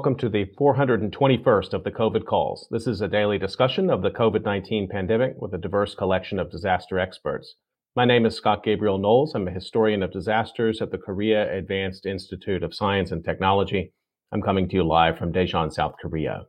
Welcome 0.00 0.16
to 0.20 0.30
the 0.30 0.46
421st 0.58 1.74
of 1.74 1.84
the 1.84 1.90
COVID 1.90 2.24
calls. 2.24 2.66
This 2.70 2.86
is 2.86 3.02
a 3.02 3.06
daily 3.06 3.36
discussion 3.36 3.90
of 3.90 4.00
the 4.00 4.08
COVID 4.08 4.46
19 4.46 4.88
pandemic 4.88 5.34
with 5.36 5.52
a 5.52 5.58
diverse 5.58 5.94
collection 5.94 6.38
of 6.38 6.50
disaster 6.50 6.98
experts. 6.98 7.56
My 7.94 8.06
name 8.06 8.24
is 8.24 8.34
Scott 8.34 8.64
Gabriel 8.64 8.96
Knowles. 8.96 9.34
I'm 9.34 9.46
a 9.46 9.50
historian 9.50 10.02
of 10.02 10.10
disasters 10.10 10.80
at 10.80 10.90
the 10.90 10.96
Korea 10.96 11.54
Advanced 11.54 12.06
Institute 12.06 12.62
of 12.62 12.74
Science 12.74 13.12
and 13.12 13.22
Technology. 13.22 13.92
I'm 14.32 14.40
coming 14.40 14.70
to 14.70 14.76
you 14.76 14.84
live 14.84 15.18
from 15.18 15.34
Daejeon, 15.34 15.70
South 15.70 15.96
Korea. 16.00 16.46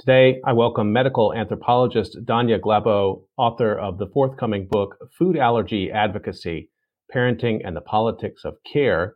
Today, 0.00 0.40
I 0.44 0.54
welcome 0.54 0.92
medical 0.92 1.32
anthropologist 1.32 2.18
Danya 2.24 2.58
Glabau, 2.58 3.22
author 3.36 3.78
of 3.78 3.98
the 3.98 4.08
forthcoming 4.08 4.66
book, 4.66 4.96
Food 5.16 5.36
Allergy 5.36 5.92
Advocacy 5.92 6.68
Parenting 7.14 7.60
and 7.64 7.76
the 7.76 7.80
Politics 7.80 8.44
of 8.44 8.56
Care, 8.70 9.14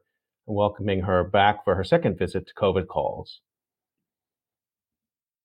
welcoming 0.55 1.01
her 1.01 1.25
back 1.25 1.65
for 1.65 1.75
her 1.75 1.85
second 1.85 2.19
visit 2.19 2.47
to 2.47 2.55
COVID 2.55 2.87
calls. 2.87 3.41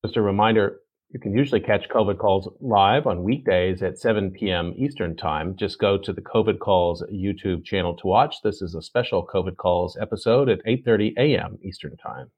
Just 0.05 0.17
a 0.17 0.21
reminder, 0.21 0.79
you 1.09 1.19
can 1.19 1.33
usually 1.33 1.61
catch 1.61 1.87
COVID 1.89 2.17
calls 2.17 2.49
live 2.59 3.07
on 3.07 3.23
weekdays 3.23 3.81
at 3.81 3.97
7 3.97 4.31
p.m. 4.31 4.73
Eastern 4.77 5.15
Time. 5.15 5.55
Just 5.55 5.79
go 5.79 5.97
to 5.97 6.11
the 6.11 6.21
COVID 6.21 6.59
calls 6.59 7.03
YouTube 7.11 7.63
channel 7.63 7.95
to 7.95 8.07
watch. 8.07 8.35
This 8.43 8.61
is 8.61 8.75
a 8.75 8.81
special 8.81 9.25
COVID 9.25 9.55
calls 9.55 9.97
episode 10.01 10.49
at 10.49 10.59
8:30 10.65 11.13
a.m. 11.17 11.59
Eastern 11.63 11.95
Time. 11.97 12.31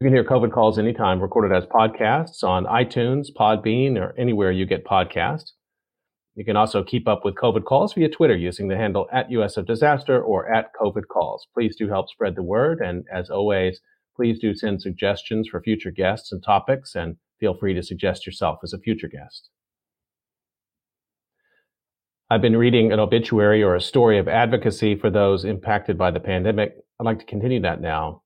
You 0.00 0.06
can 0.06 0.14
hear 0.14 0.24
COVID 0.24 0.52
calls 0.52 0.78
anytime, 0.78 1.20
recorded 1.20 1.56
as 1.56 1.64
podcasts 1.64 2.44
on 2.44 2.66
iTunes, 2.66 3.28
Podbean, 3.36 3.96
or 3.96 4.14
anywhere 4.16 4.52
you 4.52 4.64
get 4.66 4.84
podcasts. 4.84 5.52
You 6.38 6.44
can 6.44 6.56
also 6.56 6.84
keep 6.84 7.08
up 7.08 7.24
with 7.24 7.34
COVID 7.34 7.64
calls 7.64 7.94
via 7.94 8.08
Twitter 8.08 8.36
using 8.36 8.68
the 8.68 8.76
handle 8.76 9.08
at 9.12 9.30
US 9.32 9.56
of 9.56 9.66
Disaster 9.66 10.22
or 10.22 10.48
at 10.48 10.70
COVID 10.80 11.08
calls. 11.08 11.46
Please 11.52 11.74
do 11.76 11.88
help 11.88 12.08
spread 12.08 12.36
the 12.36 12.42
word. 12.42 12.80
And 12.80 13.04
as 13.12 13.28
always, 13.28 13.80
Please 14.18 14.40
do 14.40 14.52
send 14.52 14.82
suggestions 14.82 15.46
for 15.46 15.62
future 15.62 15.92
guests 15.92 16.32
and 16.32 16.42
topics, 16.42 16.96
and 16.96 17.18
feel 17.38 17.54
free 17.54 17.72
to 17.72 17.84
suggest 17.84 18.26
yourself 18.26 18.58
as 18.64 18.72
a 18.72 18.78
future 18.78 19.06
guest. 19.06 19.48
I've 22.28 22.42
been 22.42 22.56
reading 22.56 22.90
an 22.90 22.98
obituary 22.98 23.62
or 23.62 23.76
a 23.76 23.80
story 23.80 24.18
of 24.18 24.26
advocacy 24.26 24.96
for 24.96 25.08
those 25.08 25.44
impacted 25.44 25.96
by 25.96 26.10
the 26.10 26.18
pandemic. 26.18 26.74
I'd 26.98 27.04
like 27.04 27.20
to 27.20 27.24
continue 27.26 27.62
that 27.62 27.80
now. 27.80 28.22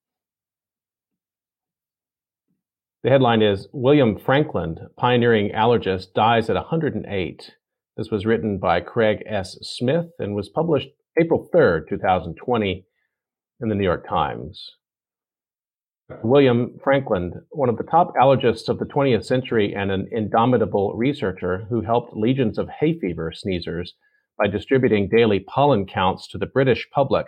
The 3.03 3.11
headline 3.11 3.43
is 3.43 3.69
William 3.73 4.19
Frankland, 4.19 4.79
pioneering 4.97 5.51
allergist, 5.51 6.15
dies 6.15 6.49
at 6.49 6.57
108. 6.57 7.55
This 7.97 8.11
was 8.11 8.25
written 8.25 8.59
by 8.59 8.81
Craig 8.81 9.23
S. 9.27 9.59
Smith 9.61 10.13
and 10.19 10.35
was 10.35 10.49
published 10.49 10.89
April 11.21 11.49
3rd, 11.53 11.89
2020, 11.89 12.87
in 13.61 13.69
the 13.69 13.75
New 13.75 13.85
York 13.85 14.09
Times. 14.09 14.77
William 16.23 16.79
Frankland, 16.83 17.35
one 17.51 17.69
of 17.69 17.77
the 17.77 17.85
top 17.85 18.15
allergists 18.21 18.69
of 18.69 18.79
the 18.79 18.87
20th 18.87 19.25
century 19.25 19.75
and 19.75 19.91
an 19.91 20.09
indomitable 20.11 20.95
researcher 20.95 21.67
who 21.69 21.83
helped 21.83 22.17
legions 22.17 22.59
of 22.59 22.69
hay 22.69 22.99
fever 22.99 23.31
sneezers 23.31 23.93
by 24.39 24.47
distributing 24.47 25.09
daily 25.09 25.41
pollen 25.41 25.87
counts 25.87 26.27
to 26.29 26.39
the 26.39 26.47
British 26.47 26.89
public, 26.91 27.27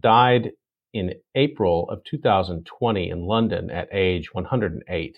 died 0.00 0.52
in 0.92 1.14
April 1.34 1.88
of 1.90 2.02
2020 2.04 3.10
in 3.10 3.26
London 3.26 3.70
at 3.70 3.88
age 3.92 4.32
108. 4.32 5.16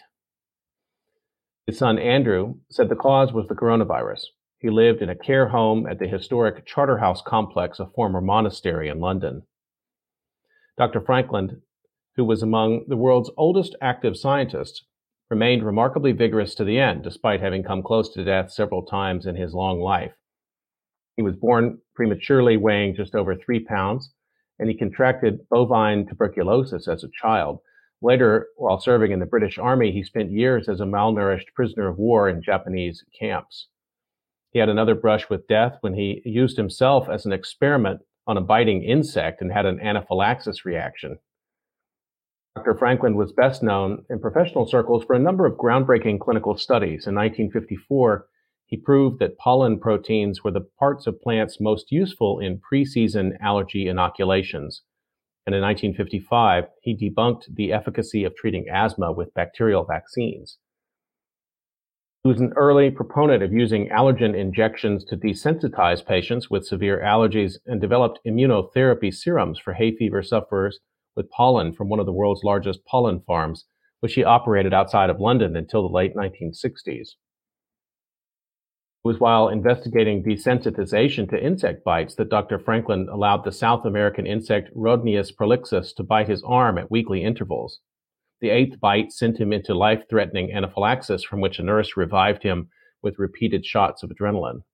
His 1.70 1.78
son 1.78 2.00
Andrew 2.00 2.56
said 2.68 2.88
the 2.88 2.96
cause 2.96 3.32
was 3.32 3.46
the 3.46 3.54
coronavirus. 3.54 4.22
He 4.58 4.70
lived 4.70 5.02
in 5.02 5.08
a 5.08 5.14
care 5.14 5.50
home 5.50 5.86
at 5.86 6.00
the 6.00 6.08
historic 6.08 6.66
Charterhouse 6.66 7.22
complex, 7.22 7.78
a 7.78 7.86
former 7.86 8.20
monastery 8.20 8.88
in 8.88 8.98
London. 8.98 9.44
Dr. 10.76 11.00
Frankland 11.00 11.62
who 12.16 12.24
was 12.24 12.42
among 12.42 12.86
the 12.88 12.96
world's 12.96 13.30
oldest 13.36 13.76
active 13.80 14.16
scientists, 14.16 14.84
remained 15.30 15.62
remarkably 15.62 16.10
vigorous 16.10 16.56
to 16.56 16.64
the 16.64 16.76
end, 16.76 17.04
despite 17.04 17.40
having 17.40 17.62
come 17.62 17.84
close 17.84 18.12
to 18.14 18.24
death 18.24 18.50
several 18.50 18.84
times 18.84 19.24
in 19.24 19.36
his 19.36 19.54
long 19.54 19.78
life. 19.78 20.14
He 21.14 21.22
was 21.22 21.36
born 21.36 21.78
prematurely, 21.94 22.56
weighing 22.56 22.96
just 22.96 23.14
over 23.14 23.36
three 23.36 23.60
pounds, 23.60 24.12
and 24.58 24.68
he 24.68 24.76
contracted 24.76 25.48
bovine 25.48 26.04
tuberculosis 26.08 26.88
as 26.88 27.04
a 27.04 27.10
child. 27.22 27.60
Later, 28.02 28.48
while 28.56 28.80
serving 28.80 29.12
in 29.12 29.20
the 29.20 29.26
British 29.26 29.58
Army, 29.58 29.92
he 29.92 30.02
spent 30.02 30.30
years 30.30 30.68
as 30.68 30.80
a 30.80 30.84
malnourished 30.84 31.52
prisoner 31.54 31.88
of 31.88 31.98
war 31.98 32.28
in 32.28 32.42
Japanese 32.42 33.04
camps. 33.18 33.68
He 34.52 34.58
had 34.58 34.68
another 34.68 34.94
brush 34.94 35.28
with 35.28 35.46
death 35.46 35.76
when 35.82 35.94
he 35.94 36.22
used 36.24 36.56
himself 36.56 37.08
as 37.08 37.26
an 37.26 37.32
experiment 37.32 38.00
on 38.26 38.36
a 38.36 38.40
biting 38.40 38.82
insect 38.82 39.42
and 39.42 39.52
had 39.52 39.66
an 39.66 39.80
anaphylaxis 39.80 40.64
reaction. 40.64 41.18
Dr. 42.56 42.74
Frankland 42.74 43.16
was 43.16 43.32
best 43.32 43.62
known 43.62 44.04
in 44.10 44.18
professional 44.18 44.66
circles 44.66 45.04
for 45.04 45.14
a 45.14 45.20
number 45.20 45.46
of 45.46 45.56
groundbreaking 45.56 46.20
clinical 46.20 46.56
studies. 46.56 47.06
In 47.06 47.14
1954, 47.14 48.26
he 48.66 48.76
proved 48.76 49.18
that 49.18 49.38
pollen 49.38 49.78
proteins 49.78 50.42
were 50.42 50.50
the 50.50 50.66
parts 50.78 51.06
of 51.06 51.20
plants 51.20 51.60
most 51.60 51.92
useful 51.92 52.40
in 52.40 52.60
preseason 52.60 53.36
allergy 53.40 53.88
inoculations. 53.88 54.82
And 55.50 55.56
in 55.56 55.62
1955, 55.62 56.66
he 56.80 56.94
debunked 56.94 57.56
the 57.56 57.72
efficacy 57.72 58.22
of 58.22 58.36
treating 58.36 58.68
asthma 58.72 59.10
with 59.10 59.34
bacterial 59.34 59.82
vaccines. 59.82 60.58
He 62.22 62.28
was 62.28 62.40
an 62.40 62.52
early 62.54 62.88
proponent 62.92 63.42
of 63.42 63.52
using 63.52 63.88
allergen 63.88 64.38
injections 64.38 65.04
to 65.06 65.16
desensitize 65.16 66.06
patients 66.06 66.50
with 66.50 66.68
severe 66.68 67.02
allergies 67.04 67.54
and 67.66 67.80
developed 67.80 68.20
immunotherapy 68.24 69.12
serums 69.12 69.58
for 69.58 69.72
hay 69.72 69.90
fever 69.96 70.22
sufferers 70.22 70.78
with 71.16 71.28
pollen 71.30 71.72
from 71.72 71.88
one 71.88 71.98
of 71.98 72.06
the 72.06 72.12
world's 72.12 72.44
largest 72.44 72.84
pollen 72.84 73.20
farms, 73.26 73.64
which 73.98 74.14
he 74.14 74.22
operated 74.22 74.72
outside 74.72 75.10
of 75.10 75.18
London 75.18 75.56
until 75.56 75.82
the 75.82 75.92
late 75.92 76.14
1960s. 76.14 77.08
It 79.02 79.08
was 79.08 79.18
while 79.18 79.48
investigating 79.48 80.22
desensitization 80.22 81.26
to 81.30 81.42
insect 81.42 81.84
bites 81.84 82.16
that 82.16 82.28
Dr. 82.28 82.58
Frankland 82.58 83.08
allowed 83.08 83.44
the 83.44 83.52
South 83.52 83.86
American 83.86 84.26
insect 84.26 84.68
Rhodnius 84.76 85.32
prolixus 85.34 85.94
to 85.94 86.02
bite 86.02 86.28
his 86.28 86.42
arm 86.42 86.76
at 86.76 86.90
weekly 86.90 87.24
intervals. 87.24 87.80
The 88.42 88.50
eighth 88.50 88.78
bite 88.78 89.10
sent 89.10 89.40
him 89.40 89.54
into 89.54 89.72
life 89.72 90.02
threatening 90.10 90.52
anaphylaxis, 90.52 91.24
from 91.24 91.40
which 91.40 91.58
a 91.58 91.62
nurse 91.62 91.96
revived 91.96 92.42
him 92.42 92.68
with 93.02 93.18
repeated 93.18 93.64
shots 93.64 94.02
of 94.02 94.10
adrenaline. 94.10 94.64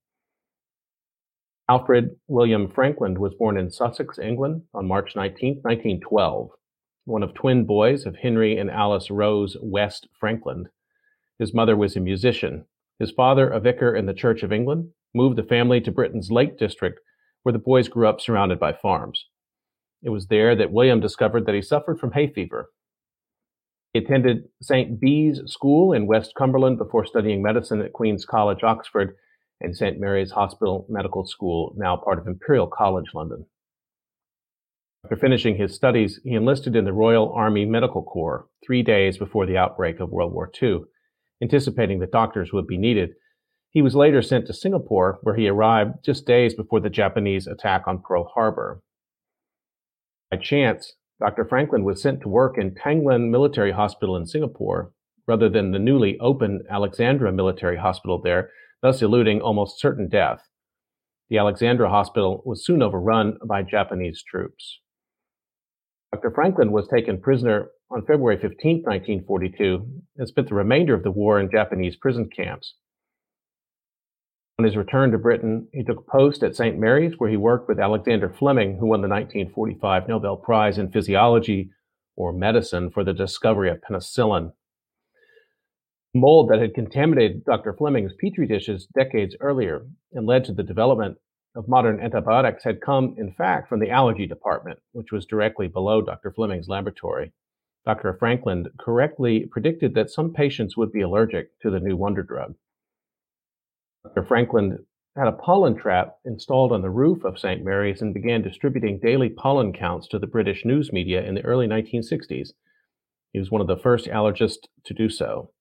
Alfred 1.69 2.17
William 2.27 2.69
Frankland 2.69 3.19
was 3.19 3.35
born 3.35 3.57
in 3.57 3.71
Sussex, 3.71 4.19
England 4.19 4.63
on 4.75 4.89
March 4.89 5.15
19, 5.15 5.61
1912, 5.63 6.51
one 7.05 7.23
of 7.23 7.33
twin 7.35 7.65
boys 7.65 8.07
of 8.07 8.17
Henry 8.17 8.59
and 8.59 8.73
Alice 8.73 9.09
Rose 9.09 9.57
West 9.63 10.09
Frankland. 10.21 10.67
His 11.39 11.55
mother 11.55 11.77
was 11.77 11.95
a 11.95 12.01
musician. 12.01 12.67
His 12.99 13.11
father, 13.11 13.49
a 13.49 13.61
vicar 13.61 13.95
in 13.95 14.07
the 14.07 14.15
Church 14.15 14.43
of 14.43 14.53
England, 14.53 14.91
moved 15.15 15.37
the 15.37 15.43
family 15.43 15.81
to 15.83 15.93
Britain's 15.93 16.31
Lake 16.31 16.59
District, 16.59 16.99
where 17.43 17.53
the 17.53 17.59
boys 17.59 17.89
grew 17.89 18.09
up 18.09 18.21
surrounded 18.21 18.59
by 18.59 18.73
farms. 18.73 19.27
It 20.03 20.11
was 20.11 20.27
there 20.29 20.55
that 20.57 20.73
William 20.73 21.01
discovered 21.01 21.47
that 21.47 21.55
he 21.55 21.63
suffered 21.63 21.99
from 21.99 22.13
hay 22.13 22.27
fever. 22.27 22.71
He 23.93 24.01
attended 24.01 24.49
St. 24.61 25.01
Bees 25.01 25.41
School 25.47 25.93
in 25.93 26.07
West 26.07 26.33
Cumberland 26.37 26.79
before 26.79 27.07
studying 27.07 27.43
medicine 27.43 27.81
at 27.81 27.93
Queen's 27.93 28.25
College, 28.25 28.63
Oxford, 28.63 29.17
and 29.61 29.77
St. 29.77 29.99
Mary's 29.99 30.33
Hospital 30.33 30.87
Medical 30.89 31.27
School, 31.27 31.75
now 31.79 31.97
part 31.97 32.19
of 32.19 32.27
Imperial 32.27 32.67
College 32.67 33.07
London. 33.15 33.47
After 35.05 35.17
finishing 35.17 35.57
his 35.57 35.75
studies, 35.75 36.21
he 36.25 36.35
enlisted 36.35 36.77
in 36.77 36.85
the 36.85 36.93
Royal 36.93 37.33
Army 37.33 37.65
Medical 37.65 38.03
Corps 38.03 38.49
three 38.65 38.83
days 38.83 39.17
before 39.19 39.47
the 39.47 39.57
outbreak 39.57 40.01
of 40.01 40.11
World 40.11 40.33
War 40.33 40.51
II. 40.61 40.81
Anticipating 41.43 41.99
that 42.01 42.13
doctors 42.13 42.53
would 42.53 42.67
be 42.67 42.79
needed, 42.79 43.11
he 43.71 43.83
was 43.83 43.95
later 43.95 44.23
sent 44.23 44.47
to 44.47 44.55
Singapore, 44.55 45.19
where 45.23 45.37
he 45.37 45.49
arrived 45.49 46.05
just 46.05 46.27
days 46.27 46.55
before 46.55 46.81
the 46.81 46.89
Japanese 46.89 47.47
attack 47.47 47.83
on 47.87 48.01
Pearl 48.01 48.31
Harbor. 48.35 48.81
By 50.31 50.39
chance, 50.39 50.95
Dr. 51.21 51.45
Frankland 51.45 51.85
was 51.85 52.01
sent 52.01 52.23
to 52.23 52.29
work 52.29 52.57
in 52.59 52.75
Tanglin 52.75 53.31
Military 53.31 53.73
Hospital 53.73 54.17
in 54.17 54.27
Singapore 54.27 54.93
rather 55.27 55.49
than 55.49 55.73
the 55.73 55.79
newly 55.79 56.19
opened 56.21 56.63
Alexandra 56.71 57.33
Military 57.33 57.77
Hospital 57.77 58.21
there, 58.23 58.51
thus 58.81 59.03
eluding 59.03 59.41
almost 59.41 59.81
certain 59.81 60.09
death. 60.09 60.41
The 61.29 61.39
Alexandra 61.39 61.91
Hospital 61.91 62.43
was 62.47 62.65
soon 62.65 62.83
overrun 62.83 63.37
by 63.45 63.63
Japanese 63.63 64.23
troops. 64.23 64.81
Dr. 66.13 66.31
Frankland 66.31 66.71
was 66.71 66.87
taken 66.89 67.21
prisoner 67.21 67.69
on 67.91 68.05
February 68.07 68.37
15, 68.37 68.83
1942, 68.83 69.87
and 70.17 70.29
spent 70.29 70.49
the 70.49 70.55
remainder 70.55 70.95
of 70.95 71.03
the 71.03 71.11
war 71.11 71.39
in 71.39 71.51
Japanese 71.51 71.97
prison 71.97 72.29
camps. 72.35 72.75
On 74.59 74.65
his 74.65 74.77
return 74.77 75.13
to 75.13 75.19
Britain, 75.19 75.69
he 75.73 75.85
took 75.85 76.07
post 76.07 76.43
at 76.43 76.57
St. 76.57 76.79
Mary's, 76.79 77.15
where 77.19 77.31
he 77.31 77.37
worked 77.37 77.69
with 77.69 77.79
Alexander 77.79 78.29
Fleming, 78.39 78.79
who 78.79 78.87
won 78.87 79.03
the 79.03 79.09
1945 79.09 80.09
Nobel 80.09 80.37
Prize 80.37 80.79
in 80.79 80.91
Physiology 80.91 81.71
or 82.17 82.33
Medicine 82.33 82.91
for 82.91 83.05
the 83.05 83.13
discovery 83.13 83.71
of 83.71 83.81
penicillin 83.83 84.53
mold 86.17 86.49
that 86.51 86.61
had 86.61 86.75
contaminated 86.75 87.45
Dr. 87.45 87.75
Fleming's 87.75 88.13
petri 88.19 88.47
dishes 88.47 88.87
decades 88.97 89.37
earlier 89.41 89.87
and 90.13 90.27
led 90.27 90.45
to 90.45 90.53
the 90.53 90.63
development 90.63 91.19
of 91.55 91.69
modern 91.69 92.01
antibiotics 92.01 92.65
had 92.65 92.81
come, 92.81 93.15
in 93.19 93.33
fact, 93.33 93.69
from 93.69 93.81
the 93.81 93.91
allergy 93.91 94.27
department, 94.27 94.79
which 94.93 95.13
was 95.13 95.27
directly 95.27 95.69
below 95.69 96.03
Dr. 96.03 96.33
Fleming's 96.33 96.69
laboratory. 96.69 97.33
Dr. 97.87 98.19
Frankland 98.21 98.67
correctly 98.79 99.47
predicted 99.49 99.95
that 99.95 100.11
some 100.11 100.33
patients 100.33 100.77
would 100.77 100.91
be 100.91 101.03
allergic 101.03 101.57
to 101.61 101.71
the 101.71 101.79
new 101.79 101.97
wonder 101.97 102.25
drug. 102.25 102.57
Dr. 104.05 104.25
Frankland 104.25 104.79
had 105.17 105.29
a 105.29 105.33
pollen 105.33 105.77
trap 105.77 106.17
installed 106.25 106.73
on 106.73 106.83
the 106.83 106.91
roof 106.91 107.25
of 107.25 107.39
St. 107.39 107.65
Mary's 107.65 108.03
and 108.03 108.13
began 108.13 108.43
distributing 108.43 108.99
daily 109.01 109.29
pollen 109.29 109.73
counts 109.73 110.09
to 110.09 110.19
the 110.19 110.27
British 110.27 110.65
news 110.65 110.93
media 110.93 111.23
in 111.23 111.37
the 111.37 111.45
early 111.45 111.69
1960s. 111.69 112.49
He 113.33 113.39
was 113.39 113.53
one 113.53 113.61
of 113.61 113.69
the 113.69 113.79
first 113.79 114.07
allergists 114.07 114.67
to 114.85 114.93
do 114.93 115.09
so. 115.09 115.53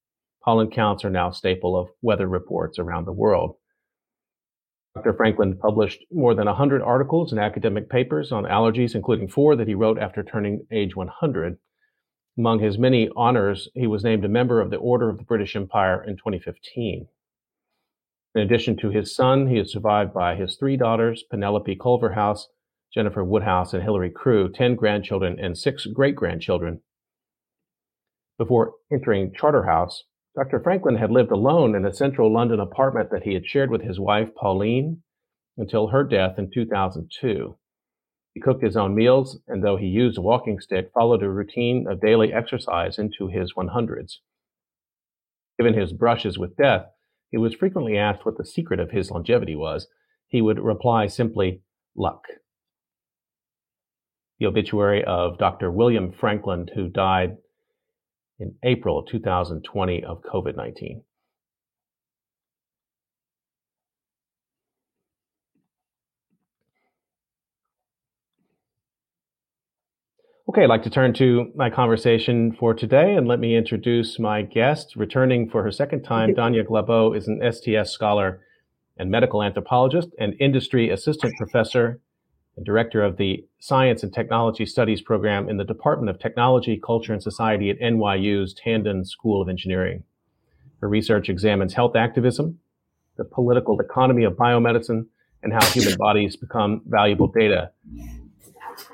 Pollen 0.44 0.71
counts 0.71 1.06
are 1.06 1.12
now 1.12 1.30
a 1.30 1.33
staple 1.33 1.78
of 1.78 1.89
weather 2.01 2.28
reports 2.28 2.80
around 2.80 3.06
the 3.06 3.13
world. 3.13 3.56
Dr. 4.95 5.13
Frankland 5.13 5.60
published 5.60 6.04
more 6.12 6.33
than 6.33 6.48
100 6.48 6.81
articles 6.81 7.31
and 7.31 7.39
academic 7.39 7.89
papers 7.89 8.31
on 8.31 8.45
allergies, 8.45 8.95
including 8.95 9.28
four 9.28 9.56
that 9.56 9.68
he 9.68 9.75
wrote 9.75 10.00
after 10.00 10.24
turning 10.24 10.66
age 10.71 10.95
100. 10.95 11.57
Among 12.38 12.60
his 12.60 12.78
many 12.78 13.10
honors, 13.16 13.70
he 13.74 13.88
was 13.88 14.04
named 14.04 14.26
a 14.26 14.30
member 14.30 14.60
of 14.60 14.70
the 14.70 14.78
Order 14.78 15.10
of 15.10 15.18
the 15.18 15.24
British 15.24 15.56
Empire 15.56 16.04
in 16.04 16.18
2015. 16.18 17.08
In 18.36 18.42
addition 18.42 18.76
to 18.78 18.90
his 18.90 19.16
son, 19.16 19.48
he 19.48 19.58
is 19.58 19.72
survived 19.72 20.14
by 20.14 20.36
his 20.36 20.58
three 20.58 20.76
daughters, 20.76 21.24
Penelope 21.24 21.78
Culverhouse, 21.78 22.50
Jennifer 22.94 23.24
Woodhouse, 23.24 23.74
and 23.74 23.84
Hilary 23.84 24.12
Crew, 24.12 24.52
10 24.52 24.76
grandchildren, 24.76 25.40
and 25.40 25.58
six 25.58 25.86
great 25.86 26.18
grandchildren. 26.18 26.82
Before 28.38 28.74
entering 28.92 29.34
Charterhouse, 29.34 30.04
Dr. 30.36 30.60
Frankland 30.60 31.00
had 31.00 31.12
lived 31.12 31.31
alone 31.31 31.74
in 31.74 31.86
a 31.86 31.94
central 31.94 32.34
London 32.34 32.60
apartment 32.60 33.10
that 33.12 33.24
he 33.24 33.34
had 33.34 33.48
shared 33.48 33.72
with 33.72 33.81
his 33.81 33.98
wife, 33.98 34.36
Pauline, 34.36 35.02
until 35.58 35.88
her 35.88 36.04
death 36.04 36.38
in 36.38 36.52
2002. 36.54 37.58
He 38.36 38.42
cooked 38.42 38.62
his 38.62 38.76
own 38.76 38.94
meals, 38.94 39.40
and 39.48 39.64
though 39.64 39.78
he 39.78 39.88
used 39.88 40.18
a 40.18 40.22
walking 40.22 40.60
stick, 40.60 40.92
followed 40.94 41.24
a 41.24 41.30
routine 41.30 41.88
of 41.88 42.02
daily 42.02 42.34
exercise 42.34 43.00
into 43.00 43.30
his 43.30 43.54
100s. 43.54 44.18
Given 45.58 45.74
his 45.74 45.94
brushes 45.94 46.38
with 46.38 46.58
death, 46.58 46.86
he 47.32 47.38
was 47.38 47.56
frequently 47.56 47.98
asked 47.98 48.26
what 48.26 48.38
the 48.38 48.46
secret 48.46 48.82
of 48.82 48.92
his 48.92 49.10
longevity 49.10 49.56
was. 49.56 49.88
He 50.28 50.42
would 50.42 50.60
reply 50.60 51.08
simply, 51.08 51.62
luck. 51.96 52.26
The 54.40 54.48
obituary 54.48 55.02
of 55.06 55.38
Dr. 55.38 55.72
William 55.72 56.12
Frankland, 56.12 56.72
who 56.76 56.90
died 56.90 57.38
in 58.38 58.56
April 58.64 59.00
of 59.00 59.08
2020 59.08 60.04
of 60.04 60.22
COVID 60.24 60.58
19. 60.58 61.06
Okay, 70.56 70.63
I'd 70.63 70.69
like 70.69 70.84
to 70.84 70.90
turn 70.90 71.13
to 71.16 71.52
my 71.54 71.69
conversation 71.69 72.54
for 72.54 72.74
today 72.74 73.16
and 73.16 73.28
let 73.28 73.42
me 73.42 73.57
introduce 73.57 74.18
my 74.19 74.42
guest. 74.42 74.96
Returning 74.96 75.50
for 75.50 75.62
her 75.63 75.69
second 75.69 76.04
time, 76.04 76.34
Danya 76.34 76.66
Glabau 76.66 77.13
is 77.13 77.28
an 77.28 77.42
STS 77.52 77.92
scholar 77.92 78.40
and 78.96 79.12
medical 79.12 79.44
anthropologist 79.44 80.12
and 80.18 80.34
industry 80.40 80.90
assistant 80.90 81.36
professor 81.36 82.00
and 82.56 82.66
director 82.66 83.04
of 83.04 83.18
the 83.18 83.46
Science 83.60 84.02
and 84.02 84.13
Technology 84.13 84.66
Studies 84.66 85.02
program 85.02 85.50
in 85.50 85.57
the 85.57 85.66
Department 85.66 86.10
of 86.10 86.19
Technology, 86.19 86.80
Culture, 86.81 87.12
and 87.12 87.22
Society 87.22 87.69
at 87.69 87.78
NYU's 87.81 88.56
Tandon 88.56 89.06
School 89.06 89.42
of 89.42 89.50
Engineering. 89.50 90.06
Her 90.80 90.88
research 90.88 91.28
examines 91.28 91.74
health 91.74 91.98
activism, 91.98 92.60
the 93.18 93.25
political 93.25 93.78
economy 93.81 94.24
of 94.24 94.36
biomedicine, 94.36 95.07
and 95.44 95.52
how 95.52 95.66
human 95.66 95.98
bodies 95.98 96.38
become 96.38 96.81
valuable 96.88 97.28
data 97.28 97.72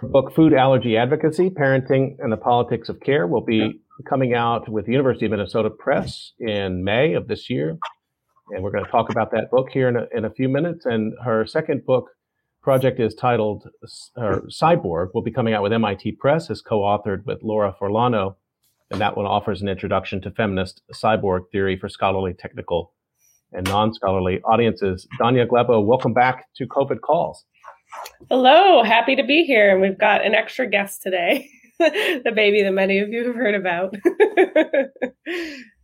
book 0.02 0.34
Food 0.36 0.54
Allergy 0.54 0.98
Advocacy 0.98 1.50
Parenting 1.50 2.16
and 2.20 2.32
the 2.32 2.38
Politics 2.38 2.90
of 2.90 3.00
Care 3.00 3.28
will 3.28 3.44
be 3.44 3.82
coming 4.08 4.34
out 4.34 4.70
with 4.70 4.86
the 4.86 4.92
University 4.92 5.26
of 5.26 5.32
Minnesota 5.32 5.70
Press 5.70 6.34
in 6.40 6.84
May 6.84 7.14
of 7.14 7.28
this 7.28 7.50
year. 7.50 7.78
And 8.50 8.64
we're 8.64 8.72
going 8.72 8.86
to 8.86 8.92
talk 8.92 9.10
about 9.10 9.32
that 9.32 9.50
book 9.52 9.70
here 9.72 9.88
in 9.88 9.96
a, 9.96 10.08
in 10.16 10.26
a 10.26 10.30
few 10.30 10.50
minutes. 10.50 10.86
And 10.86 11.14
her 11.24 11.46
second 11.46 11.86
book 11.86 12.10
project 12.62 13.00
is 13.00 13.16
titled 13.16 13.70
uh, 14.18 14.40
Cyborg, 14.50 15.10
will 15.14 15.22
be 15.22 15.32
coming 15.32 15.54
out 15.54 15.64
with 15.64 15.74
MIT 15.74 16.14
Press, 16.14 16.50
is 16.50 16.62
co 16.62 16.80
authored 16.80 17.26
with 17.26 17.44
Laura 17.44 17.76
Forlano. 17.80 18.36
And 18.90 19.00
that 19.00 19.16
one 19.16 19.26
offers 19.26 19.62
an 19.62 19.70
introduction 19.70 20.20
to 20.22 20.32
feminist 20.32 20.82
cyborg 20.94 21.50
theory 21.52 21.78
for 21.80 21.88
scholarly, 21.88 22.34
technical, 22.34 22.92
and 23.54 23.66
non 23.68 23.94
scholarly 23.94 24.42
audiences. 24.42 25.08
Danya 25.20 25.48
Glabau, 25.48 25.86
welcome 25.86 26.14
back 26.14 26.48
to 26.56 26.68
COVID 26.68 27.00
Calls. 27.00 27.46
Hello, 28.30 28.84
happy 28.84 29.16
to 29.16 29.24
be 29.24 29.44
here. 29.44 29.72
And 29.72 29.82
we've 29.82 29.98
got 29.98 30.26
an 30.26 30.34
extra 30.34 30.68
guest 30.68 31.02
today, 31.02 31.50
the 31.80 32.32
baby 32.34 32.64
that 32.64 32.72
many 32.72 33.00
of 33.00 33.10
you 33.10 33.28
have 33.28 33.36
heard 33.36 33.56
about. 33.56 33.96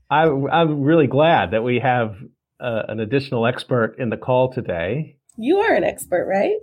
I, 0.09 0.24
I'm 0.24 0.81
really 0.81 1.07
glad 1.07 1.51
that 1.51 1.63
we 1.63 1.80
have 1.80 2.15
uh, 2.59 2.83
an 2.88 3.00
additional 3.00 3.45
expert 3.45 3.95
in 4.00 4.09
the 4.09 4.18
call 4.18 4.51
today. 4.51 5.18
You 5.38 5.57
are 5.57 5.74
an 5.74 5.83
expert, 5.83 6.25
right? 6.27 6.56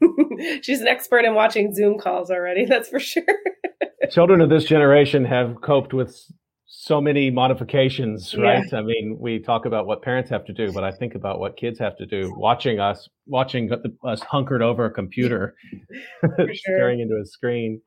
She's 0.62 0.80
an 0.80 0.86
expert 0.86 1.24
in 1.24 1.34
watching 1.34 1.74
Zoom 1.74 1.98
calls 1.98 2.30
already, 2.30 2.64
that's 2.64 2.88
for 2.88 3.00
sure. 3.00 3.24
Children 4.10 4.40
of 4.40 4.50
this 4.50 4.64
generation 4.64 5.24
have 5.24 5.60
coped 5.62 5.92
with 5.92 6.16
so 6.84 7.00
many 7.00 7.30
modifications, 7.30 8.34
right? 8.36 8.62
Yeah. 8.70 8.80
I 8.80 8.82
mean, 8.82 9.16
we 9.18 9.38
talk 9.38 9.64
about 9.64 9.86
what 9.86 10.02
parents 10.02 10.28
have 10.28 10.44
to 10.44 10.52
do, 10.52 10.70
but 10.70 10.84
I 10.84 10.92
think 10.92 11.14
about 11.14 11.40
what 11.40 11.56
kids 11.56 11.78
have 11.78 11.96
to 11.96 12.04
do. 12.04 12.34
Watching 12.36 12.78
us, 12.78 13.08
watching 13.26 13.70
us 14.04 14.20
hunkered 14.20 14.60
over 14.60 14.84
a 14.84 14.90
computer, 14.90 15.54
sure. 16.36 16.54
staring 16.54 17.00
into 17.00 17.18
a 17.18 17.24
screen. 17.24 17.80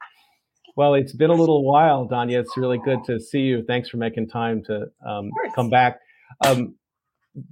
Well, 0.76 0.96
it's 0.96 1.14
been 1.14 1.30
a 1.30 1.36
little 1.36 1.64
while, 1.64 2.08
Danya. 2.08 2.40
It's 2.40 2.58
really 2.58 2.80
good 2.80 3.04
to 3.06 3.20
see 3.20 3.42
you. 3.42 3.64
Thanks 3.68 3.88
for 3.88 3.98
making 3.98 4.30
time 4.30 4.64
to 4.66 4.88
um, 5.08 5.30
come 5.54 5.70
back. 5.70 6.00
Um, 6.44 6.74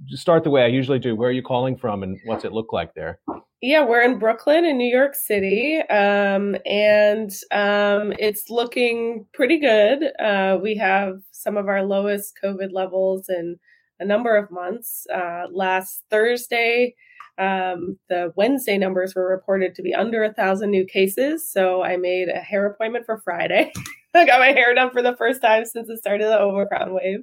start 0.08 0.44
the 0.44 0.50
way 0.50 0.62
I 0.62 0.68
usually 0.68 0.98
do. 0.98 1.16
Where 1.16 1.28
are 1.28 1.32
you 1.32 1.42
calling 1.42 1.76
from, 1.76 2.02
and 2.02 2.18
what's 2.24 2.44
it 2.44 2.52
look 2.52 2.72
like 2.72 2.94
there? 2.94 3.20
Yeah, 3.62 3.84
we're 3.84 4.02
in 4.02 4.18
Brooklyn 4.18 4.64
in 4.64 4.76
New 4.76 4.88
York 4.88 5.14
City, 5.14 5.78
um, 5.88 6.56
and 6.66 7.30
um, 7.52 8.12
it's 8.18 8.50
looking 8.50 9.26
pretty 9.32 9.58
good. 9.58 10.04
Uh, 10.20 10.58
we 10.62 10.76
have 10.76 11.20
some 11.32 11.56
of 11.56 11.68
our 11.68 11.82
lowest 11.82 12.34
COVID 12.42 12.72
levels 12.72 13.28
in 13.28 13.56
a 13.98 14.04
number 14.04 14.36
of 14.36 14.50
months. 14.50 15.06
Uh, 15.12 15.46
last 15.50 16.02
Thursday, 16.10 16.94
um, 17.38 17.98
the 18.08 18.32
Wednesday 18.36 18.78
numbers 18.78 19.14
were 19.14 19.28
reported 19.28 19.74
to 19.74 19.82
be 19.82 19.94
under 19.94 20.24
a 20.24 20.32
thousand 20.32 20.70
new 20.70 20.84
cases. 20.84 21.48
So 21.50 21.82
I 21.82 21.96
made 21.96 22.28
a 22.28 22.38
hair 22.38 22.66
appointment 22.66 23.06
for 23.06 23.18
Friday. 23.24 23.72
I 24.20 24.24
got 24.24 24.40
my 24.40 24.52
hair 24.52 24.74
done 24.74 24.90
for 24.90 25.02
the 25.02 25.16
first 25.16 25.42
time 25.42 25.64
since 25.66 25.88
the 25.88 25.96
start 25.98 26.22
of 26.22 26.28
the 26.28 26.40
Omicron 26.40 26.94
wave, 26.94 27.20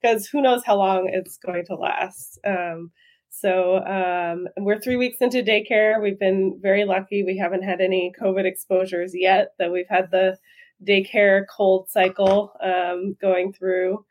because 0.00 0.26
who 0.28 0.40
knows 0.40 0.62
how 0.64 0.76
long 0.76 1.10
it's 1.12 1.38
going 1.38 1.64
to 1.66 1.74
last. 1.74 2.38
Um, 2.46 2.92
so 3.30 3.84
um, 3.84 4.46
we're 4.56 4.80
three 4.80 4.96
weeks 4.96 5.18
into 5.20 5.42
daycare. 5.42 6.00
We've 6.00 6.18
been 6.18 6.58
very 6.62 6.84
lucky. 6.84 7.24
We 7.24 7.36
haven't 7.36 7.64
had 7.64 7.80
any 7.80 8.12
COVID 8.20 8.44
exposures 8.44 9.10
yet. 9.12 9.54
That 9.58 9.72
we've 9.72 9.88
had 9.88 10.10
the 10.12 10.38
daycare 10.86 11.44
cold 11.50 11.90
cycle 11.90 12.52
um, 12.62 13.16
going 13.20 13.52
through. 13.52 14.04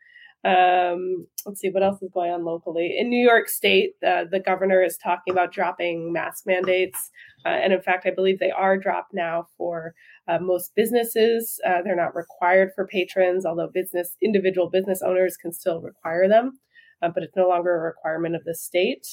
Um, 0.44 1.26
let's 1.44 1.60
see 1.60 1.70
what 1.70 1.82
else 1.82 2.00
is 2.02 2.10
going 2.12 2.30
on 2.30 2.44
locally 2.44 2.96
in 2.98 3.08
New 3.08 3.24
York 3.24 3.48
State. 3.48 3.94
Uh, 4.06 4.24
the 4.30 4.38
governor 4.38 4.82
is 4.82 4.96
talking 4.96 5.32
about 5.32 5.52
dropping 5.52 6.12
mask 6.12 6.44
mandates, 6.46 7.10
uh, 7.46 7.50
and 7.50 7.72
in 7.72 7.80
fact, 7.80 8.06
I 8.06 8.10
believe 8.10 8.40
they 8.40 8.50
are 8.50 8.76
dropped 8.76 9.14
now 9.14 9.46
for 9.56 9.94
uh, 10.26 10.38
most 10.40 10.72
businesses. 10.74 11.60
Uh, 11.64 11.82
they're 11.84 11.94
not 11.94 12.16
required 12.16 12.70
for 12.74 12.88
patrons, 12.88 13.46
although 13.46 13.70
business 13.72 14.16
individual 14.20 14.68
business 14.68 15.00
owners 15.00 15.36
can 15.36 15.52
still 15.52 15.80
require 15.80 16.28
them, 16.28 16.58
uh, 17.02 17.08
but 17.14 17.22
it's 17.22 17.36
no 17.36 17.48
longer 17.48 17.76
a 17.76 17.80
requirement 17.80 18.34
of 18.34 18.42
the 18.44 18.54
state. 18.54 19.06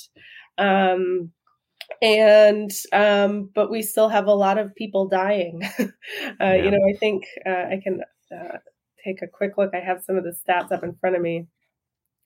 Um, 0.58 1.32
and 2.02 2.72
um, 2.92 3.52
but 3.54 3.70
we 3.70 3.84
still 3.84 4.10
have 4.10 4.26
a 4.26 4.34
lot 4.34 4.58
of 4.58 4.74
people 4.74 5.08
dying. 5.08 5.62
uh, 5.80 5.90
yeah. 6.40 6.56
You 6.56 6.72
know, 6.72 6.80
I 6.90 6.98
think 6.98 7.26
uh, 7.46 7.66
I 7.70 7.80
can 7.84 8.02
take 9.06 9.22
a 9.22 9.28
quick 9.28 9.60
look. 9.60 9.76
I 9.76 9.80
have 9.80 10.02
some 10.02 10.16
of 10.16 10.24
the 10.24 10.36
stats 10.48 10.72
up 10.72 10.84
in 10.84 10.96
front 10.96 11.16
of 11.16 11.22
me. 11.22 11.46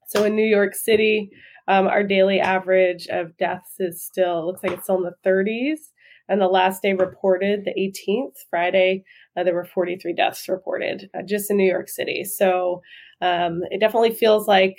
So 0.07 0.23
in 0.23 0.37
New 0.37 0.45
York 0.45 0.73
City, 0.73 1.31
um, 1.67 1.87
our 1.87 2.03
daily 2.03 2.39
average 2.39 3.07
of 3.07 3.35
deaths 3.35 3.79
is 3.79 4.01
still 4.01 4.45
looks 4.45 4.63
like 4.63 4.71
it's 4.71 4.83
still 4.83 4.97
in 4.97 5.03
the 5.03 5.29
30s. 5.29 5.89
And 6.29 6.41
the 6.41 6.47
last 6.47 6.81
day 6.81 6.93
reported, 6.93 7.65
the 7.65 7.73
18th, 7.79 8.45
Friday, 8.49 9.03
uh, 9.35 9.43
there 9.43 9.53
were 9.53 9.65
43 9.65 10.13
deaths 10.13 10.49
reported 10.49 11.09
uh, 11.17 11.21
just 11.21 11.49
in 11.49 11.57
New 11.57 11.69
York 11.69 11.89
City. 11.89 12.23
So 12.23 12.81
um, 13.21 13.61
it 13.71 13.79
definitely 13.79 14.13
feels 14.13 14.47
like 14.47 14.77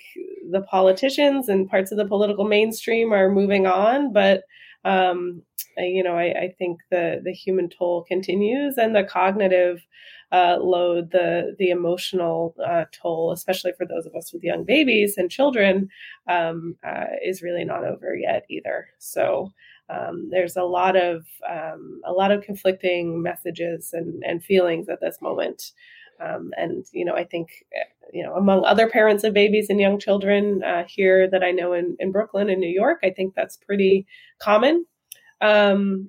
the 0.51 0.63
politicians 0.63 1.49
and 1.49 1.69
parts 1.69 1.91
of 1.91 1.99
the 1.99 2.07
political 2.07 2.45
mainstream 2.45 3.13
are 3.13 3.31
moving 3.31 3.67
on, 3.67 4.13
but 4.13 4.43
um, 4.85 5.43
you 5.77 6.03
know, 6.03 6.17
I, 6.17 6.25
I, 6.27 6.55
think 6.57 6.79
the 6.91 7.21
the 7.23 7.33
human 7.33 7.69
toll 7.69 8.05
continues, 8.05 8.79
and 8.79 8.95
the 8.95 9.05
cognitive 9.05 9.85
uh, 10.31 10.57
load, 10.61 11.11
the 11.11 11.57
the 11.59 11.71
emotional 11.71 12.55
uh, 12.65 12.85
toll, 12.93 13.33
especially 13.33 13.73
for 13.77 13.87
those 13.87 14.07
of 14.07 14.15
us 14.15 14.33
with 14.33 14.45
young 14.45 14.65
babies 14.65 15.15
and 15.17 15.31
children, 15.31 15.89
um, 16.29 16.77
uh, 16.87 17.07
is 17.25 17.43
really 17.43 17.65
not 17.65 17.85
over 17.85 18.15
yet 18.17 18.45
either. 18.49 18.89
So. 18.99 19.53
Um, 19.91 20.29
there's 20.31 20.57
a 20.57 20.65
lot 20.65 20.97
of 20.97 21.25
um, 21.49 22.01
a 22.05 22.13
lot 22.13 22.31
of 22.31 22.43
conflicting 22.43 23.23
messages 23.23 23.91
and, 23.93 24.23
and 24.25 24.45
feelings 24.45 24.89
at 24.89 25.01
this 25.01 25.19
moment. 25.21 25.73
Um, 26.21 26.51
and 26.57 26.85
you 26.93 27.05
know, 27.05 27.15
I 27.15 27.25
think 27.25 27.65
you 28.13 28.23
know, 28.23 28.35
among 28.35 28.65
other 28.65 28.89
parents 28.89 29.25
of 29.25 29.35
babies 29.35 29.69
and 29.69 29.81
young 29.81 29.99
children 29.99 30.63
uh, 30.63 30.85
here 30.89 31.29
that 31.31 31.43
I 31.43 31.51
know 31.51 31.73
in, 31.73 31.97
in 31.99 32.13
Brooklyn 32.13 32.49
and 32.51 32.61
New 32.61 32.71
York, 32.71 33.01
I 33.03 33.11
think 33.11 33.35
that's 33.35 33.57
pretty 33.57 34.07
common. 34.41 34.87
Um, 35.41 36.09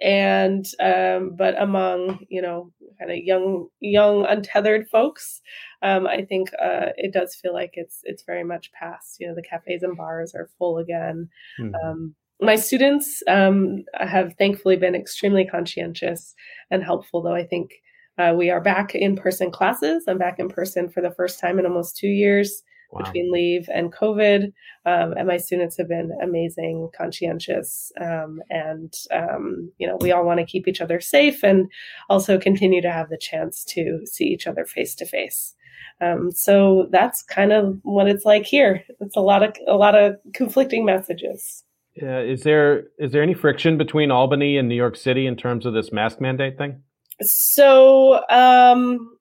and 0.00 0.66
um, 0.80 1.34
but 1.36 1.60
among 1.60 2.26
you 2.28 2.42
know 2.42 2.70
kind 2.98 3.10
of 3.10 3.16
young 3.18 3.68
young 3.80 4.26
untethered 4.26 4.86
folks 4.88 5.40
um, 5.82 6.06
i 6.06 6.22
think 6.22 6.50
uh, 6.62 6.92
it 6.96 7.14
does 7.14 7.34
feel 7.34 7.54
like 7.54 7.70
it's 7.74 8.00
it's 8.04 8.22
very 8.24 8.44
much 8.44 8.70
past 8.72 9.16
you 9.18 9.26
know 9.26 9.34
the 9.34 9.42
cafes 9.42 9.82
and 9.82 9.96
bars 9.96 10.34
are 10.34 10.50
full 10.58 10.76
again 10.78 11.28
mm-hmm. 11.58 11.74
Um, 12.40 12.46
my 12.46 12.56
students 12.56 13.22
um, 13.28 13.84
have 13.94 14.34
thankfully 14.38 14.76
been 14.76 14.94
extremely 14.94 15.46
conscientious 15.46 16.34
and 16.70 16.82
helpful 16.82 17.22
though 17.22 17.34
i 17.34 17.44
think 17.44 17.70
uh, 18.18 18.34
we 18.36 18.50
are 18.50 18.60
back 18.60 18.94
in 18.94 19.16
person 19.16 19.50
classes 19.50 20.04
i'm 20.08 20.18
back 20.18 20.38
in 20.38 20.48
person 20.48 20.88
for 20.88 21.00
the 21.00 21.10
first 21.12 21.40
time 21.40 21.58
in 21.58 21.66
almost 21.66 21.96
two 21.96 22.08
years 22.08 22.62
wow. 22.90 23.04
between 23.04 23.32
leave 23.32 23.68
and 23.72 23.92
COVID. 23.92 24.52
Um, 24.84 25.12
and 25.16 25.26
my 25.26 25.36
students 25.36 25.76
have 25.78 25.88
been 25.88 26.16
amazing, 26.22 26.90
conscientious, 26.96 27.92
um, 28.00 28.40
and 28.50 28.92
um, 29.12 29.70
you 29.78 29.86
know 29.86 29.98
we 30.00 30.12
all 30.12 30.24
want 30.24 30.40
to 30.40 30.46
keep 30.46 30.68
each 30.68 30.80
other 30.80 31.00
safe 31.00 31.42
and 31.42 31.70
also 32.08 32.38
continue 32.38 32.82
to 32.82 32.92
have 32.92 33.08
the 33.08 33.18
chance 33.18 33.64
to 33.64 34.00
see 34.04 34.24
each 34.24 34.46
other 34.46 34.64
face 34.64 34.94
to 34.96 35.06
face. 35.06 35.54
So 36.32 36.88
that's 36.90 37.22
kind 37.22 37.52
of 37.52 37.78
what 37.82 38.06
it's 38.06 38.24
like 38.24 38.44
here. 38.44 38.84
It's 39.00 39.16
a 39.16 39.20
lot 39.20 39.42
of 39.42 39.56
a 39.66 39.76
lot 39.76 39.94
of 39.94 40.16
conflicting 40.34 40.84
messages. 40.84 41.64
Yeah, 41.96 42.20
is 42.20 42.42
there 42.42 42.84
is 42.98 43.12
there 43.12 43.22
any 43.22 43.34
friction 43.34 43.78
between 43.78 44.10
Albany 44.10 44.58
and 44.58 44.68
New 44.68 44.74
York 44.74 44.96
City 44.96 45.26
in 45.26 45.36
terms 45.36 45.64
of 45.64 45.72
this 45.72 45.92
mask 45.92 46.20
mandate 46.20 46.58
thing? 46.58 46.82
So 47.22 48.20
um, 48.28 49.16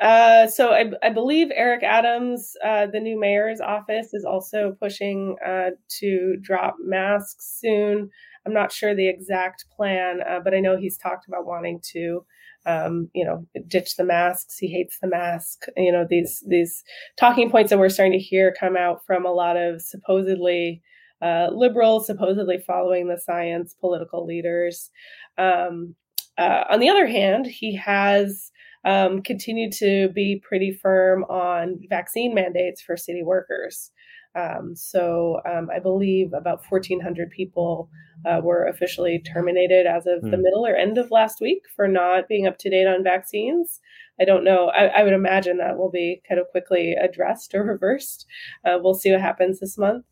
uh, 0.00 0.48
so 0.48 0.70
I, 0.70 0.90
I, 1.04 1.10
believe 1.10 1.48
Eric 1.54 1.84
Adams, 1.84 2.52
uh, 2.64 2.86
the 2.92 2.98
new 2.98 3.18
mayor's 3.18 3.60
office, 3.60 4.12
is 4.12 4.24
also 4.24 4.76
pushing 4.80 5.36
uh, 5.46 5.70
to 6.00 6.36
drop 6.42 6.76
masks 6.80 7.58
soon. 7.60 8.10
I'm 8.44 8.52
not 8.52 8.72
sure 8.72 8.94
the 8.94 9.08
exact 9.08 9.64
plan, 9.74 10.20
uh, 10.28 10.40
but 10.42 10.52
I 10.52 10.60
know 10.60 10.76
he's 10.76 10.98
talked 10.98 11.28
about 11.28 11.46
wanting 11.46 11.80
to, 11.92 12.26
um, 12.66 13.08
you 13.14 13.24
know, 13.24 13.46
ditch 13.68 13.94
the 13.96 14.04
masks. 14.04 14.58
He 14.58 14.66
hates 14.66 14.98
the 15.00 15.08
mask. 15.08 15.66
You 15.76 15.92
know, 15.92 16.04
these 16.10 16.42
these 16.46 16.82
talking 17.16 17.48
points 17.48 17.70
that 17.70 17.78
we're 17.78 17.88
starting 17.88 18.18
to 18.18 18.24
hear 18.24 18.52
come 18.58 18.76
out 18.76 19.06
from 19.06 19.24
a 19.24 19.32
lot 19.32 19.56
of 19.56 19.80
supposedly 19.80 20.82
uh, 21.22 21.48
liberals, 21.52 22.06
supposedly 22.06 22.58
following 22.58 23.08
the 23.08 23.18
science, 23.18 23.74
political 23.80 24.26
leaders. 24.26 24.90
Um, 25.38 25.94
on 26.36 26.80
the 26.80 26.88
other 26.88 27.06
hand, 27.06 27.46
he 27.46 27.76
has 27.76 28.50
um, 28.84 29.22
continued 29.22 29.72
to 29.72 30.08
be 30.10 30.42
pretty 30.46 30.72
firm 30.72 31.24
on 31.24 31.80
vaccine 31.88 32.34
mandates 32.34 32.82
for 32.82 32.96
city 32.96 33.22
workers. 33.22 33.90
Um, 34.36 34.74
so 34.74 35.40
um, 35.48 35.68
I 35.74 35.78
believe 35.78 36.32
about 36.32 36.64
1,400 36.68 37.30
people 37.30 37.88
uh, 38.26 38.40
were 38.42 38.66
officially 38.66 39.20
terminated 39.20 39.86
as 39.86 40.06
of 40.06 40.20
mm. 40.22 40.30
the 40.30 40.36
hmm. 40.36 40.42
middle 40.42 40.66
or 40.66 40.74
end 40.74 40.98
of 40.98 41.10
last 41.10 41.40
week 41.40 41.62
for 41.76 41.86
not 41.86 42.28
being 42.28 42.46
up 42.46 42.58
to 42.58 42.70
date 42.70 42.86
on 42.86 43.04
vaccines. 43.04 43.80
I 44.20 44.24
don't 44.24 44.44
know. 44.44 44.68
I, 44.68 44.86
I, 44.86 45.02
would 45.02 45.12
imagine 45.12 45.58
that 45.58 45.76
will 45.76 45.90
be 45.90 46.20
kind 46.28 46.40
of 46.40 46.48
quickly 46.48 46.94
addressed 46.94 47.54
or 47.54 47.64
reversed. 47.64 48.26
Uh, 48.64 48.78
we'll 48.80 48.94
see 48.94 49.10
what 49.10 49.20
happens 49.20 49.60
this 49.60 49.76
month 49.76 50.04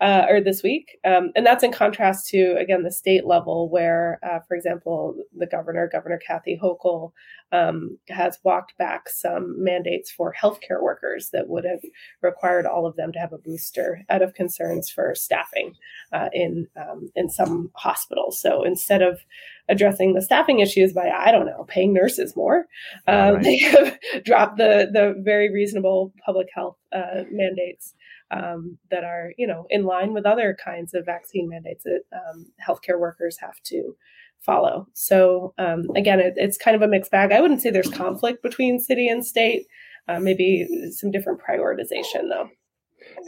uh, 0.00 0.26
or 0.28 0.40
this 0.40 0.62
week. 0.62 0.98
Um, 1.04 1.30
and 1.34 1.46
that's 1.46 1.64
in 1.64 1.72
contrast 1.72 2.28
to, 2.28 2.56
again, 2.58 2.82
the 2.82 2.92
state 2.92 3.26
level, 3.26 3.70
where, 3.70 4.18
uh, 4.22 4.40
for 4.46 4.56
example, 4.56 5.16
the 5.36 5.46
governor, 5.46 5.88
Governor 5.90 6.20
Kathy 6.24 6.58
Hochul, 6.62 7.12
um, 7.52 7.98
has 8.08 8.38
walked 8.44 8.76
back 8.76 9.08
some 9.08 9.62
mandates 9.62 10.10
for 10.10 10.34
healthcare 10.34 10.82
workers 10.82 11.30
that 11.32 11.48
would 11.48 11.64
have 11.64 11.80
required 12.20 12.66
all 12.66 12.86
of 12.86 12.96
them 12.96 13.12
to 13.12 13.18
have 13.18 13.32
a 13.32 13.38
booster 13.38 14.02
out 14.10 14.20
of 14.20 14.34
concerns 14.34 14.90
for 14.90 15.14
staffing 15.14 15.74
uh, 16.12 16.28
in 16.32 16.66
um, 16.76 17.08
in 17.14 17.30
some 17.30 17.70
hospitals. 17.74 18.40
So 18.40 18.64
instead 18.64 19.00
of 19.00 19.20
addressing 19.68 20.14
the 20.14 20.22
staffing 20.22 20.58
issues 20.58 20.92
by 20.92 21.08
I 21.08 21.30
don't 21.30 21.46
know 21.46 21.64
paying 21.68 21.94
nurses 21.94 22.34
more, 22.36 22.66
um, 23.06 23.36
right. 23.36 23.42
they 23.44 23.58
have 23.58 23.96
dropped 24.24 24.58
the 24.58 24.90
the 24.92 25.14
very 25.18 25.50
reasonable 25.52 26.12
public 26.24 26.48
health 26.52 26.76
uh, 26.92 27.22
mandates 27.30 27.94
um, 28.30 28.78
that 28.90 29.04
are, 29.04 29.32
you 29.36 29.46
know, 29.46 29.66
in 29.70 29.84
line 29.84 30.12
with 30.12 30.26
other 30.26 30.56
kinds 30.62 30.94
of 30.94 31.04
vaccine 31.04 31.48
mandates 31.48 31.84
that 31.84 32.02
um, 32.12 32.46
healthcare 32.66 32.98
workers 32.98 33.38
have 33.40 33.60
to 33.64 33.96
follow. 34.40 34.86
So 34.92 35.54
um, 35.58 35.86
again, 35.96 36.20
it, 36.20 36.34
it's 36.36 36.56
kind 36.56 36.76
of 36.76 36.82
a 36.82 36.88
mixed 36.88 37.10
bag. 37.10 37.32
I 37.32 37.40
wouldn't 37.40 37.62
say 37.62 37.70
there's 37.70 37.90
conflict 37.90 38.42
between 38.42 38.80
city 38.80 39.08
and 39.08 39.24
state. 39.24 39.66
Uh, 40.08 40.20
maybe 40.20 40.68
some 40.92 41.10
different 41.10 41.40
prioritization, 41.40 42.28
though. 42.28 42.48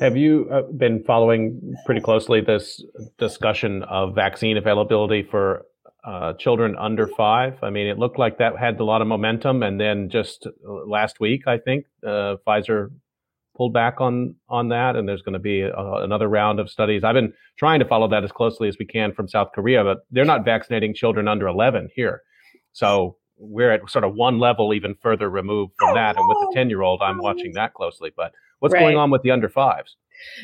Have 0.00 0.16
you 0.16 0.48
uh, 0.52 0.62
been 0.76 1.02
following 1.02 1.74
pretty 1.84 2.00
closely 2.00 2.40
this 2.40 2.84
discussion 3.18 3.82
of 3.82 4.14
vaccine 4.14 4.56
availability 4.56 5.24
for 5.28 5.66
uh, 6.04 6.34
children 6.34 6.76
under 6.78 7.08
five? 7.08 7.58
I 7.62 7.70
mean, 7.70 7.88
it 7.88 7.98
looked 7.98 8.18
like 8.18 8.38
that 8.38 8.56
had 8.58 8.78
a 8.78 8.84
lot 8.84 9.02
of 9.02 9.08
momentum, 9.08 9.64
and 9.64 9.80
then 9.80 10.08
just 10.08 10.46
last 10.64 11.18
week, 11.18 11.48
I 11.48 11.58
think 11.58 11.86
uh, 12.06 12.36
Pfizer 12.46 12.90
pulled 13.58 13.74
back 13.74 14.00
on 14.00 14.34
on 14.48 14.68
that, 14.68 14.96
and 14.96 15.06
there's 15.06 15.20
going 15.20 15.34
to 15.34 15.38
be 15.38 15.60
a, 15.60 15.72
another 15.76 16.28
round 16.28 16.60
of 16.60 16.70
studies. 16.70 17.04
I've 17.04 17.14
been 17.14 17.34
trying 17.58 17.80
to 17.80 17.84
follow 17.84 18.08
that 18.08 18.24
as 18.24 18.32
closely 18.32 18.68
as 18.68 18.78
we 18.78 18.86
can 18.86 19.12
from 19.12 19.28
South 19.28 19.48
Korea, 19.54 19.84
but 19.84 19.98
they're 20.10 20.24
not 20.24 20.44
vaccinating 20.44 20.94
children 20.94 21.28
under 21.28 21.46
11 21.46 21.90
here, 21.94 22.22
so 22.72 23.16
we're 23.36 23.70
at 23.70 23.88
sort 23.90 24.04
of 24.04 24.14
one 24.14 24.38
level 24.38 24.72
even 24.74 24.94
further 25.02 25.28
removed 25.28 25.72
from 25.78 25.94
that. 25.94 26.16
And 26.16 26.26
with 26.28 26.38
the 26.40 26.52
10 26.54 26.70
year 26.70 26.82
old, 26.82 27.00
I'm 27.02 27.18
watching 27.18 27.52
that 27.54 27.74
closely. 27.74 28.10
But 28.16 28.32
what's 28.58 28.72
right. 28.72 28.80
going 28.80 28.96
on 28.96 29.10
with 29.10 29.22
the 29.22 29.30
under 29.30 29.48
fives? 29.48 29.96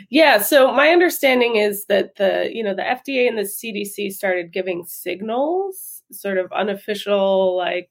Yeah, 0.09 0.38
so 0.38 0.73
my 0.73 0.90
understanding 0.90 1.56
is 1.56 1.87
that 1.87 2.16
the 2.16 2.50
you 2.52 2.62
know 2.62 2.75
the 2.75 2.83
FDA 2.83 3.26
and 3.26 3.37
the 3.37 3.42
CDC 3.42 4.12
started 4.12 4.52
giving 4.52 4.85
signals, 4.87 6.02
sort 6.12 6.38
of 6.38 6.52
unofficial, 6.52 7.56
like 7.56 7.90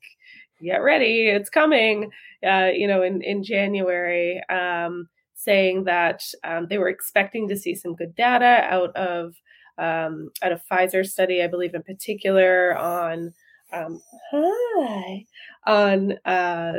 get 0.64 0.78
ready, 0.78 1.28
it's 1.28 1.50
coming. 1.50 2.10
Uh, 2.46 2.70
you 2.74 2.88
know, 2.88 3.02
in 3.04 3.22
in 3.22 3.44
January, 3.44 4.42
um, 4.50 5.10
saying 5.44 5.86
that 5.86 6.22
um, 6.44 6.68
they 6.70 6.78
were 6.78 6.90
expecting 6.90 7.48
to 7.50 7.58
see 7.58 7.76
some 7.76 7.96
good 7.96 8.16
data 8.16 8.66
out 8.70 8.96
of 8.96 9.36
um, 9.78 10.30
out 10.44 10.52
of 10.52 10.62
Pfizer 10.72 11.06
study, 11.06 11.42
I 11.42 11.48
believe 11.48 11.74
in 11.74 11.82
particular 11.84 12.78
on 12.78 13.34
um, 13.72 14.02
hi 14.32 15.26
on 15.66 16.14
uh, 16.26 16.74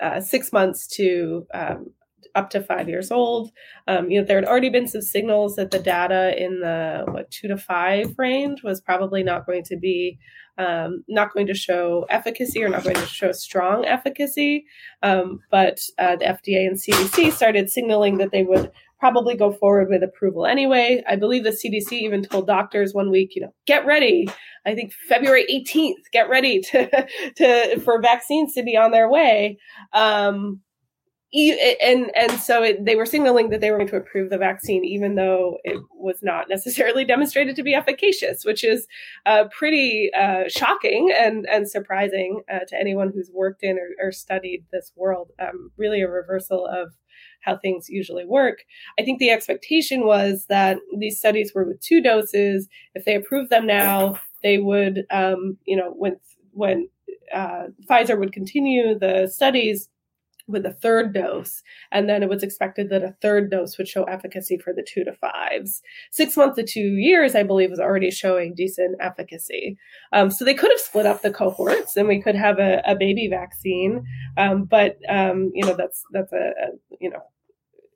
uh, 0.00 0.20
six 0.20 0.52
months 0.52 0.86
to 0.96 1.46
um, 1.52 1.90
up 2.34 2.50
to 2.50 2.62
five 2.62 2.88
years 2.88 3.10
old. 3.10 3.50
Um, 3.86 4.10
you 4.10 4.20
know, 4.20 4.26
there 4.26 4.38
had 4.38 4.46
already 4.46 4.70
been 4.70 4.88
some 4.88 5.02
signals 5.02 5.56
that 5.56 5.70
the 5.70 5.78
data 5.78 6.34
in 6.42 6.60
the 6.60 7.04
what 7.06 7.30
two 7.30 7.48
to 7.48 7.56
five 7.56 8.14
range 8.18 8.62
was 8.62 8.80
probably 8.80 9.22
not 9.22 9.46
going 9.46 9.64
to 9.64 9.76
be 9.76 10.18
um, 10.58 11.04
not 11.08 11.32
going 11.32 11.46
to 11.46 11.54
show 11.54 12.06
efficacy 12.10 12.62
or 12.62 12.68
not 12.68 12.84
going 12.84 12.96
to 12.96 13.06
show 13.06 13.32
strong 13.32 13.84
efficacy. 13.84 14.66
Um, 15.02 15.40
but 15.50 15.80
uh, 15.98 16.16
the 16.16 16.24
FDA 16.26 16.66
and 16.66 16.76
CDC 16.76 17.32
started 17.32 17.70
signaling 17.70 18.18
that 18.18 18.30
they 18.30 18.42
would 18.42 18.70
probably 18.98 19.36
go 19.36 19.52
forward 19.52 19.88
with 19.90 20.02
approval 20.02 20.46
anyway. 20.46 21.02
I 21.06 21.16
believe 21.16 21.44
the 21.44 21.50
CDC 21.50 21.92
even 21.92 22.22
told 22.22 22.46
doctors 22.46 22.94
one 22.94 23.10
week, 23.10 23.34
you 23.34 23.42
know, 23.42 23.52
get 23.66 23.84
ready. 23.84 24.28
I 24.64 24.74
think 24.74 24.92
February 25.08 25.44
18th, 25.52 26.10
get 26.12 26.28
ready 26.30 26.60
to, 26.60 27.06
to 27.36 27.80
for 27.80 28.00
vaccines 28.00 28.54
to 28.54 28.62
be 28.62 28.76
on 28.76 28.92
their 28.92 29.10
way. 29.10 29.58
Um, 29.92 30.60
and 31.34 32.10
and 32.14 32.32
so 32.40 32.62
it, 32.62 32.84
they 32.84 32.94
were 32.94 33.06
signaling 33.06 33.50
that 33.50 33.60
they 33.60 33.70
were 33.70 33.78
going 33.78 33.88
to 33.88 33.96
approve 33.96 34.30
the 34.30 34.38
vaccine, 34.38 34.84
even 34.84 35.16
though 35.16 35.58
it 35.64 35.80
was 35.92 36.20
not 36.22 36.48
necessarily 36.48 37.04
demonstrated 37.14 37.56
to 37.56 37.62
be 37.62 37.74
efficacious, 37.74 38.44
which 38.44 38.62
is 38.62 38.86
uh, 39.26 39.44
pretty 39.56 40.10
uh, 40.16 40.44
shocking 40.48 41.12
and 41.16 41.46
and 41.50 41.68
surprising 41.68 42.42
uh, 42.52 42.60
to 42.68 42.78
anyone 42.78 43.10
who's 43.12 43.30
worked 43.32 43.62
in 43.62 43.78
or, 43.78 44.08
or 44.08 44.12
studied 44.12 44.64
this 44.72 44.92
world. 44.94 45.30
Um, 45.40 45.70
really, 45.76 46.02
a 46.02 46.08
reversal 46.08 46.66
of 46.66 46.92
how 47.40 47.56
things 47.58 47.88
usually 47.88 48.24
work. 48.24 48.58
I 48.98 49.02
think 49.02 49.18
the 49.18 49.30
expectation 49.30 50.06
was 50.06 50.46
that 50.48 50.78
these 50.98 51.18
studies 51.18 51.52
were 51.54 51.64
with 51.64 51.80
two 51.80 52.00
doses. 52.00 52.68
If 52.94 53.04
they 53.04 53.16
approved 53.16 53.50
them 53.50 53.66
now, 53.66 54.20
they 54.42 54.58
would, 54.58 55.04
um, 55.10 55.58
you 55.66 55.76
know, 55.76 55.92
when 55.96 56.16
when 56.52 56.88
uh, 57.34 57.64
Pfizer 57.90 58.18
would 58.18 58.32
continue 58.32 58.96
the 58.96 59.26
studies 59.26 59.88
with 60.46 60.66
a 60.66 60.72
third 60.72 61.14
dose. 61.14 61.62
And 61.90 62.08
then 62.08 62.22
it 62.22 62.28
was 62.28 62.42
expected 62.42 62.90
that 62.90 63.02
a 63.02 63.16
third 63.22 63.50
dose 63.50 63.78
would 63.78 63.88
show 63.88 64.04
efficacy 64.04 64.58
for 64.58 64.72
the 64.72 64.86
two 64.86 65.04
to 65.04 65.12
fives. 65.12 65.82
Six 66.10 66.36
months 66.36 66.56
to 66.56 66.64
two 66.64 66.96
years, 66.96 67.34
I 67.34 67.42
believe, 67.42 67.70
was 67.70 67.80
already 67.80 68.10
showing 68.10 68.54
decent 68.54 68.96
efficacy. 69.00 69.78
Um, 70.12 70.30
so 70.30 70.44
they 70.44 70.54
could 70.54 70.70
have 70.70 70.80
split 70.80 71.06
up 71.06 71.22
the 71.22 71.30
cohorts 71.30 71.96
and 71.96 72.08
we 72.08 72.20
could 72.20 72.34
have 72.34 72.58
a, 72.58 72.82
a 72.86 72.94
baby 72.94 73.28
vaccine. 73.28 74.04
Um, 74.36 74.64
but, 74.64 74.98
um, 75.08 75.50
you 75.54 75.64
know, 75.64 75.74
that's, 75.76 76.04
that's 76.12 76.32
a, 76.32 76.36
a, 76.36 76.68
you 77.00 77.10
know, 77.10 77.22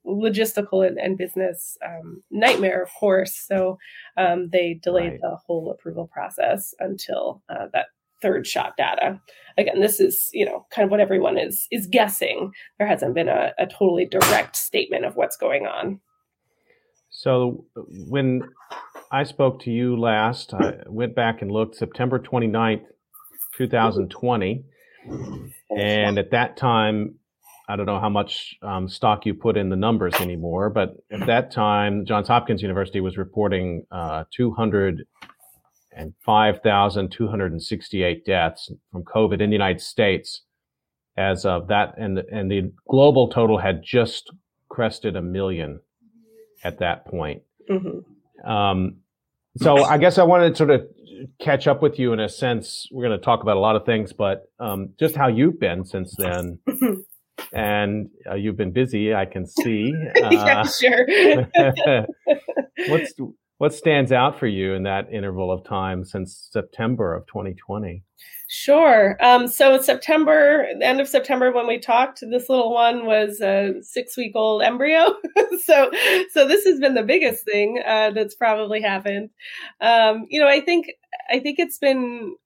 logistical 0.06 0.86
and, 0.86 0.98
and 0.98 1.18
business 1.18 1.76
um, 1.84 2.22
nightmare, 2.30 2.82
of 2.82 2.88
course. 2.98 3.34
So 3.34 3.78
um, 4.16 4.48
they 4.50 4.80
delayed 4.82 5.12
right. 5.12 5.20
the 5.20 5.36
whole 5.46 5.70
approval 5.70 6.06
process 6.06 6.74
until 6.80 7.42
uh, 7.50 7.66
that 7.74 7.86
third 8.20 8.46
shot 8.46 8.74
data. 8.76 9.20
Again, 9.56 9.80
this 9.80 10.00
is 10.00 10.28
you 10.32 10.44
know 10.44 10.66
kind 10.70 10.84
of 10.84 10.90
what 10.90 11.00
everyone 11.00 11.38
is 11.38 11.66
is 11.70 11.86
guessing. 11.86 12.52
There 12.78 12.88
hasn't 12.88 13.14
been 13.14 13.28
a, 13.28 13.52
a 13.58 13.66
totally 13.66 14.06
direct 14.06 14.56
statement 14.56 15.04
of 15.04 15.16
what's 15.16 15.36
going 15.36 15.66
on. 15.66 16.00
So 17.10 17.64
when 18.08 18.42
I 19.10 19.24
spoke 19.24 19.60
to 19.62 19.70
you 19.70 19.98
last, 19.98 20.52
I 20.54 20.82
went 20.86 21.14
back 21.14 21.42
and 21.42 21.50
looked 21.50 21.76
September 21.76 22.18
29th, 22.18 22.84
2020. 23.56 24.64
And 25.76 26.18
at 26.18 26.30
that 26.32 26.56
time, 26.56 27.14
I 27.68 27.76
don't 27.76 27.86
know 27.86 28.00
how 28.00 28.08
much 28.08 28.56
um, 28.62 28.88
stock 28.88 29.26
you 29.26 29.34
put 29.34 29.56
in 29.56 29.68
the 29.68 29.76
numbers 29.76 30.14
anymore, 30.14 30.70
but 30.70 30.96
at 31.10 31.26
that 31.26 31.50
time, 31.50 32.06
Johns 32.06 32.28
Hopkins 32.28 32.62
University 32.62 33.00
was 33.00 33.18
reporting 33.18 33.86
uh, 33.90 34.24
205,268 35.94 38.24
deaths 38.24 38.72
from 38.92 39.04
COVID 39.04 39.40
in 39.40 39.50
the 39.50 39.54
United 39.54 39.80
States 39.80 40.42
as 41.16 41.44
of 41.44 41.68
that, 41.68 41.94
and 41.98 42.18
and 42.18 42.50
the 42.50 42.72
global 42.88 43.28
total 43.28 43.58
had 43.58 43.82
just 43.82 44.32
crested 44.68 45.16
a 45.16 45.22
million 45.22 45.80
at 46.62 46.78
that 46.78 47.06
point. 47.06 47.42
Mm-hmm. 47.68 48.48
Um, 48.48 48.98
so 49.56 49.82
I 49.82 49.98
guess 49.98 50.18
I 50.18 50.22
wanted 50.22 50.50
to 50.50 50.56
sort 50.56 50.70
of 50.70 50.86
catch 51.40 51.66
up 51.66 51.82
with 51.82 51.98
you 51.98 52.12
in 52.12 52.20
a 52.20 52.28
sense. 52.28 52.86
We're 52.92 53.06
going 53.06 53.18
to 53.18 53.24
talk 53.24 53.42
about 53.42 53.56
a 53.56 53.60
lot 53.60 53.74
of 53.74 53.84
things, 53.84 54.12
but 54.12 54.44
um, 54.60 54.90
just 54.98 55.16
how 55.16 55.28
you've 55.28 55.58
been 55.58 55.84
since 55.84 56.14
then. 56.16 56.60
and 57.52 58.10
uh, 58.30 58.34
you've 58.34 58.56
been 58.56 58.72
busy, 58.72 59.14
I 59.14 59.26
can 59.26 59.46
see. 59.46 59.92
Uh, 60.22 60.28
yeah, 60.30 60.62
sure. 60.64 61.06
what's 62.88 63.12
what 63.58 63.74
stands 63.74 64.12
out 64.12 64.38
for 64.38 64.46
you 64.46 64.74
in 64.74 64.84
that 64.84 65.12
interval 65.12 65.52
of 65.52 65.64
time 65.64 66.04
since 66.04 66.48
September 66.50 67.14
of 67.14 67.26
2020? 67.26 68.02
Sure. 68.50 69.16
Um, 69.20 69.46
so 69.46 69.78
September, 69.80 70.66
the 70.78 70.86
end 70.86 71.00
of 71.00 71.08
September, 71.08 71.52
when 71.52 71.66
we 71.66 71.78
talked, 71.78 72.20
this 72.30 72.48
little 72.48 72.72
one 72.72 73.04
was 73.04 73.42
a 73.42 73.74
six-week-old 73.82 74.62
embryo. 74.62 75.14
so, 75.64 75.90
so 76.30 76.48
this 76.48 76.64
has 76.64 76.80
been 76.80 76.94
the 76.94 77.02
biggest 77.02 77.44
thing 77.44 77.82
uh, 77.86 78.10
that's 78.12 78.34
probably 78.34 78.80
happened. 78.80 79.28
Um, 79.82 80.24
you 80.30 80.40
know, 80.40 80.48
I 80.48 80.60
think 80.60 80.86
I 81.30 81.40
think 81.40 81.58
it's 81.58 81.78
been 81.78 82.36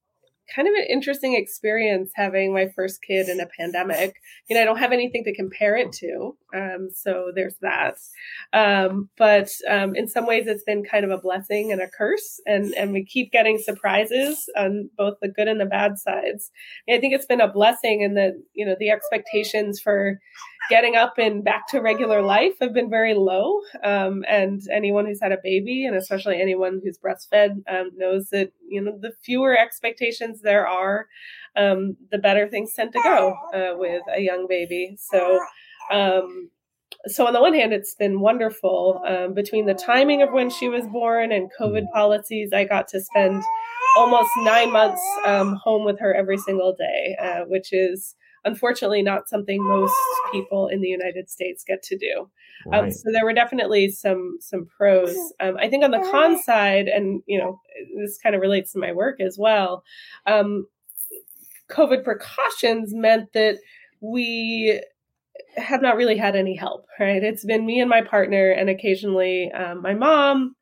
kind 0.55 0.69
of 0.69 0.75
an 0.75 0.87
interesting 0.89 1.35
experience 1.35 2.13
having 2.15 2.53
my 2.53 2.69
first 2.75 3.01
kid 3.03 3.29
in 3.29 3.41
a 3.41 3.47
pandemic. 3.59 4.17
You 4.49 4.57
know, 4.57 4.63
I 4.63 4.65
don't 4.65 4.79
have 4.79 4.93
anything 4.93 5.25
to 5.25 5.35
compare 5.35 5.77
it 5.77 5.93
to. 5.95 6.37
Um, 6.55 6.89
so 6.95 7.33
there's 7.35 7.57
that. 7.63 7.97
Um, 8.53 9.09
but 9.17 9.49
um, 9.71 9.95
in 9.95 10.09
some 10.09 10.27
ways, 10.27 10.47
it's 10.47 10.65
been 10.65 10.85
kind 10.85 11.05
of 11.05 11.11
a 11.11 11.19
blessing 11.19 11.73
and 11.73 11.81
a 11.81 11.89
curse. 11.89 12.41
And, 12.47 12.75
and 12.75 12.93
we 12.93 13.05
keep 13.05 13.33
getting 13.33 13.59
surprises 13.59 14.49
on 14.57 14.91
both 14.97 15.15
the 15.23 15.29
good 15.29 15.49
and 15.49 15.61
the 15.61 15.67
bad 15.67 15.99
sides. 15.99 16.51
And 16.87 16.97
I 16.97 17.01
think 17.01 17.15
it's 17.15 17.27
been 17.27 17.41
a 17.41 17.53
blessing 17.53 18.03
in 18.03 18.15
that, 18.15 18.35
you 18.53 18.67
know, 18.67 18.77
the 18.79 18.91
expectations 18.91 19.81
for 19.81 20.19
getting 20.69 20.97
up 20.97 21.15
and 21.19 21.45
back 21.45 21.67
to 21.69 21.81
regular 21.81 22.23
life 22.23 22.53
have 22.61 22.73
been 22.73 22.91
very 22.91 23.15
low. 23.15 23.61
Um, 23.83 24.25
and 24.29 24.61
anyone 24.73 25.07
who's 25.07 25.21
had 25.21 25.33
a 25.33 25.39
baby, 25.43 25.85
and 25.85 25.97
especially 25.97 26.41
anyone 26.41 26.81
who's 26.83 26.99
breastfed, 26.99 27.63
um, 27.69 27.91
knows 27.97 28.31
that 28.31 28.53
you 28.69 28.81
know 28.81 28.97
the 29.01 29.13
fewer 29.23 29.57
expectations 29.57 30.42
there 30.43 30.67
are, 30.67 31.07
um, 31.57 31.97
the 32.11 32.19
better 32.19 32.49
things 32.49 32.73
tend 32.75 32.93
to 32.93 33.01
go 33.03 33.35
uh, 33.55 33.77
with 33.77 34.03
a 34.15 34.21
young 34.21 34.47
baby. 34.49 34.97
So. 34.99 35.41
Um, 35.91 36.51
so 37.07 37.27
on 37.27 37.33
the 37.33 37.41
one 37.41 37.55
hand, 37.55 37.73
it's 37.73 37.97
been 37.97 38.21
wonderful. 38.21 39.03
Um, 39.05 39.35
between 39.35 39.67
the 39.67 39.75
timing 39.75 40.23
of 40.23 40.31
when 40.33 40.51
she 40.51 40.69
was 40.69 40.87
born 40.87 41.33
and 41.33 41.51
COVID 41.61 41.91
policies, 41.93 42.51
I 42.53 42.65
got 42.65 42.87
to 42.89 43.01
spend 43.01 43.43
almost 43.97 44.31
nine 44.39 44.71
months 44.73 45.03
um, 45.27 45.59
home 45.63 45.85
with 45.85 45.99
her 46.01 46.15
every 46.15 46.39
single 46.39 46.75
day, 46.79 47.17
uh, 47.21 47.41
which 47.47 47.73
is 47.73 48.15
unfortunately 48.45 49.03
not 49.03 49.29
something 49.29 49.63
most 49.63 49.95
people 50.33 50.69
in 50.69 50.81
the 50.81 50.89
United 50.89 51.31
States 51.31 51.65
get 51.67 51.83
to 51.85 51.97
do. 51.97 52.29
Um, 52.67 52.73
right. 52.73 52.85
Um, 52.85 52.91
so 52.91 53.11
there 53.13 53.25
were 53.25 53.33
definitely 53.33 53.91
some 53.91 54.39
some 54.41 54.67
pros. 54.67 55.15
Um, 55.41 55.57
I 55.59 55.69
think 55.69 55.85
on 55.85 55.91
the 55.91 56.07
con 56.11 56.41
side, 56.43 56.89
and 56.89 57.23
you 57.27 57.39
know, 57.39 57.61
this 57.97 58.19
kind 58.19 58.35
of 58.35 58.41
relates 58.41 58.73
to 58.73 58.79
my 58.79 58.93
work 58.93 59.21
as 59.21 59.37
well. 59.39 59.85
Um, 60.27 60.67
COVID 61.71 62.05
precautions 62.05 62.93
meant 62.95 63.33
that 63.33 63.59
we 64.01 64.81
have 65.57 65.83
not 65.83 65.97
really 65.97 66.17
had 66.17 66.37
any 66.37 66.57
help. 66.57 66.87
Right? 66.99 67.23
It's 67.23 67.45
been 67.45 67.67
me 67.67 67.81
and 67.81 67.91
my 67.91 68.03
partner, 68.03 68.51
and 68.51 68.69
occasionally 68.69 69.51
um, 69.53 69.83
my 69.83 69.95
mom. 69.95 70.57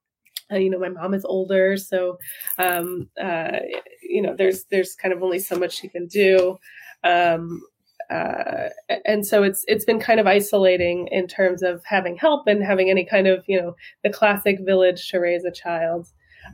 Uh, 0.53 0.57
you 0.57 0.69
know, 0.69 0.81
my 0.81 0.89
mom 0.89 1.15
is 1.15 1.25
older, 1.25 1.77
so 1.77 2.19
um, 2.59 3.09
uh, 3.23 3.59
you 4.03 4.21
know, 4.21 4.35
there's 4.37 4.65
there's 4.65 4.97
kind 4.97 5.15
of 5.15 5.23
only 5.23 5.39
so 5.39 5.57
much 5.57 5.79
she 5.79 5.89
can 5.89 6.09
do. 6.09 6.59
Um, 7.05 7.63
uh, 8.11 8.71
and 9.05 9.25
so 9.25 9.45
it's 9.45 9.65
it's 9.69 9.85
been 9.85 10.01
kind 10.01 10.19
of 10.19 10.27
isolating 10.27 11.09
in 11.13 11.29
terms 11.29 11.63
of 11.63 11.83
having 11.85 12.17
help 12.17 12.47
and 12.49 12.63
having 12.63 12.91
any 12.91 13.05
kind 13.05 13.29
of 13.29 13.45
you 13.47 13.61
know 13.61 13.77
the 14.03 14.11
classic 14.11 14.59
village 14.63 15.09
to 15.09 15.19
raise 15.19 15.45
a 15.45 15.53
child. 15.53 16.09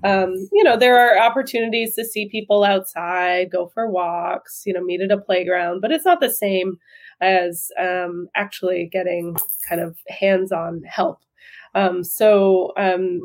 Um, 0.05 0.35
you 0.53 0.63
know 0.63 0.77
there 0.77 0.99
are 0.99 1.19
opportunities 1.19 1.95
to 1.95 2.05
see 2.05 2.29
people 2.29 2.63
outside, 2.63 3.51
go 3.51 3.69
for 3.73 3.91
walks, 3.91 4.65
you 4.67 4.75
know, 4.75 4.83
meet 4.83 5.01
at 5.01 5.11
a 5.11 5.19
playground, 5.19 5.81
but 5.81 5.93
it's 5.93 6.05
not 6.05 6.21
the 6.21 6.31
same 6.31 6.77
as 7.23 7.71
um, 7.81 8.29
actually 8.35 8.91
getting 8.93 9.35
kind 9.67 9.81
of 9.81 9.97
hands-on 10.09 10.83
help. 10.83 11.21
Um, 11.75 12.05
so 12.05 12.73
um, 12.77 13.23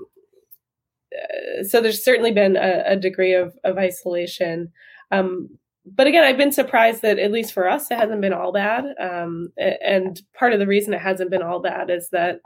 uh, 1.13 1.63
so 1.63 1.81
there's 1.81 2.03
certainly 2.03 2.31
been 2.31 2.55
a, 2.55 2.83
a 2.85 2.95
degree 2.95 3.33
of, 3.33 3.57
of 3.63 3.77
isolation. 3.77 4.71
Um, 5.11 5.49
but 5.85 6.07
again, 6.07 6.23
I've 6.23 6.37
been 6.37 6.51
surprised 6.51 7.01
that 7.01 7.19
at 7.19 7.31
least 7.31 7.53
for 7.53 7.69
us, 7.69 7.89
it 7.89 7.97
hasn't 7.97 8.21
been 8.21 8.33
all 8.33 8.51
bad. 8.51 8.85
Um, 8.99 9.49
and 9.57 10.21
part 10.33 10.53
of 10.53 10.59
the 10.59 10.67
reason 10.67 10.93
it 10.93 11.01
hasn't 11.01 11.31
been 11.31 11.41
all 11.41 11.59
bad 11.59 11.89
is 11.89 12.09
that 12.11 12.39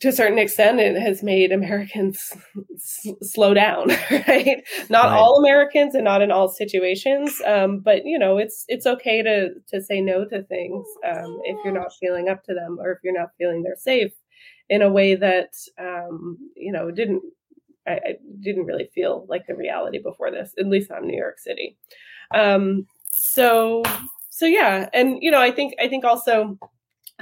to 0.00 0.08
a 0.08 0.12
certain 0.12 0.38
extent, 0.38 0.78
it 0.78 0.96
has 1.00 1.22
made 1.22 1.50
Americans 1.50 2.32
s- 2.74 3.08
slow 3.22 3.52
down, 3.52 3.88
right? 4.10 4.62
Not 4.88 5.06
right. 5.06 5.16
all 5.16 5.38
Americans 5.38 5.94
and 5.94 6.04
not 6.04 6.22
in 6.22 6.30
all 6.30 6.48
situations. 6.48 7.40
Um, 7.44 7.80
but 7.80 8.04
you 8.04 8.18
know, 8.18 8.38
it's, 8.38 8.64
it's 8.68 8.86
okay 8.86 9.22
to, 9.22 9.50
to 9.68 9.82
say 9.82 10.00
no 10.00 10.24
to 10.24 10.42
things, 10.44 10.86
um, 11.04 11.40
if 11.44 11.56
you're 11.64 11.74
not 11.74 11.92
feeling 11.98 12.28
up 12.28 12.44
to 12.44 12.54
them 12.54 12.78
or 12.80 12.92
if 12.92 12.98
you're 13.02 13.18
not 13.18 13.30
feeling 13.38 13.62
they're 13.62 13.76
safe 13.76 14.12
in 14.68 14.82
a 14.82 14.90
way 14.90 15.14
that, 15.16 15.50
um, 15.80 16.38
you 16.54 16.72
know, 16.72 16.90
didn't, 16.90 17.22
I, 17.88 17.92
I, 17.92 18.16
didn't 18.40 18.66
really 18.66 18.90
feel 18.94 19.26
like 19.28 19.46
the 19.46 19.54
reality 19.54 19.98
before 19.98 20.30
this, 20.30 20.54
at 20.58 20.66
least 20.66 20.90
not 20.90 21.02
in 21.02 21.08
New 21.08 21.16
York 21.16 21.38
City. 21.38 21.76
Um, 22.34 22.86
so 23.10 23.82
so 24.30 24.46
yeah, 24.46 24.88
and 24.92 25.18
you 25.20 25.30
know, 25.30 25.40
I 25.40 25.50
think 25.50 25.74
I 25.82 25.88
think 25.88 26.04
also 26.04 26.58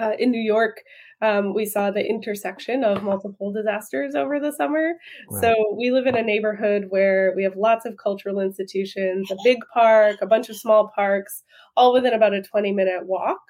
uh, 0.01 0.13
in 0.19 0.31
New 0.31 0.41
York. 0.41 0.83
Um, 1.23 1.55
we 1.55 1.65
saw 1.65 1.91
the 1.91 2.07
intersection 2.07 2.85
of 2.85 3.03
multiple 3.03 3.51
disasters 3.51 4.15
over 4.15 4.39
the 4.39 4.53
summer. 4.53 4.93
Right. 5.31 5.41
So 5.41 5.55
we 5.75 5.91
live 5.91 6.07
in 6.07 6.15
a 6.15 6.23
neighborhood 6.23 6.89
where 6.91 7.33
we 7.35 7.43
have 7.45 7.57
lots 7.57 7.87
of 7.87 7.97
cultural 7.97 8.39
institutions, 8.39 9.31
a 9.31 9.37
big 9.43 9.57
park, 9.73 10.19
a 10.21 10.27
bunch 10.27 10.51
of 10.51 10.57
small 10.57 10.93
parks, 10.95 11.43
all 11.75 11.95
within 11.95 12.13
about 12.13 12.35
a 12.35 12.43
20 12.43 12.71
minute 12.73 13.07
walk. 13.07 13.41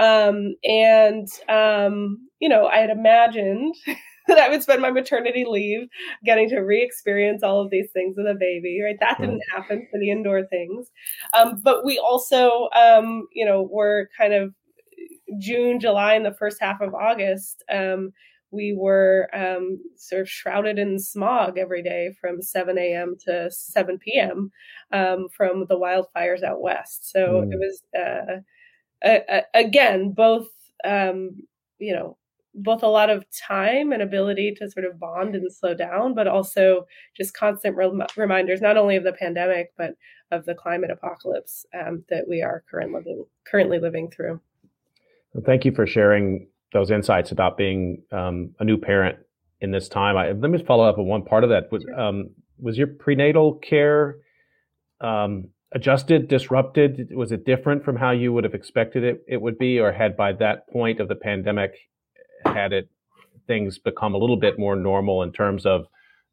Um, 0.00 0.56
and, 0.64 1.28
um, 1.48 2.28
you 2.40 2.48
know, 2.48 2.66
I 2.66 2.78
had 2.78 2.90
imagined 2.90 3.74
that 4.28 4.38
I 4.38 4.48
would 4.48 4.62
spend 4.62 4.82
my 4.82 4.90
maternity 4.90 5.44
leave 5.46 5.88
getting 6.24 6.48
to 6.50 6.60
re-experience 6.60 7.42
all 7.42 7.60
of 7.60 7.70
these 7.70 7.90
things 7.92 8.16
with 8.16 8.26
a 8.26 8.34
baby. 8.34 8.80
Right, 8.82 8.96
that 9.00 9.20
didn't 9.20 9.42
happen 9.54 9.86
for 9.90 9.98
the 9.98 10.10
indoor 10.10 10.44
things. 10.46 10.90
Um, 11.32 11.60
but 11.62 11.84
we 11.84 11.98
also, 11.98 12.68
um, 12.74 13.26
you 13.32 13.44
know, 13.44 13.62
were 13.62 14.08
kind 14.18 14.34
of 14.34 14.54
June, 15.38 15.80
July, 15.80 16.14
and 16.14 16.24
the 16.24 16.34
first 16.34 16.60
half 16.60 16.80
of 16.80 16.94
August. 16.94 17.62
Um, 17.72 18.12
we 18.50 18.74
were 18.76 19.28
um, 19.34 19.78
sort 19.96 20.22
of 20.22 20.30
shrouded 20.30 20.78
in 20.78 20.98
smog 20.98 21.58
every 21.58 21.82
day 21.82 22.14
from 22.20 22.40
7 22.40 22.78
a.m. 22.78 23.16
to 23.26 23.50
7 23.50 23.98
p.m. 23.98 24.50
Um, 24.92 25.26
from 25.36 25.66
the 25.68 25.78
wildfires 25.78 26.42
out 26.42 26.62
west. 26.62 27.10
So 27.10 27.44
mm. 27.44 27.52
it 27.52 27.58
was, 27.58 27.82
uh, 27.96 28.40
a, 29.04 29.22
a, 29.28 29.42
again, 29.54 30.12
both, 30.12 30.48
um, 30.84 31.42
you 31.78 31.94
know, 31.94 32.16
both 32.56 32.82
a 32.82 32.88
lot 32.88 33.10
of 33.10 33.24
time 33.30 33.92
and 33.92 34.02
ability 34.02 34.54
to 34.58 34.70
sort 34.70 34.86
of 34.86 34.98
bond 34.98 35.34
and 35.34 35.52
slow 35.52 35.74
down, 35.74 36.14
but 36.14 36.26
also 36.26 36.86
just 37.16 37.34
constant 37.34 37.76
rem- 37.76 38.02
reminders, 38.16 38.60
not 38.60 38.76
only 38.76 38.96
of 38.96 39.04
the 39.04 39.12
pandemic, 39.12 39.72
but 39.76 39.94
of 40.30 40.44
the 40.46 40.54
climate 40.54 40.90
apocalypse 40.90 41.66
um, 41.78 42.04
that 42.08 42.26
we 42.28 42.42
are 42.42 42.64
current 42.70 42.92
living, 42.92 43.24
currently 43.46 43.78
living 43.78 44.10
through. 44.10 44.40
Well, 45.34 45.44
thank 45.44 45.64
you 45.64 45.72
for 45.72 45.86
sharing 45.86 46.48
those 46.72 46.90
insights 46.90 47.30
about 47.30 47.56
being 47.56 48.02
um, 48.10 48.54
a 48.58 48.64
new 48.64 48.78
parent 48.78 49.18
in 49.60 49.70
this 49.70 49.88
time. 49.88 50.16
I, 50.16 50.32
let 50.32 50.50
me 50.50 50.62
follow 50.64 50.88
up 50.88 50.98
on 50.98 51.06
one 51.06 51.24
part 51.24 51.44
of 51.44 51.50
that. 51.50 51.70
Was, 51.70 51.84
um, 51.96 52.30
was 52.58 52.78
your 52.78 52.88
prenatal 52.88 53.54
care 53.54 54.16
um, 55.00 55.48
adjusted, 55.72 56.28
disrupted? 56.28 57.10
Was 57.14 57.32
it 57.32 57.44
different 57.44 57.84
from 57.84 57.96
how 57.96 58.12
you 58.12 58.32
would 58.32 58.44
have 58.44 58.54
expected 58.54 59.04
it, 59.04 59.24
it 59.28 59.40
would 59.40 59.58
be, 59.58 59.78
or 59.78 59.92
had 59.92 60.16
by 60.16 60.32
that 60.32 60.68
point 60.70 61.00
of 61.00 61.08
the 61.08 61.14
pandemic 61.14 61.74
had 62.44 62.72
it 62.72 62.88
things 63.46 63.78
become 63.78 64.14
a 64.14 64.18
little 64.18 64.36
bit 64.36 64.58
more 64.58 64.74
normal 64.76 65.22
in 65.22 65.32
terms 65.32 65.64
of 65.64 65.86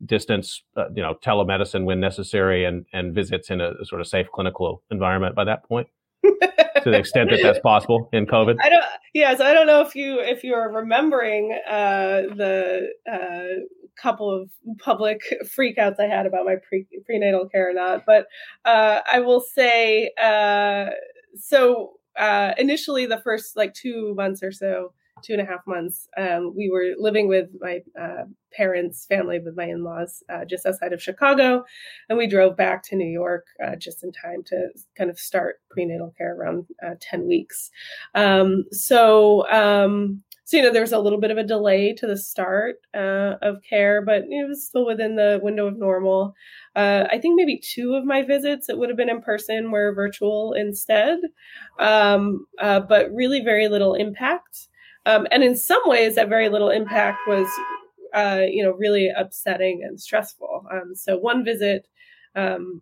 distance, 0.05 0.63
uh, 0.75 0.89
you 0.95 1.01
know, 1.01 1.15
telemedicine 1.23 1.85
when 1.85 1.99
necessary, 1.99 2.65
and 2.65 2.85
and 2.93 3.13
visits 3.13 3.49
in 3.49 3.61
a 3.61 3.73
sort 3.85 4.01
of 4.01 4.07
safe 4.07 4.27
clinical 4.33 4.83
environment 4.91 5.35
by 5.35 5.43
that 5.43 5.63
point? 5.67 5.87
to 6.83 6.91
the 6.91 6.97
extent 6.97 7.29
that 7.29 7.39
that's 7.41 7.59
possible 7.59 8.09
in 8.13 8.25
COVID. 8.25 8.57
I 8.61 8.69
don't. 8.69 8.83
Yes, 9.13 9.39
I 9.39 9.53
don't 9.53 9.67
know 9.67 9.81
if 9.81 9.95
you 9.95 10.19
if 10.19 10.43
you're 10.43 10.71
remembering 10.71 11.57
uh, 11.67 12.33
the 12.35 12.89
uh, 13.11 13.61
couple 13.95 14.29
of 14.29 14.49
public 14.79 15.21
freakouts 15.57 15.99
I 15.99 16.05
had 16.05 16.25
about 16.25 16.45
my 16.45 16.55
pre- 16.67 16.87
prenatal 17.05 17.47
care 17.47 17.69
or 17.69 17.73
not, 17.73 18.03
but 18.05 18.27
uh, 18.65 18.99
I 19.11 19.19
will 19.19 19.41
say 19.41 20.11
uh, 20.21 20.91
so. 21.35 21.93
Uh, 22.15 22.53
initially, 22.59 23.07
the 23.07 23.17
first 23.17 23.57
like 23.57 23.73
two 23.73 24.13
months 24.13 24.43
or 24.43 24.51
so, 24.51 24.93
two 25.23 25.33
and 25.33 25.41
a 25.41 25.45
half 25.45 25.65
months, 25.65 26.07
um, 26.17 26.53
we 26.55 26.69
were 26.69 26.93
living 26.97 27.27
with 27.27 27.49
my 27.59 27.81
uh, 27.99 28.25
parents' 28.53 29.05
family, 29.05 29.39
with 29.39 29.55
my 29.55 29.65
in 29.65 29.83
laws, 29.83 30.23
uh, 30.29 30.45
just 30.45 30.65
outside 30.65 30.93
of 30.93 31.01
Chicago. 31.01 31.63
And 32.09 32.17
we 32.17 32.27
drove 32.27 32.55
back 32.55 32.83
to 32.83 32.95
New 32.95 33.09
York 33.09 33.45
uh, 33.63 33.75
just 33.75 34.03
in 34.03 34.11
time 34.11 34.43
to 34.47 34.69
kind 34.97 35.09
of 35.09 35.19
start 35.19 35.61
prenatal 35.69 36.13
care 36.17 36.35
around 36.35 36.65
uh, 36.85 36.95
10 37.01 37.27
weeks. 37.27 37.71
Um, 38.15 38.65
so, 38.71 39.49
um, 39.49 40.23
so, 40.45 40.57
you 40.57 40.63
know, 40.63 40.73
there 40.73 40.81
was 40.81 40.91
a 40.91 40.99
little 40.99 41.21
bit 41.21 41.31
of 41.31 41.37
a 41.37 41.43
delay 41.43 41.93
to 41.93 42.05
the 42.05 42.17
start 42.17 42.75
uh, 42.93 43.35
of 43.41 43.63
care, 43.67 44.01
but 44.01 44.23
it 44.29 44.47
was 44.47 44.67
still 44.67 44.85
within 44.85 45.15
the 45.15 45.39
window 45.41 45.67
of 45.67 45.77
normal. 45.77 46.35
Uh, 46.75 47.05
I 47.09 47.17
think 47.17 47.37
maybe 47.37 47.59
two 47.59 47.95
of 47.95 48.03
my 48.03 48.23
visits 48.23 48.67
that 48.67 48.77
would 48.77 48.89
have 48.89 48.97
been 48.97 49.09
in 49.09 49.21
person 49.21 49.71
were 49.71 49.95
virtual 49.95 50.51
instead, 50.53 51.19
um, 51.79 52.45
but 52.59 53.09
really 53.13 53.41
very 53.41 53.69
little 53.69 53.93
impact. 53.93 54.67
Um, 55.05 55.27
and 55.31 55.43
in 55.43 55.55
some 55.55 55.81
ways, 55.85 56.15
that 56.15 56.29
very 56.29 56.49
little 56.49 56.69
impact 56.69 57.19
was, 57.27 57.47
uh, 58.13 58.41
you 58.47 58.63
know, 58.63 58.71
really 58.71 59.09
upsetting 59.15 59.83
and 59.83 59.99
stressful. 59.99 60.65
Um, 60.71 60.95
so 60.95 61.17
one 61.17 61.43
visit, 61.43 61.87
um, 62.35 62.81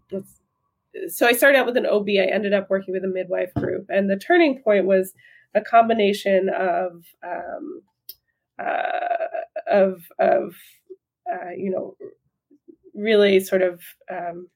so 1.07 1.25
I 1.25 1.33
started 1.33 1.57
out 1.57 1.65
with 1.65 1.77
an 1.77 1.85
OB. 1.85 2.09
I 2.09 2.25
ended 2.31 2.53
up 2.53 2.69
working 2.69 2.93
with 2.93 3.03
a 3.03 3.07
midwife 3.07 3.53
group, 3.53 3.85
and 3.89 4.09
the 4.09 4.17
turning 4.17 4.61
point 4.61 4.85
was 4.85 5.13
a 5.55 5.61
combination 5.61 6.49
of 6.49 7.05
um, 7.23 7.81
uh, 8.59 9.27
of 9.67 10.03
of 10.19 10.55
uh, 11.31 11.51
you 11.55 11.71
know 11.71 11.95
really 12.93 13.39
sort 13.39 13.61
of 13.61 13.81
um, 14.09 14.47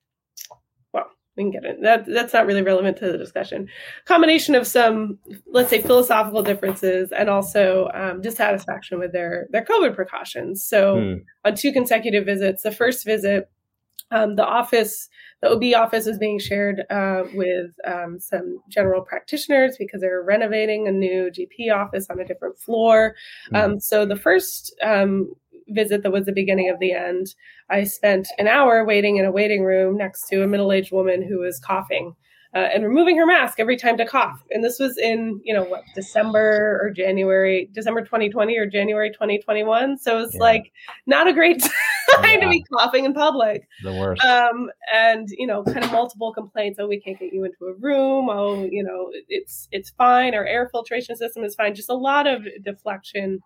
we 1.36 1.44
can 1.44 1.52
get 1.52 1.66
it. 1.66 1.82
That 1.82 2.06
that's 2.06 2.34
not 2.34 2.46
really 2.46 2.62
relevant 2.62 2.98
to 2.98 3.12
the 3.12 3.18
discussion. 3.18 3.68
Combination 4.06 4.56
of 4.56 4.66
some, 4.66 5.20
let's 5.48 5.70
say, 5.70 5.82
philosophical 5.82 6.44
differences 6.44 7.12
and 7.12 7.30
also 7.30 7.90
um, 7.94 8.22
dissatisfaction 8.22 9.00
with 9.00 9.12
their 9.12 9.48
their 9.52 9.66
COVID 9.66 9.96
precautions. 9.96 10.64
So 10.64 11.00
hmm. 11.00 11.14
on 11.44 11.56
two 11.56 11.72
consecutive 11.72 12.26
visits, 12.26 12.64
the 12.64 12.72
first 12.72 13.06
visit, 13.06 13.50
um, 14.12 14.36
the 14.36 14.46
office, 14.46 15.10
the 15.42 15.50
OB 15.50 15.82
office 15.82 16.08
is 16.08 16.18
being 16.18 16.40
shared 16.40 16.84
uh, 16.90 17.24
with 17.34 17.72
um, 17.86 18.20
some 18.20 18.60
general 18.70 19.02
practitioners 19.02 19.76
because 19.78 20.02
they're 20.02 20.24
renovating 20.24 20.88
a 20.88 20.92
new 20.92 21.30
GP 21.32 21.74
office 21.74 22.08
on 22.10 22.20
a 22.20 22.26
different 22.26 22.58
floor. 22.60 23.16
Hmm. 23.52 23.80
so 23.80 24.06
the 24.06 24.16
first 24.16 24.76
um, 24.84 25.34
visit 25.70 26.04
that 26.04 26.12
was 26.12 26.26
the 26.26 26.32
beginning 26.32 26.70
of 26.70 26.80
the 26.80 26.94
end, 26.94 27.36
I 27.70 27.84
spent 27.84 28.28
an 28.38 28.48
hour 28.48 28.86
waiting 28.86 29.18
in 29.18 29.26
a 29.26 29.32
waiting 29.32 29.64
room 29.64 29.98
next 29.98 30.28
to 30.30 30.44
a 30.44 30.48
middle 30.48 30.72
aged 30.72 30.92
woman 30.92 31.28
who 31.28 31.40
was 31.40 31.60
coughing 31.60 32.16
uh, 32.54 32.70
and 32.74 32.86
removing 32.86 33.18
her 33.18 33.26
mask 33.26 33.60
every 33.60 33.76
time 33.76 33.98
to 33.98 34.06
cough. 34.06 34.42
And 34.52 34.64
this 34.64 34.80
was 34.80 34.98
in, 34.98 35.42
you 35.44 35.54
know, 35.54 35.64
what, 35.64 35.84
December 35.94 36.80
or 36.82 36.90
January, 36.90 37.70
December 37.74 38.02
2020 38.02 38.58
or 38.58 38.66
January 38.66 39.12
2021. 39.12 39.98
So 39.98 40.20
it's 40.20 40.36
yeah. 40.36 40.40
like 40.40 40.72
not 41.06 41.28
a 41.28 41.34
great 41.34 41.62
time 42.16 42.40
yeah. 42.40 42.46
to 42.46 42.50
be 42.50 42.64
coughing 42.72 43.06
in 43.06 43.14
public. 43.14 43.68
The 43.84 43.94
worst. 43.94 44.24
Um, 44.24 44.70
and, 44.94 45.28
you 45.32 45.48
know, 45.48 45.64
kind 45.64 45.84
of 45.84 45.92
multiple 45.92 46.34
complaints. 46.34 46.80
Oh, 46.80 46.88
we 46.88 47.00
can't 47.00 47.20
get 47.20 47.34
you 47.34 47.44
into 47.44 47.66
a 47.66 47.74
room. 47.80 48.30
Oh, 48.30 48.68
you 48.70 48.84
know, 48.84 49.12
it's, 49.30 49.68
it's 49.72 49.92
fine. 49.92 50.34
Our 50.34 50.46
air 50.46 50.70
filtration 50.72 51.16
system 51.16 51.44
is 51.44 51.56
fine. 51.56 51.76
Just 51.76 51.90
a 51.90 51.96
lot 51.96 52.28
of 52.28 52.44
deflection 52.64 53.40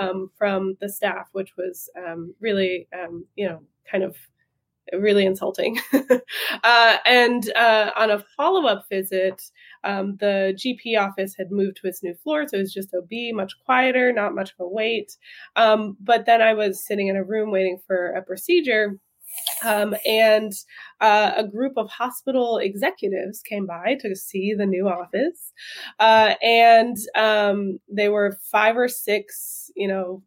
um, 0.00 0.30
from 0.36 0.76
the 0.80 0.88
staff, 0.88 1.28
which 1.32 1.52
was 1.56 1.88
um, 1.96 2.34
really, 2.40 2.88
um, 2.98 3.26
you 3.34 3.48
know, 3.48 3.62
kind 3.90 4.04
of 4.04 4.16
really 4.92 5.24
insulting. 5.24 5.78
uh, 6.64 6.96
and 7.04 7.50
uh, 7.56 7.90
on 7.96 8.10
a 8.10 8.24
follow 8.36 8.66
up 8.66 8.84
visit, 8.90 9.42
um, 9.84 10.16
the 10.20 10.56
GP 10.56 10.98
office 10.98 11.34
had 11.36 11.50
moved 11.50 11.78
to 11.78 11.88
its 11.88 12.02
new 12.02 12.14
floor, 12.14 12.46
so 12.46 12.56
it 12.56 12.60
was 12.60 12.72
just 12.72 12.94
OB, 12.94 13.34
much 13.34 13.52
quieter, 13.64 14.12
not 14.12 14.34
much 14.34 14.50
of 14.50 14.66
a 14.66 14.68
wait. 14.68 15.16
Um, 15.56 15.96
but 16.00 16.26
then 16.26 16.42
I 16.42 16.54
was 16.54 16.86
sitting 16.86 17.08
in 17.08 17.16
a 17.16 17.24
room 17.24 17.50
waiting 17.50 17.78
for 17.86 18.08
a 18.12 18.22
procedure. 18.22 18.98
Um, 19.64 19.94
and 20.04 20.52
uh, 21.00 21.32
a 21.36 21.46
group 21.46 21.74
of 21.78 21.88
hospital 21.88 22.58
executives 22.58 23.40
came 23.40 23.66
by 23.66 23.96
to 24.00 24.14
see 24.14 24.52
the 24.52 24.66
new 24.66 24.88
office, 24.88 25.52
uh, 25.98 26.34
and 26.42 26.98
um, 27.16 27.78
they 27.90 28.10
were 28.10 28.36
five 28.50 28.76
or 28.76 28.88
six, 28.88 29.70
you 29.74 29.88
know, 29.88 30.22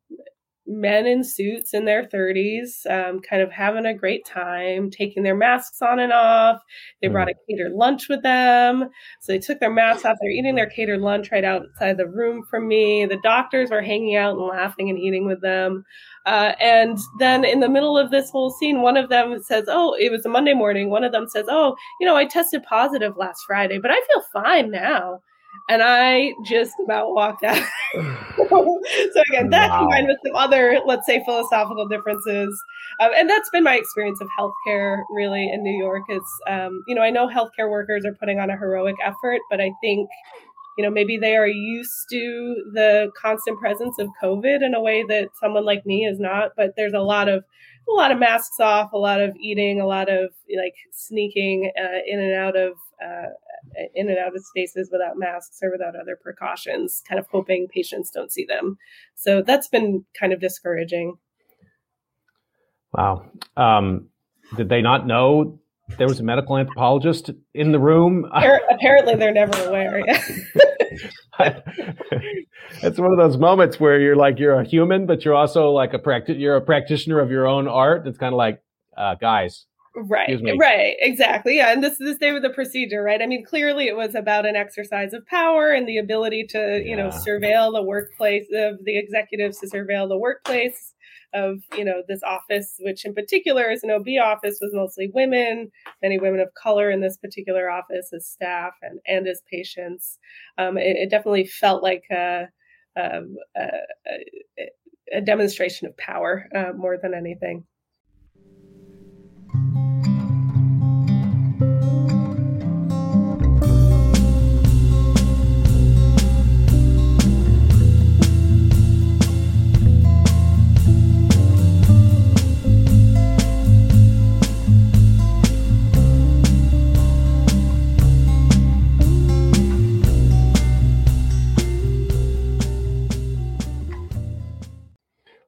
men 0.68 1.06
in 1.06 1.24
suits 1.24 1.74
in 1.74 1.86
their 1.86 2.04
30s, 2.04 2.86
um, 2.90 3.20
kind 3.20 3.42
of 3.42 3.52
having 3.52 3.86
a 3.86 3.94
great 3.94 4.26
time, 4.26 4.90
taking 4.90 5.24
their 5.24 5.36
masks 5.36 5.82
on 5.82 6.00
and 6.00 6.12
off. 6.12 6.62
They 7.02 7.08
brought 7.08 7.30
a 7.30 7.34
mm. 7.34 7.38
catered 7.50 7.74
lunch 7.74 8.10
with 8.10 8.24
them. 8.24 8.90
So 9.22 9.32
they 9.32 9.40
took 9.40 9.60
their 9.60 9.72
masks 9.72 10.06
off. 10.06 10.18
They're 10.22 10.32
eating 10.32 10.56
their 10.56 10.70
catered 10.70 11.02
lunch 11.02 11.32
right 11.32 11.44
outside 11.44 11.98
the 11.98 12.08
room 12.08 12.44
from 12.50 12.68
me. 12.68 13.06
The 13.06 13.20
doctors 13.22 13.70
were 13.70 13.82
hanging 13.82 14.16
out 14.16 14.38
and 14.38 14.48
laughing 14.48 14.90
and 14.90 15.00
eating 15.00 15.28
with 15.28 15.42
them. 15.42 15.86
Uh, 16.26 16.54
and 16.60 16.98
then 17.20 17.46
in 17.46 17.60
the 17.60 17.70
middle 17.70 17.98
of 17.98 18.10
this 18.10 18.32
whole 18.32 18.50
scene, 18.50 18.82
one 18.82 18.98
of 18.98 19.10
them 19.10 19.42
says, 19.44 19.66
Oh, 19.68 19.96
it 20.00 20.12
was 20.12 20.26
a 20.26 20.30
Monday 20.30 20.54
morning. 20.54 20.90
One 20.90 21.04
of 21.04 21.12
them 21.12 21.28
says, 21.28 21.46
Oh, 21.48 21.76
you 22.00 22.08
know, 22.08 22.16
I 22.16 22.26
tested 22.26 22.64
positive 22.64 23.18
last 23.18 23.42
Friday, 23.46 23.78
but 23.78 23.92
I 23.92 24.02
feel 24.02 24.24
fine 24.34 24.72
now 24.72 25.22
and 25.70 25.82
I 25.82 26.34
just 26.44 26.74
about 26.84 27.14
walked 27.14 27.44
out. 27.44 27.64
so 27.96 29.22
again, 29.30 29.50
that 29.50 29.70
wow. 29.70 29.80
combined 29.80 30.08
with 30.08 30.18
some 30.26 30.36
other, 30.36 30.80
let's 30.86 31.06
say, 31.06 31.24
philosophical 31.26 31.88
differences, 31.88 32.58
um, 33.00 33.12
and 33.16 33.30
that's 33.30 33.50
been 33.50 33.64
my 33.64 33.76
experience 33.76 34.20
of 34.22 34.28
healthcare 34.40 35.04
really 35.10 35.50
in 35.52 35.64
New 35.64 35.78
York. 35.78 36.04
Is 36.10 36.22
um, 36.48 36.84
you 36.88 36.96
know 36.96 37.02
I 37.02 37.10
know 37.10 37.28
healthcare 37.28 37.70
workers 37.70 38.06
are 38.06 38.14
putting 38.14 38.40
on 38.40 38.50
a 38.50 38.58
heroic 38.58 38.96
effort, 39.04 39.42
but 39.50 39.60
I 39.60 39.72
think 39.82 40.10
you 40.78 40.84
know 40.84 40.92
maybe 40.92 41.18
they 41.18 41.36
are 41.36 41.48
used 41.48 42.10
to 42.12 42.56
the 42.74 43.12
constant 43.20 43.60
presence 43.60 43.98
of 44.00 44.08
COVID 44.22 44.64
in 44.64 44.74
a 44.74 44.82
way 44.82 45.04
that 45.08 45.30
someone 45.40 45.66
like 45.66 45.86
me 45.86 46.06
is 46.06 46.20
not. 46.20 46.52
But 46.56 46.74
there's 46.76 46.94
a 46.94 47.00
lot 47.00 47.28
of 47.28 47.44
a 47.88 47.92
lot 47.92 48.12
of 48.12 48.20
masks 48.20 48.60
off, 48.60 48.94
a 48.94 48.98
lot 48.98 49.22
of 49.22 49.36
eating, 49.40 49.80
a 49.80 49.86
lot 49.86 50.10
of 50.10 50.30
like 50.56 50.76
sneaking 50.92 51.72
uh, 51.80 52.00
in 52.08 52.20
and 52.20 52.34
out 52.34 52.56
of 52.56 52.74
uh, 53.04 53.30
in 53.94 54.10
and 54.10 54.18
out 54.18 54.36
of 54.36 54.44
spaces 54.46 54.90
without 54.92 55.18
masks 55.18 55.60
or 55.62 55.72
without 55.72 55.96
other 55.96 56.18
precautions, 56.22 57.02
kind 57.08 57.20
of 57.20 57.28
hoping 57.32 57.68
patients 57.74 58.12
don't 58.12 58.32
see 58.32 58.46
them. 58.46 58.78
So 59.16 59.42
that's 59.42 59.68
been 59.68 60.06
kind 60.20 60.34
of 60.34 60.40
discouraging. 60.40 61.18
Wow. 62.94 63.26
Um, 63.58 64.10
did 64.56 64.70
they 64.70 64.82
not 64.82 65.06
know 65.06 65.60
there 65.98 66.08
was 66.08 66.20
a 66.20 66.24
medical 66.24 66.58
anthropologist 66.58 67.32
in 67.54 67.72
the 67.72 67.80
room? 67.80 68.26
Apparently, 68.70 69.16
they're 69.16 69.34
never 69.34 69.68
aware. 69.68 70.04
Yeah. 70.06 70.22
it's 72.82 72.98
one 72.98 73.12
of 73.12 73.18
those 73.18 73.38
moments 73.38 73.80
where 73.80 74.00
you're 74.00 74.16
like 74.16 74.40
you're 74.40 74.60
a 74.60 74.66
human, 74.66 75.06
but 75.06 75.26
you're 75.26 75.36
also 75.36 75.72
like 75.72 75.94
a 75.94 76.00
practi- 76.00 76.40
you're 76.40 76.56
a 76.56 76.62
practitioner 76.62 77.20
of 77.20 77.30
your 77.30 77.48
own 77.48 77.68
art. 77.68 78.08
It's 78.08 78.18
kind 78.18 78.34
of 78.34 78.38
like, 78.38 78.62
uh, 78.98 79.16
guys, 79.16 79.66
Right, 79.98 80.42
right, 80.60 80.96
exactly. 81.00 81.56
Yeah, 81.56 81.72
and 81.72 81.82
this 81.82 81.98
this 81.98 82.18
day 82.18 82.34
with 82.34 82.42
the 82.42 82.50
procedure, 82.50 83.02
right? 83.02 83.22
I 83.22 83.28
mean, 83.28 83.46
clearly 83.46 83.88
it 83.88 83.96
was 83.96 84.14
about 84.14 84.46
an 84.46 84.56
exercise 84.56 85.14
of 85.14 85.26
power 85.26 85.72
and 85.72 85.88
the 85.88 85.98
ability 85.98 86.48
to, 86.50 86.58
yeah. 86.58 86.90
you 86.90 86.98
know, 86.98 87.08
surveil 87.08 87.74
the 87.74 87.82
workplace 87.82 88.48
of 88.54 88.84
the 88.84 88.98
executives 88.98 89.60
to 89.60 89.68
surveil 89.68 90.10
the 90.10 90.18
workplace 90.18 90.94
of, 91.34 91.60
you 91.78 91.86
know, 91.86 92.04
this 92.10 92.22
office, 92.24 92.76
which 92.80 93.06
in 93.06 93.14
particular 93.14 93.72
is 93.72 93.84
an 93.84 93.92
OB 93.92 94.08
office, 94.22 94.58
was 94.62 94.72
mostly 94.74 95.10
women, 95.14 95.72
many 96.02 96.20
women 96.20 96.42
of 96.42 96.54
color 96.62 96.92
in 96.92 97.00
this 97.00 97.16
particular 97.18 97.70
office 97.70 98.12
as 98.14 98.28
staff 98.28 98.74
and 98.82 99.00
and 99.08 99.30
as 99.30 99.42
patients. 99.50 100.20
Um, 100.58 100.78
it, 100.78 100.98
it, 100.98 101.10
definitely 101.10 101.46
felt 101.46 101.84
like 101.84 102.04
a, 102.12 102.50
um, 103.00 103.38
a, 103.56 103.68
a, 104.60 104.70
a 105.14 105.22
demonstration 105.22 105.88
of 105.88 105.96
power 105.96 106.50
uh, 106.54 106.74
more 106.76 106.98
than 107.02 107.14
anything. 107.14 107.66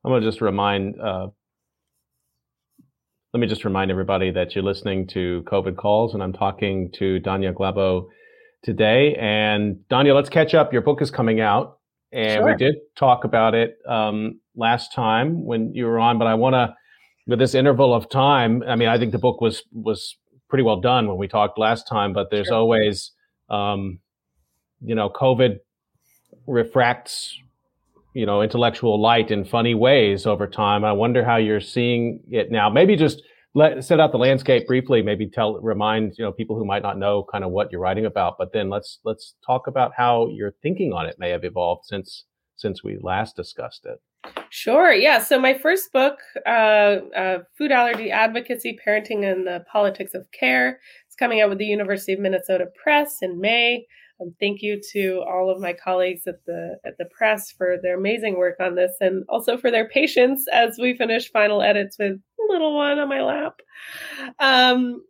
I'm 0.07 0.13
going 0.13 0.21
to 0.21 0.27
just 0.29 0.39
remind 0.39 1.01
uh, 1.01 1.27
let 3.37 3.41
me 3.41 3.45
just 3.45 3.65
remind 3.65 3.91
everybody 3.91 4.31
that 4.31 4.55
you're 4.55 4.63
listening 4.63 5.05
to 5.05 5.43
COVID 5.45 5.77
calls, 5.77 6.15
and 6.15 6.23
I'm 6.23 6.33
talking 6.33 6.89
to 6.93 7.19
Danya 7.19 7.53
Glabau 7.53 8.07
today. 8.63 9.13
And 9.13 9.75
Danya, 9.91 10.15
let's 10.15 10.27
catch 10.27 10.55
up. 10.55 10.73
Your 10.73 10.81
book 10.81 11.03
is 11.03 11.11
coming 11.11 11.39
out, 11.39 11.77
and 12.11 12.39
sure. 12.39 12.45
we 12.47 12.55
did 12.55 12.77
talk 12.95 13.25
about 13.25 13.53
it 13.53 13.77
um, 13.87 14.39
last 14.55 14.91
time 14.91 15.45
when 15.45 15.71
you 15.75 15.85
were 15.85 15.99
on. 15.99 16.17
But 16.17 16.25
I 16.25 16.33
want 16.33 16.55
to, 16.55 16.73
with 17.27 17.37
this 17.37 17.53
interval 17.53 17.93
of 17.93 18.09
time, 18.09 18.63
I 18.67 18.75
mean, 18.75 18.87
I 18.87 18.97
think 18.97 19.11
the 19.11 19.19
book 19.19 19.39
was 19.39 19.61
was 19.71 20.15
pretty 20.49 20.63
well 20.63 20.81
done 20.81 21.07
when 21.07 21.19
we 21.19 21.27
talked 21.27 21.59
last 21.59 21.87
time. 21.87 22.13
But 22.13 22.31
there's 22.31 22.47
sure. 22.47 22.55
always, 22.55 23.11
um, 23.51 23.99
you 24.81 24.95
know, 24.95 25.11
COVID 25.11 25.57
refracts 26.47 27.37
you 28.17 28.25
know 28.25 28.41
intellectual 28.41 28.99
light 28.99 29.29
in 29.29 29.45
funny 29.45 29.75
ways 29.75 30.25
over 30.25 30.47
time. 30.47 30.83
I 30.83 30.91
wonder 30.91 31.23
how 31.23 31.37
you're 31.37 31.61
seeing 31.61 32.19
it 32.27 32.51
now. 32.51 32.67
Maybe 32.67 32.95
just 32.95 33.21
let 33.53 33.85
set 33.85 33.99
out 33.99 34.11
the 34.11 34.17
landscape 34.17 34.65
briefly. 34.65 35.03
Maybe 35.03 35.29
tell 35.29 35.59
remind 35.61 36.13
you 36.17 36.25
know 36.25 36.31
people 36.31 36.57
who 36.57 36.65
might 36.65 36.81
not 36.81 36.97
know 36.97 37.25
kind 37.31 37.43
of 37.43 37.51
what 37.51 37.71
you're 37.71 37.79
writing 37.79 38.07
about. 38.07 38.33
But 38.39 38.53
then 38.53 38.71
let's 38.71 38.99
let's 39.05 39.35
talk 39.45 39.67
about 39.67 39.91
how 39.95 40.29
your 40.33 40.51
thinking 40.63 40.93
on 40.93 41.05
it 41.05 41.17
may 41.19 41.29
have 41.29 41.43
evolved 41.43 41.85
since 41.85 42.25
since 42.55 42.83
we 42.83 42.97
last 43.03 43.35
discussed 43.35 43.85
it. 43.85 43.99
Sure. 44.49 44.91
Yeah. 44.91 45.19
So 45.19 45.39
my 45.39 45.53
first 45.53 45.93
book, 45.93 46.17
uh, 46.47 46.49
uh, 47.15 47.37
Food 47.55 47.71
Allergy 47.71 48.09
Advocacy: 48.09 48.79
Parenting 48.85 49.31
and 49.31 49.45
the 49.45 49.63
Politics 49.71 50.15
of 50.15 50.25
Care, 50.37 50.79
is 51.07 51.15
coming 51.15 51.39
out 51.39 51.49
with 51.49 51.59
the 51.59 51.65
University 51.65 52.13
of 52.13 52.19
Minnesota 52.19 52.65
Press 52.83 53.17
in 53.21 53.39
May. 53.39 53.85
Um, 54.19 54.33
thank 54.39 54.61
you 54.61 54.81
to 54.93 55.23
all 55.27 55.49
of 55.49 55.61
my 55.61 55.73
colleagues 55.73 56.27
at 56.27 56.43
the 56.45 56.79
at 56.85 56.97
the 56.97 57.05
press 57.05 57.51
for 57.51 57.77
their 57.81 57.97
amazing 57.97 58.37
work 58.37 58.55
on 58.59 58.75
this, 58.75 58.93
and 58.99 59.23
also 59.29 59.57
for 59.57 59.71
their 59.71 59.87
patience 59.89 60.45
as 60.51 60.77
we 60.79 60.95
finish 60.95 61.31
final 61.31 61.61
edits 61.61 61.97
with 61.99 62.19
little 62.49 62.75
one 62.75 62.99
on 62.99 63.09
my 63.09 63.21
lap. 63.21 63.59
Um, 64.39 65.03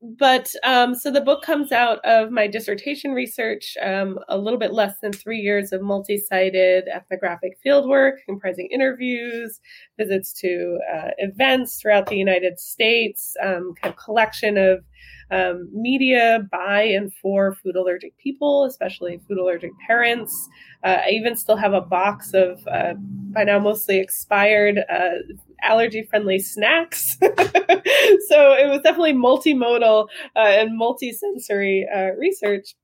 but 0.00 0.54
um, 0.62 0.94
so 0.94 1.10
the 1.10 1.20
book 1.20 1.42
comes 1.42 1.72
out 1.72 1.98
of 2.04 2.30
my 2.30 2.46
dissertation 2.46 3.12
research, 3.12 3.76
um, 3.82 4.20
a 4.28 4.38
little 4.38 4.58
bit 4.58 4.72
less 4.72 5.00
than 5.00 5.12
three 5.12 5.40
years 5.40 5.72
of 5.72 5.82
multi 5.82 6.16
sited 6.18 6.86
ethnographic 6.86 7.58
fieldwork, 7.64 8.18
comprising 8.24 8.68
interviews, 8.70 9.60
visits 9.98 10.32
to 10.34 10.78
uh, 10.94 11.10
events 11.18 11.80
throughout 11.80 12.06
the 12.06 12.16
United 12.16 12.60
States, 12.60 13.36
um, 13.42 13.74
kind 13.82 13.92
of 13.92 13.96
collection 13.96 14.56
of 14.56 14.84
um, 15.30 15.68
media 15.72 16.40
by 16.50 16.82
and 16.82 17.12
for 17.14 17.54
food 17.54 17.76
allergic 17.76 18.16
people, 18.18 18.64
especially 18.64 19.20
food 19.28 19.38
allergic 19.38 19.72
parents. 19.86 20.48
Uh, 20.84 20.98
I 21.06 21.10
even 21.10 21.36
still 21.36 21.56
have 21.56 21.74
a 21.74 21.80
box 21.80 22.32
of 22.34 22.66
uh, 22.66 22.94
by 22.98 23.44
now 23.44 23.58
mostly 23.58 23.98
expired 23.98 24.78
uh, 24.90 25.10
allergy 25.62 26.02
friendly 26.02 26.38
snacks. 26.38 27.16
so 27.20 27.28
it 27.30 28.68
was 28.68 28.80
definitely 28.82 29.14
multimodal 29.14 30.08
uh, 30.36 30.38
and 30.38 30.80
multisensory 30.80 31.84
uh, 31.94 32.16
research. 32.16 32.74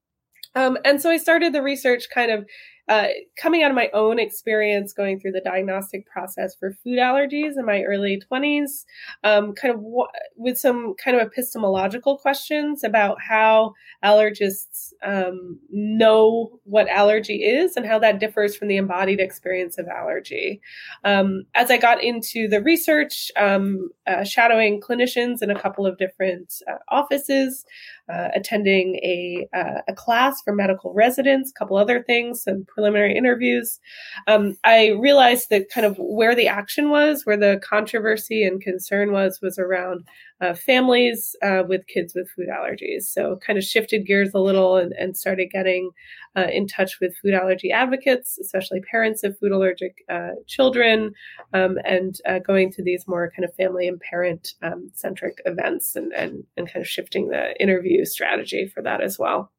Um, 0.54 0.78
and 0.84 1.00
so 1.00 1.10
I 1.10 1.16
started 1.16 1.52
the 1.52 1.62
research 1.62 2.04
kind 2.14 2.30
of 2.30 2.46
uh, 2.88 3.06
coming 3.36 3.62
out 3.62 3.70
of 3.70 3.74
my 3.74 3.88
own 3.92 4.18
experience 4.18 4.92
going 4.92 5.18
through 5.18 5.32
the 5.32 5.40
diagnostic 5.40 6.06
process 6.06 6.54
for 6.54 6.72
food 6.84 6.98
allergies 6.98 7.56
in 7.56 7.64
my 7.64 7.82
early 7.82 8.20
20s, 8.30 8.84
um, 9.22 9.54
kind 9.54 9.72
of 9.74 9.80
w- 9.80 10.06
with 10.36 10.58
some 10.58 10.94
kind 11.02 11.16
of 11.16 11.26
epistemological 11.26 12.18
questions 12.18 12.84
about 12.84 13.16
how 13.20 13.72
allergists 14.04 14.92
um, 15.02 15.58
know 15.70 16.60
what 16.64 16.88
allergy 16.88 17.42
is 17.42 17.76
and 17.76 17.86
how 17.86 17.98
that 17.98 18.20
differs 18.20 18.54
from 18.54 18.68
the 18.68 18.76
embodied 18.76 19.20
experience 19.20 19.78
of 19.78 19.88
allergy. 19.88 20.60
Um, 21.04 21.44
as 21.54 21.70
I 21.70 21.78
got 21.78 22.02
into 22.02 22.48
the 22.48 22.62
research, 22.62 23.30
um, 23.36 23.90
uh, 24.06 24.24
shadowing 24.24 24.80
clinicians 24.80 25.42
in 25.42 25.50
a 25.50 25.58
couple 25.58 25.86
of 25.86 25.96
different 25.96 26.54
uh, 26.68 26.76
offices, 26.88 27.64
uh, 28.12 28.28
attending 28.34 28.96
a, 28.96 29.48
uh, 29.56 29.80
a 29.88 29.94
class 29.94 30.42
for 30.42 30.54
medical 30.54 30.92
residents, 30.92 31.50
a 31.50 31.58
couple 31.58 31.76
other 31.76 32.02
things, 32.02 32.42
some 32.42 32.64
preliminary 32.66 33.16
interviews. 33.16 33.80
Um, 34.26 34.56
I 34.64 34.90
realized 34.90 35.50
that 35.50 35.70
kind 35.70 35.86
of 35.86 35.96
where 35.98 36.34
the 36.34 36.48
action 36.48 36.90
was, 36.90 37.24
where 37.24 37.36
the 37.36 37.60
controversy 37.62 38.44
and 38.44 38.60
concern 38.60 39.12
was, 39.12 39.40
was 39.40 39.58
around 39.58 40.06
uh, 40.40 40.54
families 40.54 41.36
uh, 41.42 41.62
with 41.66 41.86
kids 41.86 42.14
with 42.14 42.28
food 42.30 42.48
allergies. 42.48 43.02
So 43.04 43.36
kind 43.36 43.58
of 43.58 43.64
shifted 43.64 44.06
gears 44.06 44.34
a 44.34 44.38
little 44.38 44.76
and, 44.76 44.92
and 44.92 45.16
started 45.16 45.50
getting 45.50 45.90
uh, 46.36 46.48
in 46.52 46.66
touch 46.66 46.98
with 47.00 47.16
food 47.18 47.34
allergy 47.34 47.70
advocates, 47.70 48.38
especially 48.38 48.80
parents 48.80 49.22
of 49.22 49.38
food 49.38 49.52
allergic 49.52 50.04
uh, 50.08 50.30
children, 50.46 51.12
um, 51.52 51.78
and 51.84 52.18
uh, 52.28 52.40
going 52.40 52.72
to 52.72 52.82
these 52.82 53.06
more 53.06 53.30
kind 53.34 53.44
of 53.44 53.54
family 53.54 53.86
and 53.86 54.00
parent 54.00 54.54
um, 54.62 54.90
centric 54.92 55.40
events 55.46 55.94
and, 55.96 56.12
and, 56.12 56.44
and 56.56 56.70
kind 56.70 56.82
of 56.82 56.88
shifting 56.88 57.28
the 57.28 57.60
interview 57.62 58.04
strategy 58.04 58.66
for 58.66 58.82
that 58.82 59.00
as 59.00 59.18
well. 59.18 59.52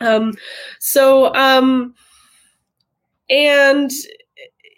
Um, 0.00 0.34
so, 0.78 1.34
um, 1.34 1.94
and 3.28 3.90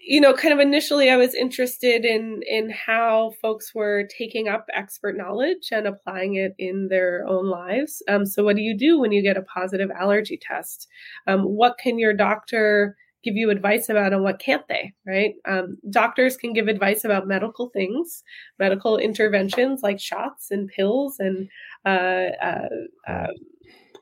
you 0.00 0.20
know, 0.20 0.32
kind 0.32 0.54
of 0.54 0.60
initially 0.60 1.10
I 1.10 1.16
was 1.16 1.34
interested 1.34 2.04
in 2.04 2.42
in 2.48 2.70
how 2.70 3.32
folks 3.42 3.74
were 3.74 4.08
taking 4.16 4.48
up 4.48 4.66
expert 4.74 5.16
knowledge 5.16 5.68
and 5.70 5.86
applying 5.86 6.36
it 6.36 6.54
in 6.58 6.88
their 6.88 7.26
own 7.26 7.46
lives. 7.46 8.02
Um, 8.08 8.24
so, 8.24 8.44
what 8.44 8.56
do 8.56 8.62
you 8.62 8.76
do 8.76 8.98
when 8.98 9.12
you 9.12 9.22
get 9.22 9.36
a 9.36 9.42
positive 9.42 9.90
allergy 9.90 10.38
test? 10.40 10.88
Um, 11.26 11.42
what 11.42 11.78
can 11.78 11.98
your 11.98 12.14
doctor 12.14 12.96
give 13.24 13.34
you 13.34 13.50
advice 13.50 13.88
about, 13.88 14.12
and 14.12 14.22
what 14.22 14.38
can't 14.38 14.66
they? 14.68 14.92
Right? 15.06 15.34
Um, 15.44 15.76
doctors 15.90 16.36
can 16.36 16.52
give 16.52 16.68
advice 16.68 17.04
about 17.04 17.26
medical 17.26 17.68
things, 17.70 18.22
medical 18.58 18.96
interventions 18.96 19.82
like 19.82 20.00
shots 20.00 20.50
and 20.50 20.68
pills 20.68 21.16
and 21.18 21.48
uh, 21.84 22.30
uh, 22.42 22.68
uh, 23.06 23.32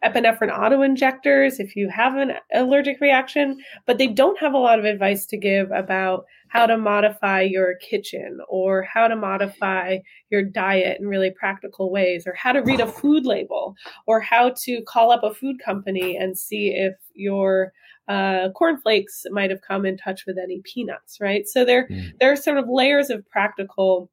epinephrine 0.05 0.57
auto 0.57 0.83
injectors 0.83 1.59
if 1.59 1.77
you 1.77 1.89
have 1.89 2.17
an 2.17 2.33
allergic 2.55 3.01
reaction, 3.01 3.59
but 3.87 3.99
they 3.99 4.07
don't 4.07 4.39
have 4.39 4.55
a 4.55 4.59
lot 4.59 4.79
of 4.79 4.85
advice 4.85 5.27
to 5.27 5.37
give 5.37 5.71
about 5.71 6.25
how 6.49 6.67
to 6.67 6.79
modify 6.79 7.41
your 7.41 7.75
kitchen 7.77 8.39
or 8.49 8.83
how 8.83 9.09
to 9.09 9.17
modify 9.17 9.99
your 10.31 10.43
diet 10.43 11.01
in 11.01 11.07
really 11.07 11.31
practical 11.31 11.91
ways 11.91 12.27
or 12.27 12.35
how 12.35 12.53
to 12.53 12.63
read 12.63 12.81
a 12.81 12.87
food 12.87 13.25
label 13.25 13.75
or 14.07 14.21
how 14.21 14.53
to 14.57 14.83
call 14.83 15.11
up 15.11 15.23
a 15.25 15.35
food 15.35 15.57
company 15.65 16.17
and 16.17 16.39
see 16.39 16.69
if 16.69 16.95
your 17.15 17.73
uh, 18.09 18.51
cornflakes 18.51 19.25
might 19.31 19.51
have 19.51 19.63
come 19.63 19.85
in 19.85 19.97
touch 19.97 20.25
with 20.27 20.39
any 20.39 20.61
peanuts, 20.63 21.19
right? 21.21 21.47
So 21.49 21.65
there, 21.65 21.89
mm. 21.89 22.13
there 22.21 22.31
are 22.31 22.37
sort 22.37 22.59
of 22.59 22.67
layers 22.69 23.11
of 23.11 23.29
practical 23.29 24.11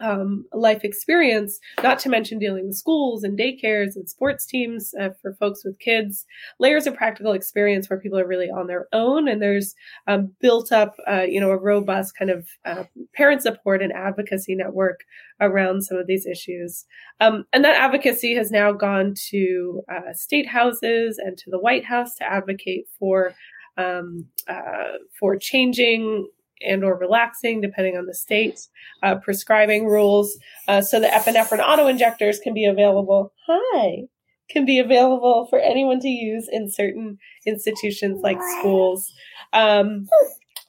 um, 0.00 0.44
life 0.52 0.84
experience, 0.84 1.58
not 1.82 1.98
to 2.00 2.08
mention 2.08 2.38
dealing 2.38 2.66
with 2.66 2.76
schools 2.76 3.24
and 3.24 3.38
daycares 3.38 3.96
and 3.96 4.08
sports 4.08 4.46
teams 4.46 4.94
uh, 5.00 5.10
for 5.20 5.34
folks 5.34 5.64
with 5.64 5.78
kids, 5.78 6.26
layers 6.58 6.86
of 6.86 6.94
practical 6.94 7.32
experience 7.32 7.88
where 7.88 8.00
people 8.00 8.18
are 8.18 8.26
really 8.26 8.50
on 8.50 8.66
their 8.66 8.86
own. 8.92 9.28
And 9.28 9.40
there's 9.40 9.74
um, 10.06 10.32
built 10.40 10.72
up, 10.72 10.96
uh, 11.10 11.22
you 11.22 11.40
know, 11.40 11.50
a 11.50 11.56
robust 11.56 12.16
kind 12.16 12.30
of 12.30 12.46
uh, 12.64 12.84
parent 13.14 13.42
support 13.42 13.82
and 13.82 13.92
advocacy 13.92 14.54
network 14.54 15.00
around 15.40 15.82
some 15.82 15.98
of 15.98 16.06
these 16.06 16.26
issues. 16.26 16.84
Um, 17.20 17.44
and 17.52 17.64
that 17.64 17.80
advocacy 17.80 18.34
has 18.34 18.50
now 18.50 18.72
gone 18.72 19.14
to 19.30 19.82
uh, 19.90 20.12
state 20.12 20.46
houses 20.46 21.18
and 21.18 21.36
to 21.38 21.50
the 21.50 21.58
White 21.58 21.84
House 21.84 22.14
to 22.16 22.24
advocate 22.24 22.86
for 22.98 23.34
um, 23.76 24.26
uh, 24.48 24.98
for 25.18 25.36
changing 25.36 26.28
and 26.66 26.84
or 26.84 26.98
relaxing 26.98 27.60
depending 27.60 27.96
on 27.96 28.06
the 28.06 28.14
state 28.14 28.60
uh, 29.02 29.16
prescribing 29.16 29.86
rules 29.86 30.38
uh, 30.66 30.80
so 30.80 31.00
the 31.00 31.06
epinephrine 31.06 31.66
auto 31.66 31.86
injectors 31.86 32.38
can 32.38 32.54
be 32.54 32.64
available. 32.64 33.32
Hi. 33.46 34.02
Can 34.50 34.64
be 34.64 34.78
available 34.78 35.46
for 35.50 35.58
anyone 35.58 36.00
to 36.00 36.08
use 36.08 36.48
in 36.50 36.70
certain 36.70 37.18
institutions 37.46 38.20
like 38.22 38.38
schools. 38.58 39.12
Um, 39.52 40.06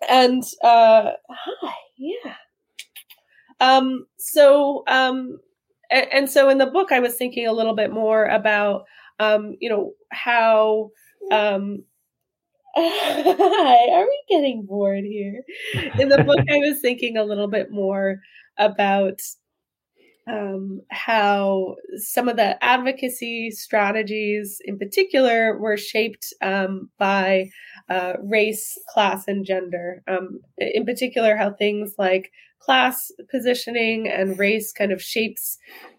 and 0.08 0.43
uh, 0.63 1.12
hi 1.30 1.73
yeah. 1.97 2.36
Um, 3.60 4.06
so 4.17 4.84
um, 4.88 5.39
and, 5.91 6.08
and, 6.12 6.30
so 6.30 6.49
in 6.49 6.60
the 6.60 6.65
book 6.65 6.91
i 6.91 6.99
was 6.99 7.15
thinking 7.15 7.45
a 7.45 7.52
little 7.52 7.75
bit 7.75 7.91
more 7.91 8.25
about 8.25 8.86
um, 9.19 9.56
you 9.60 9.69
know 9.69 9.93
how 10.12 10.91
um, 11.32 11.84
Hi, 12.82 13.92
are 13.94 14.06
we 14.06 14.24
getting 14.30 14.65
bored 14.65 15.04
here? 15.04 15.44
In 16.00 16.08
the 16.08 16.24
book, 16.24 16.39
I 16.50 16.58
was 16.58 16.80
thinking 16.80 17.18
a 17.18 17.24
little 17.24 17.50
bit 17.50 17.72
more 17.72 18.20
about 18.58 19.20
um, 20.28 20.82
how 20.89 21.76
some 21.98 22.30
of 22.30 22.38
the 22.38 22.63
advocacy 22.63 23.52
strategies, 23.52 24.62
in 24.63 24.78
particular, 24.78 25.58
were 25.60 25.76
shaped 25.76 26.34
um, 26.42 26.89
by 26.98 27.50
uh, 27.89 28.13
race, 28.24 28.78
class, 28.94 29.28
and 29.28 29.46
gender. 29.46 30.02
Um, 30.08 30.39
in 30.58 30.86
particular, 30.86 31.36
how 31.36 31.52
things 31.52 31.96
like 31.98 32.32
class 32.60 33.12
positioning 33.30 34.08
and 34.08 34.39
race 34.39 34.72
kind 34.72 34.94
of 34.94 35.02
shapes 35.02 35.58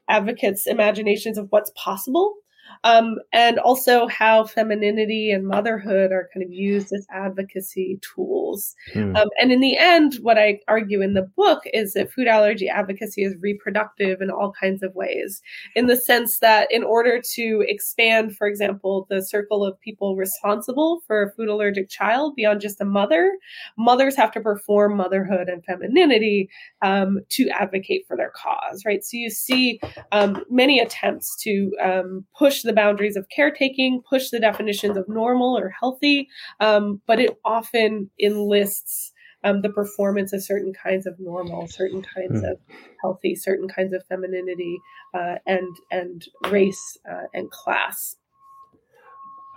advocates' 0.09 0.67
imaginations 0.67 1.37
of 1.37 1.49
what's 1.51 1.73
possible 1.77 2.37
um, 2.85 3.17
and 3.33 3.59
also 3.59 4.07
how 4.09 4.45
femininity 4.45 5.31
and 5.31 5.47
motherhood 5.47 6.13
are 6.13 6.29
kind 6.33 6.45
of 6.45 6.51
used 6.51 6.93
as 6.93 7.07
advocacy 7.11 7.99
tools. 8.01 8.75
Hmm. 8.93 9.15
Um, 9.17 9.29
and 9.41 9.53
in 9.53 9.61
the 9.61 9.77
end, 9.77 10.15
what 10.23 10.39
I 10.39 10.61
argue 10.67 11.03
in 11.03 11.15
the 11.15 11.31
book 11.37 11.63
is 11.73 11.93
that 11.93 12.11
food 12.11 12.27
allergy 12.27 12.69
advocacy 12.69 13.23
is 13.23 13.37
reproductive 13.41 14.21
in 14.21 14.31
all 14.31 14.53
kinds 14.59 14.83
of 14.83 14.95
ways, 14.95 15.43
in 15.75 15.87
the 15.87 15.97
sense 15.97 16.39
that 16.39 16.71
in 16.71 16.83
order 16.83 17.21
to 17.35 17.65
expand, 17.69 18.37
for 18.37 18.47
example, 18.47 19.07
the 19.11 19.23
circle 19.23 19.65
of 19.65 19.79
people 19.81 20.17
responsible 20.17 21.03
for 21.07 21.23
a 21.23 21.33
food 21.33 21.49
allergic 21.49 21.89
child 21.89 22.35
beyond 22.35 22.61
just 22.61 22.81
a 22.81 22.85
mother, 22.85 23.37
mothers 23.77 24.17
have 24.17 24.33
to 24.33 24.41
perform 24.41 24.97
motherhood 24.97 25.49
and 25.49 25.65
femininity 25.65 26.49
um, 26.83 27.21
to 27.29 27.49
advocate 27.51 28.07
for 28.07 28.17
their 28.17 28.31
cause, 28.31 28.85
right? 28.87 29.05
So 29.05 29.17
you 29.17 29.31
see 29.31 29.81
um, 30.13 30.45
many 30.49 30.81
attempts 30.81 31.37
to 31.43 31.73
um, 31.83 32.25
push 32.37 32.63
the 32.63 32.70
boundaries 32.73 33.17
of 33.17 33.27
caretaking, 33.35 34.03
push 34.09 34.31
the 34.31 34.41
definitions 34.41 34.97
of 34.97 35.09
normal 35.09 35.57
or 35.59 35.69
healthy, 35.69 36.29
um, 36.61 37.01
but 37.07 37.21
it 37.21 37.39
often 37.45 38.11
enlists 38.21 39.13
um, 39.45 39.63
the 39.63 39.71
performance 39.71 40.33
of 40.33 40.43
certain 40.43 40.73
kinds 40.73 41.07
of 41.07 41.19
normal, 41.19 41.67
certain 41.69 42.03
kinds 42.03 42.43
mm. 42.43 42.51
of 42.51 42.59
healthy, 43.01 43.35
certain 43.35 43.69
kinds 43.69 43.93
of 43.93 44.05
femininity, 44.07 44.79
uh, 45.15 45.37
and 45.47 45.75
and 45.91 46.27
race 46.51 46.99
uh, 47.11 47.25
and 47.33 47.51
class. 47.51 48.17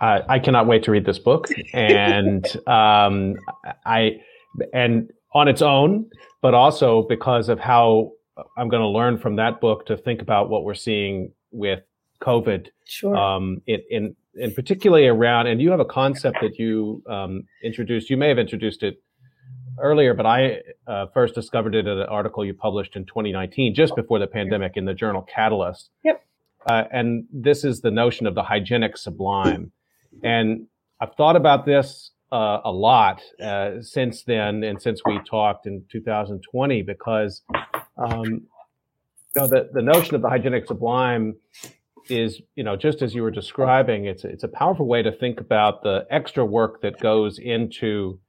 Uh, 0.00 0.20
I 0.28 0.38
cannot 0.38 0.66
wait 0.66 0.82
to 0.84 0.90
read 0.90 1.04
this 1.04 1.18
book, 1.18 1.48
and 1.72 2.44
um, 2.66 3.34
I 3.84 4.20
and 4.72 5.10
on 5.34 5.48
its 5.48 5.62
own, 5.62 6.08
but 6.40 6.54
also 6.54 7.02
because 7.02 7.48
of 7.48 7.58
how 7.58 8.12
I'm 8.56 8.68
going 8.68 8.82
to 8.82 8.88
learn 8.88 9.18
from 9.18 9.36
that 9.36 9.60
book 9.60 9.86
to 9.86 9.96
think 9.96 10.22
about 10.22 10.48
what 10.48 10.64
we're 10.64 10.74
seeing 10.74 11.32
with 11.50 11.80
COVID. 12.24 12.68
Sure. 12.84 13.16
Um, 13.16 13.60
in, 13.66 13.80
in, 13.90 14.16
in 14.34 14.54
particularly 14.54 15.06
around, 15.06 15.46
and 15.46 15.60
you 15.60 15.70
have 15.70 15.80
a 15.80 15.84
concept 15.84 16.38
that 16.40 16.58
you 16.58 17.02
um, 17.08 17.44
introduced. 17.62 18.10
You 18.10 18.16
may 18.16 18.28
have 18.28 18.38
introduced 18.38 18.82
it 18.82 19.02
earlier, 19.78 20.14
but 20.14 20.26
I 20.26 20.60
uh, 20.86 21.06
first 21.12 21.34
discovered 21.34 21.74
it 21.74 21.86
in 21.86 21.98
an 21.98 22.08
article 22.08 22.44
you 22.44 22.54
published 22.54 22.96
in 22.96 23.04
2019, 23.04 23.74
just 23.74 23.94
before 23.96 24.18
the 24.18 24.26
pandemic, 24.26 24.72
in 24.76 24.84
the 24.84 24.94
journal 24.94 25.22
Catalyst. 25.22 25.90
Yep. 26.04 26.24
Uh, 26.66 26.84
and 26.92 27.26
this 27.32 27.64
is 27.64 27.80
the 27.80 27.90
notion 27.90 28.26
of 28.26 28.34
the 28.34 28.42
hygienic 28.42 28.96
sublime. 28.96 29.70
And 30.22 30.66
I've 31.00 31.14
thought 31.16 31.36
about 31.36 31.66
this 31.66 32.12
uh, 32.32 32.60
a 32.64 32.72
lot 32.72 33.20
uh, 33.42 33.82
since 33.82 34.22
then, 34.22 34.64
and 34.64 34.80
since 34.80 35.00
we 35.04 35.20
talked 35.28 35.66
in 35.66 35.84
2020, 35.90 36.82
because 36.82 37.42
um, 37.98 38.24
you 38.24 38.40
know 39.36 39.46
the 39.48 39.68
the 39.72 39.82
notion 39.82 40.14
of 40.14 40.22
the 40.22 40.28
hygienic 40.28 40.66
sublime 40.66 41.36
is 42.08 42.40
you 42.54 42.64
know 42.64 42.76
just 42.76 43.02
as 43.02 43.14
you 43.14 43.22
were 43.22 43.30
describing, 43.30 44.06
it's 44.06 44.24
it's 44.24 44.44
a 44.44 44.48
powerful 44.48 44.86
way 44.86 45.02
to 45.02 45.12
think 45.12 45.40
about 45.40 45.82
the 45.82 46.06
extra 46.10 46.44
work 46.44 46.82
that 46.82 47.00
goes 47.00 47.38
into 47.38 48.20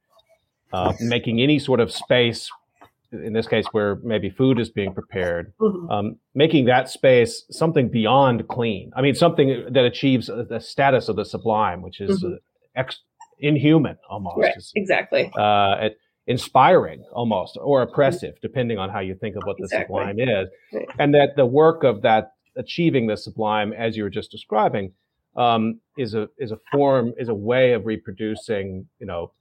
uh, 0.72 0.92
making 1.00 1.40
any 1.40 1.58
sort 1.58 1.80
of 1.80 1.92
space. 1.92 2.50
In 3.12 3.32
this 3.32 3.46
case, 3.46 3.66
where 3.70 3.96
maybe 4.02 4.30
food 4.30 4.58
is 4.58 4.68
being 4.68 4.92
prepared, 4.92 5.52
mm-hmm. 5.60 5.88
um, 5.88 6.16
making 6.34 6.64
that 6.66 6.90
space 6.90 7.44
something 7.50 7.88
beyond 7.88 8.48
clean. 8.48 8.90
I 8.96 9.00
mean, 9.00 9.14
something 9.14 9.68
that 9.70 9.84
achieves 9.84 10.26
the 10.26 10.58
status 10.58 11.08
of 11.08 11.14
the 11.14 11.24
sublime, 11.24 11.82
which 11.82 12.00
is 12.00 12.22
mm-hmm. 12.22 12.34
ex- 12.74 13.02
inhuman 13.38 13.96
almost. 14.10 14.38
Right, 14.38 14.54
exactly. 14.74 15.30
Uh, 15.38 15.90
inspiring 16.26 17.04
almost 17.12 17.56
or 17.60 17.82
oppressive, 17.82 18.34
depending 18.42 18.78
on 18.78 18.90
how 18.90 19.00
you 19.00 19.14
think 19.14 19.36
of 19.36 19.42
what 19.44 19.56
the 19.58 19.64
exactly. 19.64 19.84
sublime 19.84 20.18
is. 20.18 20.48
And 20.98 21.14
that 21.14 21.36
the 21.36 21.46
work 21.46 21.84
of 21.84 22.02
that 22.02 22.32
achieving 22.56 23.06
the 23.06 23.16
sublime, 23.16 23.72
as 23.72 23.96
you 23.96 24.02
were 24.02 24.10
just 24.10 24.30
describing, 24.30 24.92
um, 25.36 25.80
is 25.96 26.14
a 26.14 26.28
is 26.38 26.52
a 26.52 26.58
form 26.72 27.12
is 27.18 27.28
a 27.28 27.34
way 27.34 27.72
of 27.72 27.86
reproducing, 27.86 28.86
you 28.98 29.06
know, 29.06 29.32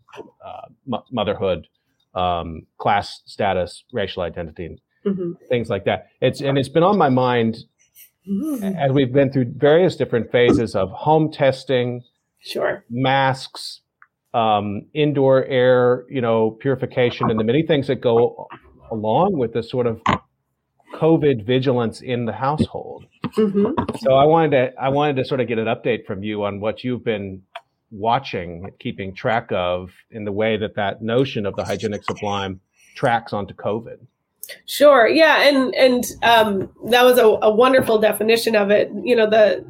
uh, 0.45 0.62
m- 0.91 1.04
motherhood, 1.12 1.67
um, 2.13 2.65
class 2.78 3.21
status, 3.25 3.84
racial 3.93 4.23
identity, 4.23 4.82
mm-hmm. 5.06 5.32
things 5.49 5.69
like 5.69 5.86
that. 5.86 6.08
It's 6.21 6.41
and 6.41 6.58
it's 6.58 6.69
been 6.69 6.84
on 6.84 6.97
my 6.97 7.10
mind 7.10 7.58
mm-hmm. 8.30 8.63
as 8.78 8.91
we've 8.91 9.13
been 9.13 9.32
through 9.32 9.54
various 9.56 9.95
different 9.95 10.32
phases 10.32 10.75
of 10.75 10.89
home 10.91 11.32
testing, 11.32 12.04
sure, 12.39 12.84
masks, 12.89 13.82
um, 14.34 14.86
indoor 14.93 15.45
air, 15.45 16.06
you 16.10 16.21
know, 16.21 16.51
purification, 16.51 17.30
and 17.30 17.39
the 17.39 17.43
many 17.43 17.63
things 17.63 17.88
that 17.88 18.01
go 18.01 18.47
along 18.91 19.38
with 19.38 19.54
this 19.54 19.69
sort 19.69 19.88
of 19.88 20.01
COVID 20.95 21.45
vigilance 21.45 22.01
in 22.01 22.25
the 22.25 22.34
household. 22.34 23.05
Mm-hmm. 23.38 23.97
So 23.97 24.13
I 24.13 24.25
wanted 24.25 24.51
to 24.51 24.81
I 24.81 24.89
wanted 24.89 25.17
to 25.17 25.25
sort 25.25 25.41
of 25.41 25.47
get 25.47 25.60
an 25.60 25.65
update 25.65 26.05
from 26.05 26.23
you 26.23 26.43
on 26.43 26.60
what 26.60 26.84
you've 26.84 27.03
been 27.03 27.41
watching, 27.91 28.71
keeping 28.79 29.13
track 29.13 29.47
of, 29.51 29.91
in 30.12 30.25
the 30.25 30.31
way 30.31 30.58
that 30.58 30.75
that 30.75 31.01
notion 31.01 31.45
of 31.45 31.55
the 31.55 31.63
hygienic 31.63 32.03
sublime 32.03 32.60
tracks 32.95 33.34
onto 33.34 33.53
COVID. 33.53 33.97
Sure. 34.65 35.08
Yeah, 35.08 35.41
and 35.41 35.75
and 35.75 36.03
um, 36.23 36.69
that 36.89 37.03
was 37.03 37.17
a, 37.17 37.25
a 37.25 37.53
wonderful 37.53 37.99
definition 37.99 38.55
of 38.55 38.71
it. 38.71 38.91
You 39.03 39.15
know, 39.15 39.29
the 39.29 39.65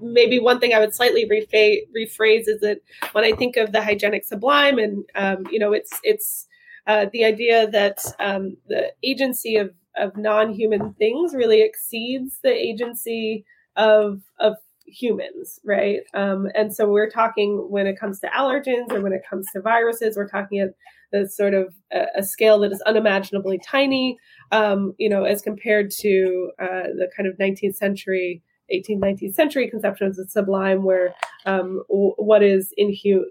maybe 0.00 0.38
one 0.38 0.60
thing 0.60 0.74
I 0.74 0.78
would 0.78 0.94
slightly 0.94 1.26
rephrase, 1.26 1.80
rephrase 1.96 2.46
is 2.46 2.60
that 2.60 2.80
when 3.12 3.24
I 3.24 3.32
think 3.32 3.56
of 3.56 3.72
the 3.72 3.82
hygienic 3.82 4.24
sublime, 4.24 4.78
and 4.78 5.04
um, 5.14 5.46
you 5.50 5.58
know, 5.58 5.72
it's 5.72 5.98
it's 6.04 6.46
uh, 6.86 7.06
the 7.12 7.24
idea 7.24 7.70
that 7.70 8.04
um, 8.18 8.56
the 8.68 8.92
agency 9.02 9.56
of 9.56 9.72
of 9.98 10.16
non-human 10.16 10.94
things 10.94 11.34
really 11.34 11.62
exceeds 11.62 12.38
the 12.42 12.52
agency 12.52 13.44
of 13.76 14.22
of 14.38 14.56
humans, 14.86 15.60
right? 15.64 16.00
Um, 16.14 16.48
and 16.54 16.74
so 16.74 16.88
we're 16.88 17.10
talking 17.10 17.66
when 17.68 17.86
it 17.86 17.98
comes 17.98 18.20
to 18.20 18.28
allergens 18.28 18.90
or 18.90 19.00
when 19.00 19.12
it 19.12 19.22
comes 19.28 19.46
to 19.52 19.60
viruses, 19.60 20.16
we're 20.16 20.28
talking 20.28 20.60
at 20.60 20.70
the 21.12 21.28
sort 21.28 21.54
of 21.54 21.74
a, 21.92 22.06
a 22.16 22.22
scale 22.22 22.58
that 22.60 22.72
is 22.72 22.82
unimaginably 22.82 23.58
tiny, 23.58 24.18
um, 24.52 24.94
you 24.98 25.08
know, 25.08 25.24
as 25.24 25.42
compared 25.42 25.90
to 25.90 26.50
uh, 26.58 26.88
the 26.96 27.08
kind 27.16 27.28
of 27.28 27.36
19th 27.38 27.76
century 27.76 28.42
18th, 28.72 29.00
19th 29.00 29.34
century 29.34 29.70
conception 29.70 30.06
of 30.06 30.16
the 30.16 30.26
sublime, 30.26 30.82
where 30.82 31.14
um, 31.46 31.82
what 31.88 32.42
is 32.42 32.72
inhuman, 32.76 33.26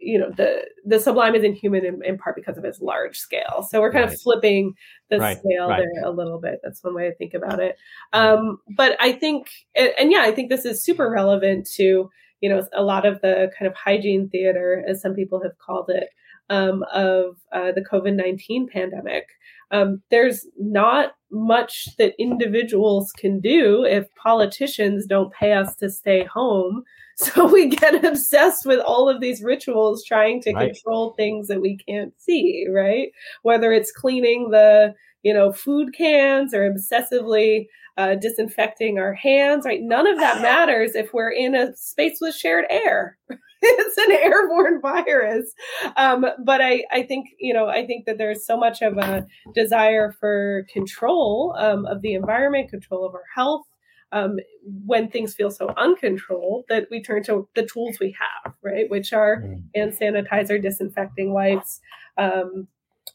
you 0.00 0.18
know, 0.18 0.30
the 0.30 0.66
the 0.84 0.98
sublime 0.98 1.34
is 1.34 1.44
inhuman 1.44 1.84
in, 1.84 2.04
in, 2.04 2.18
part 2.18 2.34
because 2.34 2.56
of 2.56 2.64
its 2.64 2.80
large 2.80 3.18
scale. 3.18 3.66
So 3.68 3.80
we're 3.80 3.92
kind 3.92 4.06
right. 4.06 4.14
of 4.14 4.20
flipping 4.20 4.74
the 5.10 5.18
right. 5.18 5.38
scale 5.38 5.68
right. 5.68 5.84
there 5.94 6.04
a 6.04 6.10
little 6.10 6.40
bit. 6.40 6.60
That's 6.62 6.82
one 6.82 6.94
way 6.94 7.08
to 7.08 7.14
think 7.14 7.34
about 7.34 7.60
it. 7.60 7.76
Um, 8.12 8.58
but 8.76 8.96
I 8.98 9.12
think, 9.12 9.50
and, 9.76 9.90
and 9.98 10.12
yeah, 10.12 10.22
I 10.22 10.32
think 10.32 10.48
this 10.48 10.64
is 10.64 10.82
super 10.82 11.10
relevant 11.10 11.68
to 11.76 12.10
you 12.40 12.48
know 12.48 12.66
a 12.72 12.82
lot 12.82 13.06
of 13.06 13.20
the 13.20 13.50
kind 13.58 13.70
of 13.70 13.76
hygiene 13.76 14.28
theater, 14.30 14.84
as 14.88 15.02
some 15.02 15.14
people 15.14 15.42
have 15.42 15.58
called 15.58 15.90
it, 15.90 16.08
um, 16.48 16.82
of 16.92 17.36
uh, 17.52 17.72
the 17.72 17.84
COVID 17.84 18.14
nineteen 18.14 18.68
pandemic. 18.68 19.26
Um, 19.70 20.02
there's 20.10 20.46
not 20.58 21.12
much 21.30 21.88
that 21.98 22.14
individuals 22.18 23.12
can 23.12 23.40
do 23.40 23.84
if 23.84 24.12
politicians 24.16 25.06
don't 25.06 25.32
pay 25.32 25.52
us 25.52 25.76
to 25.76 25.90
stay 25.90 26.24
home. 26.24 26.82
So 27.22 27.44
we 27.44 27.68
get 27.68 28.02
obsessed 28.02 28.64
with 28.64 28.80
all 28.80 29.06
of 29.06 29.20
these 29.20 29.42
rituals 29.42 30.02
trying 30.02 30.40
to 30.40 30.54
right. 30.54 30.72
control 30.72 31.12
things 31.18 31.48
that 31.48 31.60
we 31.60 31.76
can't 31.76 32.14
see, 32.16 32.66
right? 32.74 33.08
Whether 33.42 33.72
it's 33.72 33.92
cleaning 33.92 34.52
the, 34.52 34.94
you 35.22 35.34
know, 35.34 35.52
food 35.52 35.92
cans 35.92 36.54
or 36.54 36.72
obsessively 36.72 37.66
uh, 37.98 38.14
disinfecting 38.14 38.98
our 38.98 39.12
hands, 39.12 39.66
right? 39.66 39.82
None 39.82 40.06
of 40.06 40.16
that 40.16 40.40
matters 40.42 40.94
if 40.94 41.12
we're 41.12 41.30
in 41.30 41.54
a 41.54 41.76
space 41.76 42.16
with 42.22 42.34
shared 42.34 42.64
air. 42.70 43.18
it's 43.62 43.98
an 43.98 44.12
airborne 44.12 44.80
virus. 44.80 45.52
Um, 45.96 46.24
but 46.44 46.60
I, 46.60 46.84
I 46.90 47.02
think, 47.02 47.28
you 47.38 47.52
know, 47.52 47.66
I 47.66 47.86
think 47.86 48.06
that 48.06 48.16
there's 48.16 48.46
so 48.46 48.56
much 48.56 48.80
of 48.80 48.96
a 48.96 49.26
desire 49.54 50.12
for 50.18 50.66
control 50.72 51.54
um, 51.58 51.84
of 51.86 52.00
the 52.00 52.14
environment, 52.14 52.70
control 52.70 53.06
of 53.06 53.14
our 53.14 53.24
health. 53.34 53.66
Um, 54.12 54.38
when 54.64 55.08
things 55.08 55.34
feel 55.34 55.52
so 55.52 55.72
uncontrolled 55.76 56.64
that 56.68 56.88
we 56.90 57.00
turn 57.00 57.22
to 57.24 57.48
the 57.54 57.64
tools 57.64 57.98
we 58.00 58.16
have, 58.18 58.54
right? 58.60 58.90
Which 58.90 59.12
are 59.12 59.36
mm. 59.36 59.62
hand 59.72 59.92
sanitizer, 59.92 60.60
disinfecting 60.60 61.32
wipes, 61.32 61.78
um, 62.18 62.66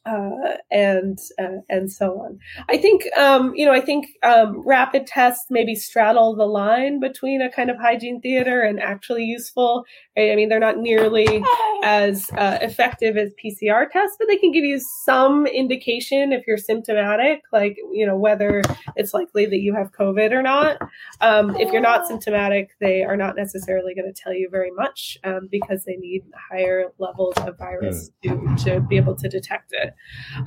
uh, 0.06 0.58
and 0.72 1.18
uh, 1.40 1.62
and 1.70 1.92
so 1.92 2.20
on. 2.20 2.40
I 2.70 2.78
think 2.78 3.06
um, 3.18 3.54
you 3.56 3.66
know 3.66 3.74
I 3.74 3.82
think 3.82 4.08
um, 4.24 4.62
rapid 4.66 5.08
tests 5.08 5.46
maybe 5.50 5.76
straddle 5.76 6.36
the 6.36 6.46
line 6.46 7.00
between 7.00 7.42
a 7.42 7.52
kind 7.52 7.70
of 7.70 7.78
hygiene 7.78 8.22
theater 8.22 8.62
and 8.62 8.80
actually 8.80 9.24
useful. 9.24 9.86
Right? 10.16 10.32
I 10.32 10.36
mean 10.36 10.50
they're 10.50 10.60
not 10.60 10.78
nearly 10.78 11.44
as 11.84 12.30
uh, 12.38 12.60
effective 12.62 13.18
as 13.18 13.32
PCR 13.44 13.90
tests, 13.90 14.16
but 14.20 14.28
they 14.28 14.38
can 14.38 14.52
give 14.52 14.64
you 14.64 14.80
some 15.04 15.48
indication 15.48 16.32
if 16.32 16.46
you're 16.48 16.58
symptomatic, 16.58 17.42
like 17.52 17.78
you 17.92 18.06
know 18.06 18.18
whether 18.18 18.62
it's 18.96 19.14
likely 19.14 19.46
that 19.46 19.60
you 19.60 19.74
have 19.74 19.92
COVID 19.92 20.32
or 20.32 20.44
not. 20.44 20.78
Um, 21.22 21.56
if 21.56 21.72
you're 21.72 21.82
not 21.82 22.08
symptomatic, 22.08 22.72
they 22.80 23.04
are 23.04 23.18
not 23.18 23.36
necessarily 23.36 23.96
going 23.96 24.12
to 24.12 24.22
tell 24.22 24.34
you 24.34 24.50
very 24.52 24.72
much 24.72 25.18
um, 25.24 25.48
because 25.50 25.84
they 25.86 25.96
need 25.96 26.24
higher 26.52 26.86
levels 27.00 27.36
of 27.38 27.58
virus 27.58 28.12
mm. 28.24 28.58
to 28.58 28.66
to 28.66 28.80
be 28.82 28.98
able 28.98 29.16
to 29.16 29.30
detect 29.30 29.72
it. 29.74 29.95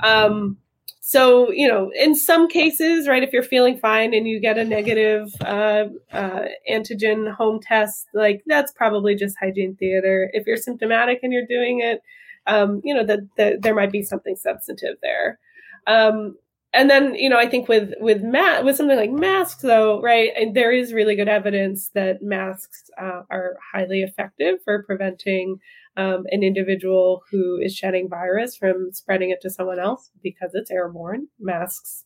Um, 0.01 0.57
so 1.01 1.51
you 1.51 1.67
know, 1.67 1.91
in 1.99 2.15
some 2.15 2.47
cases, 2.47 3.07
right, 3.07 3.23
if 3.23 3.33
you're 3.33 3.43
feeling 3.43 3.77
fine 3.77 4.13
and 4.13 4.27
you 4.27 4.39
get 4.39 4.57
a 4.57 4.63
negative 4.63 5.29
uh, 5.41 5.85
uh, 6.11 6.45
antigen 6.69 7.33
home 7.33 7.59
test, 7.59 8.07
like 8.13 8.43
that's 8.45 8.71
probably 8.73 9.15
just 9.15 9.35
hygiene 9.39 9.75
theater. 9.75 10.29
If 10.33 10.45
you're 10.45 10.57
symptomatic 10.57 11.19
and 11.23 11.33
you're 11.33 11.47
doing 11.47 11.79
it, 11.81 12.01
um, 12.47 12.81
you 12.83 12.93
know 12.93 13.05
that 13.05 13.19
the, 13.37 13.57
there 13.59 13.75
might 13.75 13.91
be 13.91 14.03
something 14.03 14.35
substantive 14.35 14.97
there. 15.01 15.39
Um, 15.87 16.35
and 16.73 16.89
then 16.89 17.15
you 17.15 17.29
know 17.29 17.37
i 17.37 17.47
think 17.47 17.67
with 17.67 17.93
with 17.99 18.21
ma- 18.23 18.61
with 18.61 18.75
something 18.75 18.97
like 18.97 19.11
masks 19.11 19.61
though 19.61 19.99
right 20.01 20.31
and 20.35 20.55
there 20.55 20.71
is 20.71 20.93
really 20.93 21.15
good 21.15 21.27
evidence 21.27 21.89
that 21.95 22.21
masks 22.21 22.89
uh, 23.01 23.21
are 23.29 23.55
highly 23.73 24.03
effective 24.03 24.59
for 24.63 24.83
preventing 24.83 25.59
um, 25.99 26.23
an 26.31 26.43
individual 26.43 27.23
who 27.29 27.59
is 27.61 27.75
shedding 27.75 28.07
virus 28.07 28.55
from 28.55 28.89
spreading 28.93 29.31
it 29.31 29.41
to 29.41 29.49
someone 29.49 29.79
else 29.79 30.09
because 30.23 30.51
it's 30.53 30.71
airborne. 30.71 31.27
Masks 31.39 32.05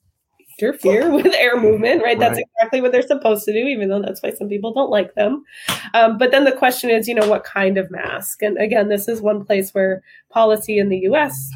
interfere 0.59 1.09
with 1.11 1.33
air 1.33 1.59
movement 1.59 2.03
right? 2.03 2.19
That's 2.19 2.35
right. 2.35 2.45
exactly 2.57 2.79
what 2.79 2.91
they're 2.91 3.01
supposed 3.01 3.43
to 3.45 3.53
do 3.53 3.67
even 3.67 3.89
though 3.89 4.01
that's 4.01 4.21
why 4.21 4.31
some 4.31 4.49
people 4.49 4.71
don't 4.71 4.91
like 4.91 5.15
them. 5.15 5.43
Um, 5.95 6.19
but 6.19 6.29
then 6.29 6.43
the 6.43 6.51
question 6.51 6.91
is 6.91 7.07
you 7.07 7.15
know 7.15 7.27
what 7.27 7.43
kind 7.43 7.77
of 7.77 7.89
mask? 7.89 8.41
And 8.43 8.57
again 8.59 8.89
this 8.89 9.07
is 9.07 9.19
one 9.19 9.43
place 9.45 9.71
where 9.71 10.03
policy 10.29 10.77
in 10.77 10.89
the 10.89 10.97
us 10.97 11.51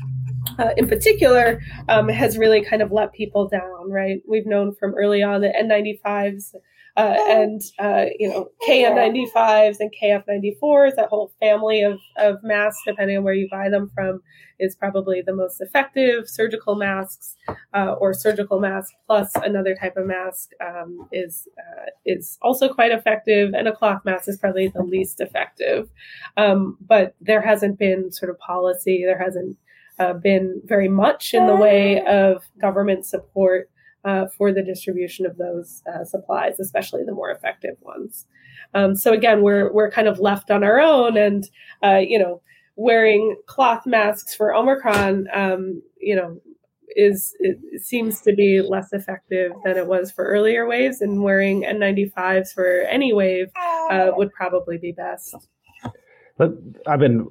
uh, 0.57 0.71
in 0.77 0.87
particular 0.87 1.61
um, 1.89 2.09
has 2.09 2.37
really 2.37 2.63
kind 2.63 2.81
of 2.81 2.91
let 2.91 3.13
people 3.13 3.47
down, 3.47 3.91
right? 3.91 4.21
We've 4.27 4.47
known 4.47 4.73
from 4.73 4.95
early 4.95 5.21
on 5.21 5.41
that 5.41 5.55
N95s 5.55 6.55
uh, 6.97 7.15
and 7.27 7.61
uh, 7.77 8.05
you 8.17 8.27
know 8.27 8.49
KN95s 8.67 9.77
and 9.79 9.93
KF94s, 10.01 10.95
that 10.95 11.09
whole 11.09 11.31
family 11.39 11.83
of, 11.83 11.99
of 12.17 12.37
masks, 12.43 12.81
depending 12.87 13.17
on 13.17 13.23
where 13.23 13.35
you 13.35 13.47
buy 13.51 13.69
them 13.69 13.91
from, 13.93 14.21
is 14.59 14.75
probably 14.75 15.21
the 15.21 15.35
most 15.35 15.61
effective. 15.61 16.27
Surgical 16.27 16.75
masks 16.75 17.35
uh, 17.75 17.93
or 17.99 18.15
surgical 18.15 18.59
mask 18.59 18.93
plus 19.05 19.31
another 19.35 19.75
type 19.75 19.95
of 19.95 20.07
mask 20.07 20.49
um, 20.59 21.07
is 21.11 21.47
uh, 21.59 21.85
is 22.03 22.39
also 22.41 22.67
quite 22.67 22.91
effective, 22.91 23.53
and 23.53 23.67
a 23.67 23.75
cloth 23.75 24.01
mask 24.03 24.27
is 24.27 24.37
probably 24.37 24.67
the 24.67 24.81
least 24.83 25.21
effective. 25.21 25.87
Um, 26.35 26.77
but 26.81 27.15
there 27.21 27.41
hasn't 27.41 27.77
been 27.77 28.11
sort 28.11 28.31
of 28.31 28.39
policy. 28.39 29.03
There 29.05 29.23
hasn't 29.23 29.55
uh, 29.99 30.13
been 30.13 30.63
very 30.65 30.87
much 30.87 31.35
in 31.35 31.45
the 31.45 31.55
way 31.55 32.03
of 32.05 32.43
government 32.59 33.05
support 33.05 33.69
uh, 34.07 34.25
for 34.37 34.53
the 34.53 34.63
distribution 34.63 35.25
of 35.25 35.37
those 35.37 35.83
uh, 35.93 36.05
supplies, 36.05 36.59
especially 36.59 37.03
the 37.03 37.11
more 37.11 37.29
effective 37.29 37.75
ones. 37.81 38.25
Um, 38.73 38.95
so 38.95 39.11
again, 39.11 39.41
we're 39.41 39.71
we're 39.73 39.91
kind 39.91 40.07
of 40.07 40.19
left 40.19 40.49
on 40.49 40.63
our 40.63 40.79
own, 40.79 41.17
and 41.17 41.47
uh, 41.83 41.97
you 41.97 42.17
know, 42.17 42.41
wearing 42.77 43.35
cloth 43.47 43.85
masks 43.85 44.33
for 44.33 44.55
Omicron, 44.55 45.27
um, 45.33 45.81
you 45.99 46.15
know, 46.15 46.39
is 46.95 47.35
it 47.39 47.57
seems 47.81 48.21
to 48.21 48.33
be 48.33 48.61
less 48.61 48.93
effective 48.93 49.51
than 49.65 49.77
it 49.77 49.87
was 49.87 50.09
for 50.09 50.25
earlier 50.25 50.65
waves, 50.65 51.01
and 51.01 51.21
wearing 51.21 51.63
N95s 51.63 52.53
for 52.53 52.83
any 52.89 53.11
wave 53.11 53.47
uh, 53.91 54.11
would 54.15 54.31
probably 54.31 54.77
be 54.77 54.93
best. 54.93 55.35
But 56.37 56.51
I've 56.85 56.99
been 56.99 57.27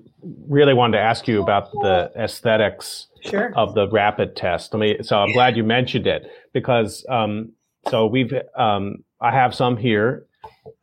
really 0.49 0.75
wanting 0.75 0.99
to 0.99 1.01
ask 1.01 1.29
you 1.29 1.43
about 1.43 1.71
the 1.73 2.11
aesthetics 2.17 3.07
sure. 3.27 3.53
of 3.57 3.75
the 3.75 3.89
rapid 3.89 4.37
test. 4.37 4.75
I 4.75 4.79
mean, 4.79 5.03
so 5.03 5.19
I'm 5.19 5.33
glad 5.33 5.57
you 5.57 5.65
mentioned 5.65 6.07
it 6.07 6.23
because 6.53 7.05
um, 7.09 7.53
so 7.89 8.07
we've 8.07 8.33
um, 8.57 9.05
I 9.21 9.33
have 9.33 9.55
some 9.55 9.77
here 9.77 10.27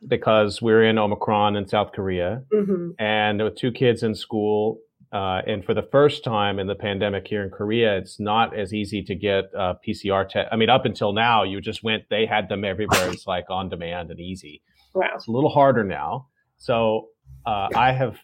because 0.08 0.62
we're 0.62 0.84
in 0.84 0.98
Omicron 0.98 1.56
in 1.56 1.68
South 1.68 1.92
Korea, 1.94 2.44
mm-hmm. 2.54 2.92
and 3.00 3.44
with 3.44 3.56
two 3.56 3.72
kids 3.72 4.04
in 4.04 4.16
school. 4.16 4.80
Uh, 5.12 5.44
and 5.46 5.64
for 5.64 5.76
the 5.76 5.84
first 5.92 6.24
time 6.24 6.58
in 6.58 6.66
the 6.66 6.74
pandemic 6.74 7.28
here 7.28 7.44
in 7.44 7.52
Korea, 7.52 7.98
it's 7.98 8.20
not 8.20 8.58
as 8.58 8.74
easy 8.74 9.04
to 9.04 9.14
get 9.14 9.44
a 9.54 9.76
PCR 9.88 10.28
test. 10.28 10.50
I 10.52 10.56
mean, 10.56 10.72
up 10.72 10.86
until 10.86 11.14
now, 11.14 11.44
you 11.44 11.62
just 11.62 11.84
went, 11.84 12.06
they 12.10 12.26
had 12.26 12.50
them 12.50 12.66
everywhere. 12.66 13.12
It's 13.12 13.28
like 13.28 13.46
on 13.52 13.70
demand 13.70 14.10
and 14.10 14.20
easy. 14.20 14.64
Wow. 14.96 15.10
It's 15.14 15.28
a 15.28 15.32
little 15.32 15.52
harder 15.52 15.84
now. 15.84 16.30
So 16.58 17.10
uh, 17.46 17.68
I 17.76 17.92
have 17.92 18.18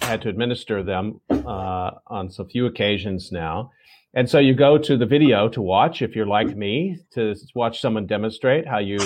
had 0.00 0.22
to 0.22 0.28
administer 0.28 0.82
them 0.82 1.20
uh, 1.30 1.90
on 2.06 2.30
so 2.30 2.44
few 2.44 2.66
occasions 2.66 3.30
now. 3.32 3.70
And 4.16 4.30
so 4.30 4.38
you 4.38 4.54
go 4.54 4.78
to 4.78 4.96
the 4.96 5.06
video 5.06 5.48
to 5.48 5.60
watch, 5.60 6.00
if 6.00 6.14
you're 6.14 6.26
like 6.26 6.56
me, 6.56 6.98
to 7.14 7.34
watch 7.54 7.80
someone 7.80 8.06
demonstrate 8.06 8.66
how 8.66 8.78
you 8.78 8.98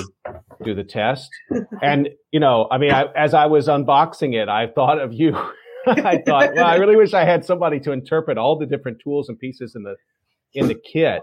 do 0.63 0.75
the 0.75 0.85
test. 0.85 1.31
And, 1.81 2.11
you 2.31 2.41
know, 2.41 2.69
I 2.71 2.77
mean, 2.77 2.93
I, 2.93 3.07
as 3.17 3.33
I 3.33 3.47
was 3.47 3.69
unboxing 3.69 4.35
it, 4.35 4.51
I 4.51 4.67
thought 4.67 5.01
of 5.01 5.15
you. 5.15 5.35
I 5.87 6.19
thought, 6.27 6.55
well, 6.55 6.67
I 6.67 6.75
really 6.77 6.97
wish 6.97 7.15
I 7.15 7.25
had 7.25 7.43
somebody 7.47 7.81
to 7.81 7.93
interpret 7.93 8.37
all 8.37 8.59
the 8.59 8.67
different 8.67 8.99
tools 9.03 9.31
and 9.31 9.39
pieces 9.39 9.75
in 9.75 9.83
the, 9.83 9.95
in 10.53 10.69
the 10.69 10.75
kit. 10.75 11.23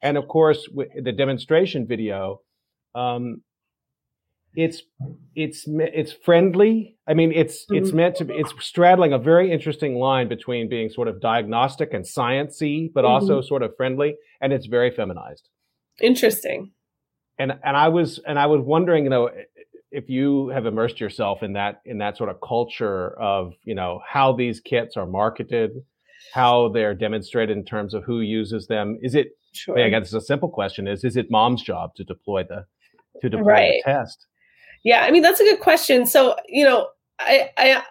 And 0.00 0.16
of 0.16 0.28
course, 0.28 0.66
the 1.02 1.12
demonstration 1.12 1.86
video, 1.86 2.40
um, 2.94 3.42
it's 4.56 4.82
it's 5.34 5.64
it's 5.66 6.12
friendly. 6.12 6.96
I 7.06 7.14
mean, 7.14 7.30
it's 7.32 7.64
mm-hmm. 7.64 7.76
it's 7.76 7.92
meant 7.92 8.16
to 8.16 8.24
be. 8.24 8.34
It's 8.34 8.52
straddling 8.60 9.12
a 9.12 9.18
very 9.18 9.52
interesting 9.52 9.96
line 9.96 10.28
between 10.28 10.68
being 10.68 10.88
sort 10.88 11.08
of 11.08 11.20
diagnostic 11.20 11.92
and 11.92 12.04
sciency, 12.04 12.90
but 12.92 13.04
mm-hmm. 13.04 13.12
also 13.12 13.42
sort 13.42 13.62
of 13.62 13.76
friendly, 13.76 14.16
and 14.40 14.52
it's 14.52 14.66
very 14.66 14.90
feminized. 14.90 15.48
Interesting. 16.00 16.72
And 17.38 17.52
and 17.62 17.76
I 17.76 17.88
was 17.88 18.18
and 18.26 18.38
I 18.38 18.46
was 18.46 18.62
wondering, 18.62 19.04
you 19.04 19.10
know, 19.10 19.30
if 19.90 20.08
you 20.08 20.48
have 20.48 20.64
immersed 20.64 21.00
yourself 21.00 21.42
in 21.42 21.52
that 21.52 21.82
in 21.84 21.98
that 21.98 22.16
sort 22.16 22.30
of 22.30 22.40
culture 22.40 23.10
of 23.20 23.52
you 23.62 23.74
know 23.74 24.00
how 24.08 24.32
these 24.32 24.60
kits 24.60 24.96
are 24.96 25.06
marketed, 25.06 25.72
how 26.32 26.70
they're 26.70 26.94
demonstrated 26.94 27.56
in 27.56 27.64
terms 27.64 27.92
of 27.92 28.04
who 28.04 28.20
uses 28.20 28.66
them. 28.66 28.98
Is 29.02 29.14
it? 29.14 29.28
Sure. 29.52 29.78
I 29.78 29.88
guess 29.88 30.12
a 30.14 30.20
simple 30.20 30.48
question 30.48 30.88
is: 30.88 31.04
Is 31.04 31.16
it 31.16 31.30
mom's 31.30 31.62
job 31.62 31.94
to 31.96 32.04
deploy 32.04 32.44
the 32.44 32.64
to 33.20 33.28
deploy 33.28 33.46
right. 33.46 33.82
the 33.84 33.92
test? 33.92 34.26
Yeah, 34.86 35.00
I 35.00 35.10
mean 35.10 35.22
that's 35.22 35.40
a 35.40 35.44
good 35.44 35.58
question. 35.58 36.06
So 36.06 36.36
you 36.46 36.64
know, 36.64 36.86
I, 37.18 37.50
I 37.58 37.82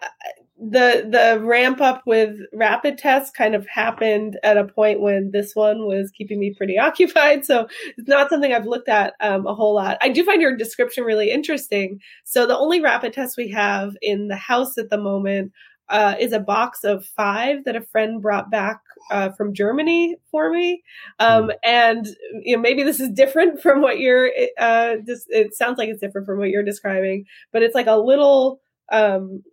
the 0.57 1.05
the 1.11 1.41
ramp 1.43 1.81
up 1.81 2.03
with 2.05 2.37
rapid 2.53 2.97
tests 2.97 3.31
kind 3.31 3.53
of 3.53 3.67
happened 3.67 4.39
at 4.43 4.57
a 4.57 4.63
point 4.63 5.01
when 5.01 5.31
this 5.31 5.53
one 5.55 5.87
was 5.87 6.09
keeping 6.17 6.39
me 6.39 6.53
pretty 6.55 6.79
occupied. 6.79 7.43
So 7.43 7.67
it's 7.97 8.07
not 8.07 8.29
something 8.29 8.53
I've 8.53 8.65
looked 8.65 8.87
at 8.87 9.13
um, 9.19 9.45
a 9.45 9.53
whole 9.53 9.75
lot. 9.75 9.97
I 9.99 10.07
do 10.07 10.23
find 10.23 10.41
your 10.41 10.55
description 10.55 11.03
really 11.03 11.31
interesting. 11.31 11.99
So 12.23 12.47
the 12.47 12.57
only 12.57 12.79
rapid 12.79 13.11
tests 13.11 13.35
we 13.35 13.49
have 13.49 13.91
in 14.01 14.29
the 14.29 14.37
house 14.37 14.77
at 14.77 14.89
the 14.89 14.97
moment 14.97 15.51
uh, 15.89 16.15
is 16.19 16.33
a 16.33 16.39
box 16.39 16.83
of 16.83 17.05
five 17.05 17.63
that 17.65 17.75
a 17.75 17.81
friend 17.81 18.21
brought 18.21 18.49
back 18.49 18.81
uh, 19.11 19.29
from 19.31 19.53
Germany 19.53 20.15
for 20.31 20.51
me. 20.51 20.81
Um, 21.19 21.47
mm. 21.47 21.55
And 21.63 22.07
you 22.43 22.55
know, 22.55 22.61
maybe 22.61 22.83
this 22.83 22.99
is 22.99 23.09
different 23.09 23.61
from 23.63 23.81
what 23.81 23.99
you're. 23.99 24.31
Uh, 24.59 24.97
just 25.05 25.27
it 25.29 25.53
sounds 25.53 25.77
like 25.77 25.89
it's 25.89 26.01
different 26.01 26.27
from 26.27 26.39
what 26.39 26.49
you're 26.49 26.63
describing, 26.63 27.25
but 27.51 27.61
it's 27.61 27.75
like 27.75 27.87
a 27.87 27.95
little 27.95 28.61
um, 28.91 29.43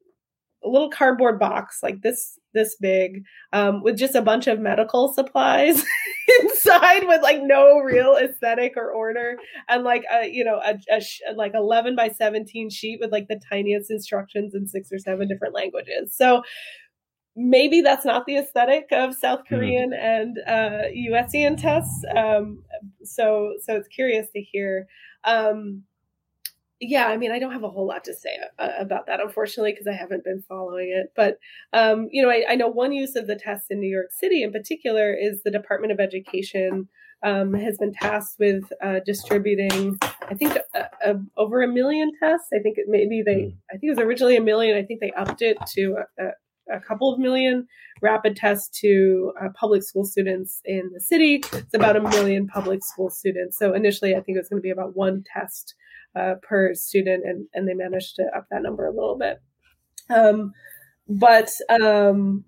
a 0.65 0.69
little 0.69 0.91
cardboard 0.91 1.39
box 1.39 1.81
like 1.83 2.03
this 2.03 2.39
this 2.55 2.77
big 2.81 3.25
um, 3.53 3.83
with 3.83 3.97
just 3.97 4.15
a 4.15 4.23
bunch 4.23 4.47
of 4.47 4.61
medical 4.61 5.13
supplies 5.13 5.85
inside 6.41 7.07
with 7.07 7.23
like 7.23 7.41
no 7.43 7.79
real 7.79 8.17
aesthetic 8.17 8.75
or 8.77 8.91
order 8.91 9.37
and 9.69 9.85
like 9.85 10.05
a 10.13 10.29
you 10.29 10.45
know 10.45 10.61
a, 10.65 10.75
a 10.95 11.01
sh- 11.01 11.21
like 11.35 11.53
11 11.55 11.97
by 11.97 12.09
17 12.09 12.71
sheet 12.71 12.99
with 13.01 13.11
like 13.11 13.29
the 13.29 13.41
tiniest 13.51 13.91
instructions 13.91 14.55
in 14.55 14.67
six 14.67 14.93
or 14.93 14.99
seven 14.99 15.29
different 15.29 15.55
languages 15.55 16.15
so 16.15 16.43
maybe 17.35 17.81
that's 17.81 18.05
not 18.05 18.27
the 18.27 18.37
aesthetic 18.37 18.87
of 18.93 19.15
south 19.15 19.41
hmm. 19.49 19.55
korean 19.55 19.91
mm. 19.91 19.99
and 19.99 20.39
uh, 20.47 20.89
usian 20.95 21.57
tests 21.57 22.05
um, 22.17 22.63
so 23.03 23.55
so 23.63 23.75
it's 23.75 23.89
curious 23.89 24.29
to 24.31 24.41
hear 24.41 24.87
um, 25.25 25.83
yeah, 26.83 27.07
I 27.07 27.16
mean, 27.16 27.30
I 27.30 27.39
don't 27.39 27.53
have 27.53 27.62
a 27.62 27.70
whole 27.70 27.87
lot 27.87 28.03
to 28.05 28.14
say 28.14 28.30
uh, 28.59 28.70
about 28.78 29.07
that, 29.07 29.20
unfortunately, 29.20 29.72
because 29.72 29.87
I 29.87 29.93
haven't 29.93 30.24
been 30.24 30.43
following 30.49 30.91
it. 30.91 31.12
But, 31.14 31.39
um, 31.72 32.09
you 32.11 32.22
know, 32.22 32.28
I, 32.28 32.45
I, 32.51 32.55
know 32.57 32.66
one 32.66 32.93
use 32.93 33.14
of 33.14 33.28
the 33.28 33.37
test 33.37 33.66
in 33.70 33.78
New 33.78 33.89
York 33.89 34.11
City 34.11 34.43
in 34.43 34.51
particular 34.51 35.14
is 35.14 35.43
the 35.45 35.51
Department 35.53 35.93
of 35.93 36.01
Education 36.01 36.89
um, 37.22 37.55
has 37.55 37.78
been 37.78 37.93
tasked 37.93 38.41
with 38.41 38.64
uh, 38.83 38.99
distributing, 39.07 39.97
I 40.28 40.35
think, 40.35 40.59
uh, 40.74 40.83
uh, 41.07 41.14
over 41.37 41.62
a 41.62 41.68
million 41.68 42.11
tests. 42.20 42.49
I 42.53 42.59
think 42.59 42.78
it 42.78 42.87
maybe 42.89 43.22
they, 43.24 43.45
hmm. 43.45 43.57
I 43.70 43.74
think 43.74 43.85
it 43.85 43.97
was 43.97 44.05
originally 44.05 44.37
a 44.37 44.43
million. 44.43 44.76
I 44.76 44.83
think 44.83 45.01
they 45.01 45.12
upped 45.12 45.41
it 45.41 45.59
to 45.74 45.99
a, 46.18 46.24
a 46.74 46.80
couple 46.80 47.12
of 47.12 47.20
million 47.20 47.68
rapid 48.01 48.35
tests 48.35 48.80
to 48.80 49.33
uh, 49.41 49.51
public 49.55 49.85
school 49.85 50.05
students 50.05 50.61
in 50.64 50.91
the 50.93 51.01
city. 51.01 51.45
It's 51.53 51.74
about 51.74 51.97
a 51.97 52.01
million 52.01 52.49
public 52.49 52.83
school 52.83 53.09
students. 53.09 53.57
So 53.57 53.72
initially, 53.72 54.16
I 54.16 54.20
think 54.20 54.37
it 54.37 54.41
was 54.41 54.49
going 54.49 54.61
to 54.61 54.66
be 54.66 54.70
about 54.70 54.97
one 54.97 55.22
test 55.33 55.76
uh, 56.15 56.35
per 56.43 56.75
student, 56.75 57.25
and 57.25 57.47
and 57.55 57.69
they 57.69 57.75
managed 57.75 58.17
to 58.17 58.25
up 58.37 58.47
that 58.51 58.63
number 58.63 58.87
a 58.87 58.93
little 58.93 59.19
bit. 59.19 59.41
Um, 60.11 60.53
but 61.09 61.51
um, 61.69 62.45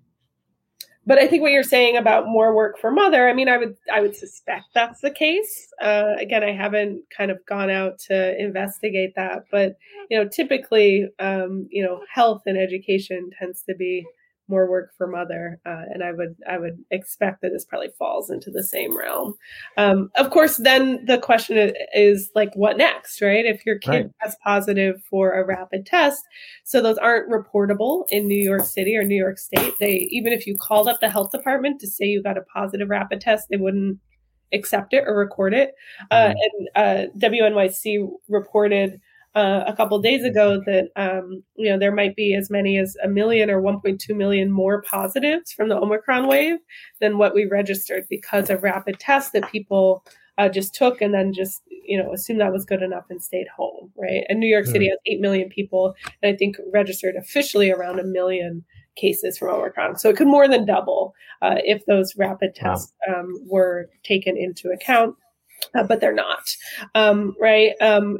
but 1.07 1.19
I 1.19 1.27
think 1.27 1.43
what 1.43 1.51
you're 1.51 1.63
saying 1.63 1.97
about 1.97 2.25
more 2.27 2.55
work 2.55 2.79
for 2.79 2.89
mother, 2.89 3.29
I 3.29 3.33
mean, 3.33 3.47
I 3.47 3.57
would 3.57 3.75
I 3.93 4.01
would 4.01 4.15
suspect 4.15 4.65
that's 4.73 5.01
the 5.01 5.11
case. 5.11 5.67
Uh, 5.81 6.13
again, 6.19 6.43
I 6.43 6.51
haven't 6.51 7.03
kind 7.15 7.29
of 7.29 7.37
gone 7.47 7.69
out 7.69 7.99
to 8.07 8.39
investigate 8.39 9.13
that, 9.15 9.43
but 9.51 9.75
you 10.09 10.17
know, 10.17 10.27
typically, 10.27 11.07
um, 11.19 11.67
you 11.69 11.83
know, 11.83 12.01
health 12.13 12.41
and 12.45 12.57
education 12.57 13.29
tends 13.37 13.63
to 13.63 13.75
be 13.75 14.05
more 14.47 14.69
work 14.69 14.91
for 14.97 15.07
mother 15.07 15.59
uh, 15.65 15.83
and 15.93 16.03
i 16.03 16.11
would 16.11 16.35
i 16.49 16.57
would 16.57 16.77
expect 16.91 17.41
that 17.41 17.49
this 17.51 17.65
probably 17.65 17.89
falls 17.97 18.29
into 18.29 18.51
the 18.51 18.63
same 18.63 18.95
realm 18.95 19.33
um, 19.77 20.09
of 20.15 20.29
course 20.29 20.57
then 20.57 21.03
the 21.05 21.17
question 21.17 21.73
is 21.93 22.29
like 22.35 22.55
what 22.55 22.77
next 22.77 23.21
right 23.21 23.45
if 23.45 23.65
your 23.65 23.79
kid 23.79 23.91
right. 23.91 24.11
tests 24.21 24.37
positive 24.43 25.01
for 25.09 25.33
a 25.33 25.45
rapid 25.45 25.85
test 25.85 26.23
so 26.63 26.81
those 26.81 26.97
aren't 26.97 27.31
reportable 27.31 28.05
in 28.09 28.27
new 28.27 28.41
york 28.41 28.63
city 28.63 28.95
or 28.95 29.03
new 29.03 29.15
york 29.15 29.37
state 29.37 29.73
they 29.79 30.07
even 30.11 30.31
if 30.31 30.45
you 30.45 30.55
called 30.59 30.87
up 30.87 30.99
the 30.99 31.09
health 31.09 31.31
department 31.31 31.79
to 31.79 31.87
say 31.87 32.05
you 32.05 32.21
got 32.21 32.37
a 32.37 32.41
positive 32.41 32.89
rapid 32.89 33.19
test 33.21 33.47
they 33.49 33.57
wouldn't 33.57 33.99
accept 34.53 34.93
it 34.93 35.03
or 35.07 35.17
record 35.17 35.53
it 35.53 35.73
uh, 36.11 36.15
mm-hmm. 36.15 36.37
and 36.75 37.11
uh, 37.21 37.27
wnyc 37.27 38.09
reported 38.29 39.01
uh, 39.35 39.65
a 39.67 39.75
couple 39.75 39.99
days 39.99 40.23
ago 40.23 40.61
that 40.65 40.89
um, 40.95 41.43
you 41.55 41.69
know 41.69 41.77
there 41.77 41.93
might 41.93 42.15
be 42.15 42.33
as 42.33 42.49
many 42.49 42.77
as 42.77 42.95
a 43.03 43.07
million 43.07 43.49
or 43.49 43.61
1.2 43.61 44.15
million 44.15 44.51
more 44.51 44.81
positives 44.81 45.51
from 45.51 45.69
the 45.69 45.77
Omicron 45.77 46.27
wave 46.27 46.57
than 47.01 47.17
what 47.17 47.35
we 47.35 47.45
registered 47.45 48.05
because 48.09 48.49
of 48.49 48.63
rapid 48.63 48.99
tests 48.99 49.31
that 49.31 49.51
people 49.51 50.05
uh, 50.37 50.49
just 50.49 50.73
took 50.73 51.01
and 51.01 51.13
then 51.13 51.33
just 51.33 51.61
you 51.69 52.01
know 52.01 52.13
assumed 52.13 52.39
that 52.39 52.53
was 52.53 52.65
good 52.65 52.81
enough 52.81 53.05
and 53.09 53.21
stayed 53.21 53.47
home, 53.55 53.91
right? 53.97 54.23
And 54.29 54.39
New 54.39 54.47
York 54.47 54.65
City 54.65 54.87
mm. 54.87 54.91
has 54.91 54.99
eight 55.05 55.19
million 55.19 55.49
people, 55.49 55.93
and 56.23 56.33
I 56.33 56.37
think 56.37 56.55
registered 56.73 57.15
officially 57.15 57.71
around 57.71 57.99
a 57.99 58.03
million 58.03 58.63
cases 58.95 59.37
from 59.37 59.49
Omicron. 59.49 59.97
So 59.97 60.09
it 60.09 60.15
could 60.15 60.27
more 60.27 60.47
than 60.47 60.65
double 60.65 61.13
uh, 61.41 61.55
if 61.65 61.85
those 61.85 62.15
rapid 62.15 62.55
tests 62.55 62.93
wow. 63.05 63.19
um, 63.19 63.35
were 63.45 63.89
taken 64.03 64.37
into 64.37 64.69
account. 64.69 65.15
Uh, 65.73 65.83
but 65.83 66.01
they're 66.01 66.13
not, 66.13 66.49
um, 66.95 67.33
right? 67.39 67.71
Um, 67.81 68.19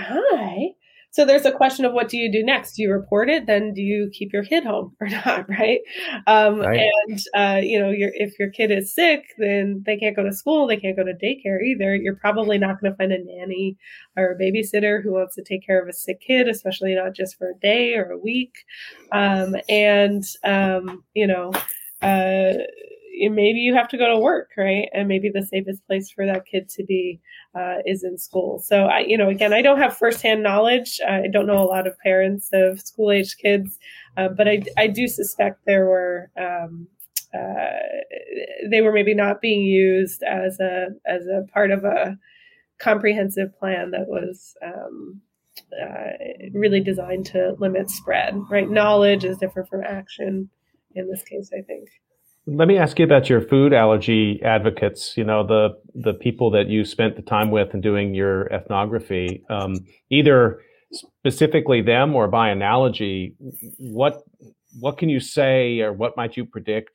hi. 0.00 0.74
So 1.12 1.24
there's 1.24 1.44
a 1.44 1.50
question 1.50 1.84
of 1.84 1.92
what 1.92 2.08
do 2.08 2.16
you 2.16 2.30
do 2.30 2.44
next? 2.44 2.74
Do 2.74 2.82
you 2.82 2.92
report 2.92 3.28
it? 3.28 3.46
Then 3.46 3.74
do 3.74 3.82
you 3.82 4.10
keep 4.12 4.32
your 4.32 4.44
kid 4.44 4.64
home 4.64 4.94
or 5.00 5.08
not? 5.08 5.48
Right. 5.48 5.80
Um, 6.26 6.60
right. 6.60 6.88
And, 7.08 7.20
uh, 7.34 7.60
you 7.60 7.80
know, 7.80 7.92
if 7.92 8.38
your 8.38 8.50
kid 8.50 8.70
is 8.70 8.94
sick, 8.94 9.24
then 9.36 9.82
they 9.84 9.96
can't 9.96 10.14
go 10.14 10.22
to 10.22 10.32
school. 10.32 10.68
They 10.68 10.76
can't 10.76 10.96
go 10.96 11.02
to 11.02 11.12
daycare 11.12 11.60
either. 11.62 11.96
You're 11.96 12.14
probably 12.14 12.58
not 12.58 12.80
going 12.80 12.92
to 12.92 12.96
find 12.96 13.12
a 13.12 13.24
nanny 13.24 13.76
or 14.16 14.32
a 14.32 14.38
babysitter 14.38 15.02
who 15.02 15.14
wants 15.14 15.34
to 15.34 15.42
take 15.42 15.66
care 15.66 15.82
of 15.82 15.88
a 15.88 15.92
sick 15.92 16.20
kid, 16.20 16.48
especially 16.48 16.94
not 16.94 17.14
just 17.14 17.36
for 17.36 17.50
a 17.50 17.58
day 17.60 17.94
or 17.94 18.10
a 18.10 18.18
week. 18.18 18.54
Um, 19.10 19.56
and, 19.68 20.22
um, 20.44 21.02
you 21.14 21.26
know, 21.26 21.52
uh, 22.02 22.52
maybe 23.28 23.58
you 23.58 23.74
have 23.74 23.88
to 23.88 23.98
go 23.98 24.08
to 24.08 24.18
work, 24.18 24.50
right? 24.56 24.88
And 24.92 25.08
maybe 25.08 25.30
the 25.30 25.44
safest 25.44 25.86
place 25.86 26.10
for 26.10 26.24
that 26.26 26.46
kid 26.46 26.68
to 26.70 26.84
be 26.84 27.20
uh, 27.54 27.76
is 27.84 28.04
in 28.04 28.16
school. 28.16 28.60
So 28.60 28.84
I, 28.86 29.00
you 29.00 29.18
know, 29.18 29.28
again, 29.28 29.52
I 29.52 29.62
don't 29.62 29.78
have 29.78 29.96
firsthand 29.96 30.42
knowledge. 30.42 31.00
I 31.06 31.26
don't 31.30 31.46
know 31.46 31.62
a 31.62 31.64
lot 31.64 31.86
of 31.86 31.98
parents 31.98 32.48
of 32.52 32.80
school 32.80 33.10
age 33.10 33.36
kids, 33.36 33.78
uh, 34.16 34.28
but 34.28 34.48
I, 34.48 34.62
I 34.78 34.86
do 34.86 35.06
suspect 35.08 35.60
there 35.66 35.86
were. 35.86 36.30
Um, 36.38 36.88
uh, 37.32 37.78
they 38.68 38.80
were 38.80 38.90
maybe 38.92 39.14
not 39.14 39.40
being 39.40 39.62
used 39.62 40.24
as 40.24 40.58
a 40.58 40.88
as 41.06 41.26
a 41.26 41.46
part 41.52 41.70
of 41.70 41.84
a 41.84 42.18
comprehensive 42.80 43.56
plan 43.56 43.92
that 43.92 44.08
was 44.08 44.56
um, 44.64 45.20
uh, 45.80 46.10
really 46.52 46.80
designed 46.80 47.26
to 47.26 47.54
limit 47.60 47.88
spread. 47.88 48.34
Right, 48.50 48.68
knowledge 48.68 49.24
is 49.24 49.38
different 49.38 49.68
from 49.68 49.84
action 49.84 50.50
in 50.96 51.08
this 51.08 51.22
case. 51.22 51.50
I 51.56 51.62
think. 51.62 51.88
Let 52.46 52.68
me 52.68 52.78
ask 52.78 52.98
you 52.98 53.04
about 53.04 53.28
your 53.28 53.42
food 53.42 53.72
allergy 53.72 54.40
advocates. 54.42 55.16
You 55.16 55.24
know, 55.24 55.46
the 55.46 55.70
the 55.94 56.14
people 56.14 56.50
that 56.52 56.68
you 56.68 56.84
spent 56.84 57.16
the 57.16 57.22
time 57.22 57.50
with 57.50 57.74
and 57.74 57.82
doing 57.82 58.14
your 58.14 58.46
ethnography. 58.52 59.42
Um, 59.50 59.74
either 60.10 60.60
specifically 60.92 61.82
them 61.82 62.14
or 62.14 62.28
by 62.28 62.48
analogy, 62.48 63.34
what 63.78 64.22
what 64.78 64.98
can 64.98 65.08
you 65.08 65.20
say 65.20 65.80
or 65.80 65.92
what 65.92 66.16
might 66.16 66.36
you 66.36 66.44
predict 66.46 66.90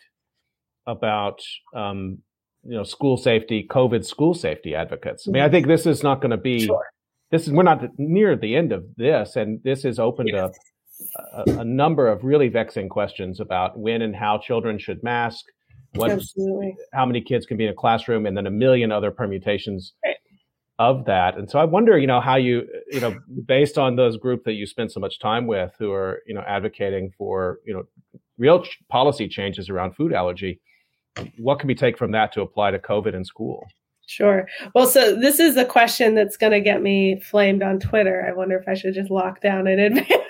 about 0.88 1.41
um, 1.76 2.20
you 2.64 2.76
know 2.76 2.84
school 2.84 3.18
safety, 3.18 3.68
COVID 3.70 4.06
school 4.06 4.34
safety 4.34 4.74
advocates? 4.74 5.28
I 5.28 5.32
mean, 5.32 5.43
I 5.43 5.50
think 5.50 5.68
this 5.68 5.86
is 5.86 6.04
not 6.04 6.22
going 6.22 6.32
to 6.32 6.38
be. 6.38 6.66
Sure. 6.66 6.86
This 7.32 7.48
is 7.48 7.54
we're 7.54 7.64
not 7.64 7.84
near 7.98 8.36
the 8.36 8.56
end 8.56 8.72
of 8.72 8.86
this, 8.98 9.36
and 9.36 9.60
this 9.64 9.84
has 9.84 10.00
opened 10.00 10.30
yes. 10.32 10.43
up 10.43 10.52
a, 11.16 11.43
a, 11.60 11.66
number 11.66 12.08
of 12.08 12.24
really 12.24 12.48
vexing 12.48 12.89
questions 12.89 13.39
about 13.39 13.78
when 13.78 14.02
and 14.02 14.16
how 14.16 14.38
children 14.38 14.78
should 14.78 15.04
mask, 15.04 15.46
what, 15.93 16.12
Absolutely. 16.12 16.76
how 16.93 17.06
many 17.06 17.22
kids 17.22 17.46
can 17.46 17.58
be 17.58 17.66
in 17.66 17.72
a 17.72 17.76
classroom, 17.76 18.26
and 18.26 18.36
then 18.36 18.48
a 18.48 18.52
million 18.52 18.91
other 18.91 19.12
permutations 19.12 19.93
right. 20.06 20.16
of 20.80 21.06
that. 21.06 21.38
And 21.38 21.50
so 21.50 21.60
I 21.60 21.64
wonder, 21.66 21.98
you 21.98 22.08
know, 22.08 22.22
how 22.22 22.36
you, 22.36 22.68
you 22.91 23.00
know, 23.00 23.18
based 23.46 23.78
on 23.78 23.96
those 23.96 24.18
group 24.18 24.43
that 24.46 24.54
you 24.54 24.66
spend 24.66 24.91
so 24.91 25.00
much 25.00 25.20
time 25.20 25.48
with, 25.48 25.74
who 25.80 25.91
are, 25.91 26.22
you 26.26 26.34
know, 26.34 26.43
advocating 26.48 27.12
for, 27.18 27.60
you 27.66 27.74
know, 27.74 27.84
real 28.38 28.64
ch- 28.64 28.80
policy 28.89 29.28
changes 29.28 29.70
around 29.70 29.96
food 29.96 30.14
allergy, 30.14 30.60
what 31.38 31.60
can 31.60 31.68
we 31.68 31.76
take 31.76 31.98
from 31.98 32.12
that 32.12 32.34
to 32.34 32.41
apply 32.41 32.72
to 32.72 32.80
COVID 32.80 33.14
in 33.14 33.24
school? 33.24 33.66
Sure. 34.08 34.48
Well, 34.76 34.86
so 34.86 35.16
this 35.16 35.39
is 35.39 35.58
a 35.58 35.66
question 35.66 36.14
that's 36.14 36.38
going 36.38 36.52
to 36.52 36.62
get 36.62 36.82
me 36.82 37.20
flamed 37.22 37.64
on 37.64 37.80
Twitter. 37.80 38.26
I 38.28 38.34
wonder 38.34 38.58
if 38.58 38.68
I 38.68 38.76
should 38.76 38.93
just 38.93 39.10
lock 39.10 39.41
down 39.41 39.66
in 39.66 39.80
advance 39.80 40.25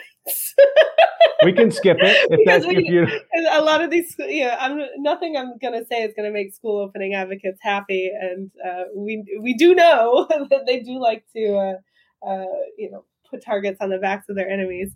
we 1.44 1.54
can 1.54 1.72
skip 1.72 1.98
it 2.00 2.28
if 2.32 2.46
that's 2.46 2.66
we, 2.66 2.78
if 2.78 2.86
you. 2.86 3.08
A 3.52 3.62
lot 3.62 3.82
of 3.82 3.92
these, 3.92 4.16
yeah, 4.20 4.58
I'm 4.60 4.82
nothing. 4.98 5.38
I'm 5.38 5.58
gonna 5.62 5.86
say 5.86 6.04
is 6.04 6.14
gonna 6.16 6.32
make 6.32 6.54
school 6.54 6.80
opening 6.80 7.14
advocates 7.14 7.60
happy, 7.62 8.12
and 8.20 8.52
uh, 8.66 8.84
we 8.96 9.24
we 9.40 9.54
do 9.54 9.76
know 9.76 10.28
that 10.50 10.66
they 10.66 10.80
do 10.80 11.00
like 11.00 11.24
to, 11.36 11.56
uh, 11.56 12.28
uh, 12.28 12.46
you 12.78 12.90
know, 12.92 13.06
put 13.30 13.44
targets 13.44 13.78
on 13.82 13.90
the 13.90 13.98
backs 13.98 14.30
of 14.30 14.36
their 14.36 14.50
enemies. 14.50 14.92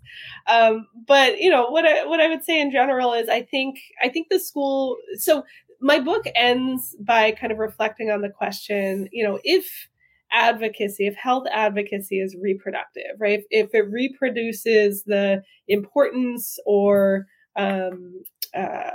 Um, 0.46 0.86
but 1.06 1.40
you 1.40 1.50
know 1.50 1.70
what 1.70 1.86
I 1.86 2.04
what 2.06 2.20
I 2.20 2.28
would 2.28 2.44
say 2.44 2.60
in 2.60 2.70
general 2.70 3.12
is 3.12 3.28
I 3.28 3.42
think 3.42 3.78
I 4.02 4.08
think 4.08 4.28
the 4.30 4.40
school. 4.40 4.96
So 5.16 5.44
my 5.80 5.98
book 5.98 6.24
ends 6.34 6.94
by 7.00 7.32
kind 7.32 7.52
of 7.52 7.58
reflecting 7.58 8.10
on 8.10 8.20
the 8.20 8.28
question, 8.28 9.08
you 9.12 9.24
know, 9.24 9.38
if 9.44 9.88
advocacy, 10.32 11.06
if 11.06 11.14
health 11.16 11.46
advocacy 11.52 12.20
is 12.20 12.36
reproductive, 12.40 13.16
right? 13.18 13.40
If, 13.40 13.44
if 13.50 13.74
it 13.74 13.90
reproduces 13.90 15.04
the 15.04 15.42
importance 15.68 16.58
or 16.66 17.26
um, 17.56 18.22
uh, 18.54 18.90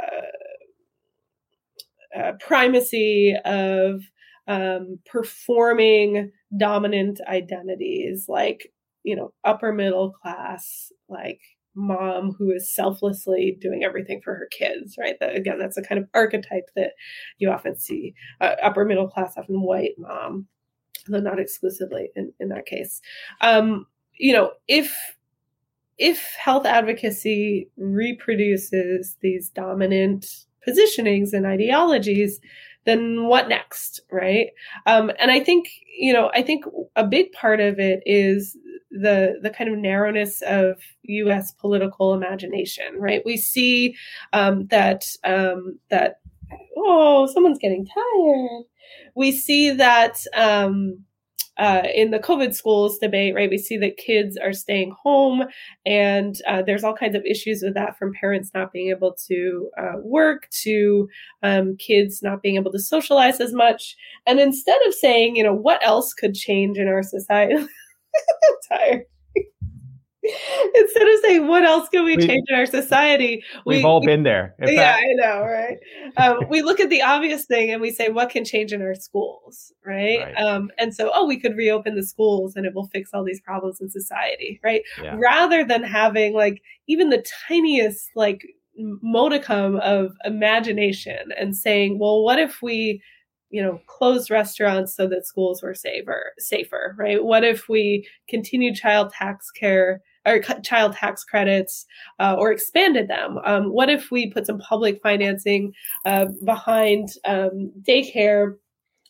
uh, 2.18 2.32
primacy 2.40 3.36
of 3.46 4.02
um, 4.48 5.00
performing 5.06 6.32
dominant 6.58 7.20
identities 7.28 8.26
like, 8.28 8.72
you 9.04 9.16
know, 9.16 9.34
upper 9.44 9.74
middle 9.74 10.12
class, 10.12 10.92
like 11.10 11.42
mom 11.76 12.34
who 12.38 12.52
is 12.52 12.74
selflessly 12.74 13.58
doing 13.60 13.84
everything 13.84 14.22
for 14.24 14.34
her 14.34 14.48
kids, 14.58 14.96
right? 14.98 15.16
That, 15.20 15.36
again, 15.36 15.60
that's 15.60 15.78
a 15.78 15.82
kind 15.82 16.00
of 16.00 16.08
archetype 16.14 16.70
that 16.76 16.92
you 17.38 17.50
often 17.50 17.78
see. 17.78 18.14
Uh, 18.40 18.56
upper 18.64 18.86
middle 18.86 19.10
class, 19.10 19.34
often 19.38 19.62
white 19.62 19.96
mom 19.98 20.48
though 21.10 21.20
not 21.20 21.40
exclusively 21.40 22.10
in, 22.16 22.34
in 22.40 22.50
that 22.50 22.66
case. 22.66 23.02
Um, 23.42 23.88
you 24.18 24.34
know, 24.34 24.52
if 24.68 24.96
if 25.98 26.36
health 26.38 26.66
advocacy 26.66 27.70
reproduces 27.78 29.16
these 29.22 29.50
dominant 29.50 30.28
positionings 30.68 31.32
and 31.32 31.46
ideologies, 31.46 32.42
then 32.86 33.28
what 33.28 33.48
next, 33.48 34.02
right? 34.12 34.48
Um, 34.86 35.12
and 35.20 35.32
I 35.32 35.40
think 35.40 35.68
you 35.98 36.14
know, 36.14 36.32
I 36.34 36.42
think 36.42 36.66
a 36.96 37.06
big 37.06 37.32
part 37.32 37.60
of 37.60 37.80
it 37.80 38.02
is 38.06 38.58
the 38.92 39.36
the 39.42 39.50
kind 39.50 39.70
of 39.70 39.78
narrowness 39.78 40.42
of 40.42 40.80
U.S. 41.04 41.52
political 41.54 42.14
imagination, 42.14 42.96
right? 42.98 43.22
We 43.26 43.38
see 43.38 43.96
um, 44.34 44.68
that 44.68 45.04
um, 45.24 45.80
that 45.90 46.20
oh, 46.78 47.28
someone's 47.32 47.60
getting 47.60 47.86
tired 47.86 48.64
we 49.16 49.32
see 49.32 49.72
that 49.72 50.18
um, 50.36 51.06
uh, 51.58 51.84
in 51.94 52.12
the 52.12 52.20
COVID 52.20 52.54
schools 52.54 52.98
debate, 52.98 53.34
right, 53.34 53.50
we 53.50 53.58
see 53.58 53.78
that 53.78 53.98
kids 53.98 54.38
are 54.38 54.52
staying 54.52 54.94
home, 55.02 55.44
and 55.86 56.36
uh, 56.48 56.62
there's 56.62 56.84
all 56.84 56.94
kinds 56.94 57.16
of 57.16 57.24
issues 57.26 57.62
with 57.64 57.74
that 57.76 57.98
from 57.98 58.14
parents 58.14 58.52
not 58.54 58.74
being 58.74 58.90
able 58.90 59.16
to 59.28 59.70
uh, 59.78 59.94
work 60.04 60.50
to 60.64 61.08
um, 61.44 61.78
kids 61.78 62.22
not 62.22 62.42
being 62.42 62.56
able 62.56 62.72
to 62.72 62.80
socialize 62.80 63.40
as 63.40 63.54
much. 63.54 63.96
And 64.26 64.40
instead 64.40 64.80
of 64.86 64.94
saying, 64.94 65.38
you 65.38 65.44
know, 65.44 65.54
what 65.54 65.86
else 65.86 66.14
could 66.14 66.34
change 66.34 66.78
in 66.78 66.88
our 66.88 67.04
society, 67.04 67.56
I'm 67.56 67.68
tired. 68.70 69.06
Instead 70.76 71.08
of 71.08 71.20
saying 71.22 71.48
what 71.48 71.64
else 71.64 71.90
can 71.90 72.04
we, 72.06 72.18
we 72.18 72.26
change 72.26 72.46
in 72.48 72.56
our 72.56 72.66
society, 72.66 73.44
we've 73.66 73.80
we, 73.80 73.84
all 73.84 74.02
been 74.02 74.24
there. 74.24 74.56
yeah, 74.66 74.98
I 74.98 75.14
know, 75.14 75.42
right? 75.42 75.78
Um, 76.18 76.50
we 76.50 76.62
look 76.62 76.80
at 76.80 76.90
the 76.90 77.02
obvious 77.02 77.46
thing 77.46 77.72
and 77.72 77.82
we 77.82 77.92
say, 77.92 78.10
what 78.10 78.30
can 78.30 78.46
change 78.46 78.74
in 78.74 78.82
our 78.82 78.96
schools, 78.96 79.72
right? 79.86 80.20
right. 80.20 80.38
Um, 80.38 80.72
and 80.78 80.94
so, 80.94 81.12
oh, 81.14 81.26
we 81.26 81.40
could 81.40 81.56
reopen 81.56 81.96
the 81.96 82.04
schools 82.04 82.56
and 82.56 82.66
it 82.66 82.74
will 82.74 82.88
fix 82.88 83.12
all 83.14 83.24
these 83.24 83.42
problems 83.42 83.82
in 83.82 83.90
society, 83.90 84.60
right? 84.64 84.82
Yeah. 85.02 85.16
Rather 85.20 85.64
than 85.64 85.84
having 85.84 86.34
like 86.34 86.62
even 86.88 87.10
the 87.10 87.26
tiniest 87.48 88.10
like 88.16 88.42
modicum 88.78 89.78
of 89.78 90.14
imagination 90.26 91.32
and 91.38 91.56
saying, 91.56 92.00
well, 92.00 92.24
what 92.24 92.40
if 92.40 92.62
we 92.62 93.02
you 93.56 93.62
know 93.62 93.80
closed 93.88 94.30
restaurants 94.30 94.96
so 94.96 95.08
that 95.08 95.26
schools 95.26 95.62
were 95.62 95.74
safer 95.74 96.34
safer 96.38 96.96
right 96.98 97.24
what 97.24 97.44
if 97.44 97.70
we 97.70 98.06
continued 98.28 98.76
child 98.76 99.14
tax 99.14 99.52
care 99.52 100.02
or 100.26 100.40
child 100.40 100.94
tax 100.94 101.24
credits 101.24 101.86
uh, 102.20 102.36
or 102.38 102.52
expanded 102.52 103.08
them? 103.08 103.40
Um, 103.46 103.72
what 103.72 103.90
if 103.90 104.12
we 104.12 104.32
put 104.32 104.46
some 104.46 104.60
public 104.60 105.02
financing 105.02 105.74
uh, 106.06 106.28
behind 106.44 107.10
um, 107.26 107.72
daycare? 107.82 108.56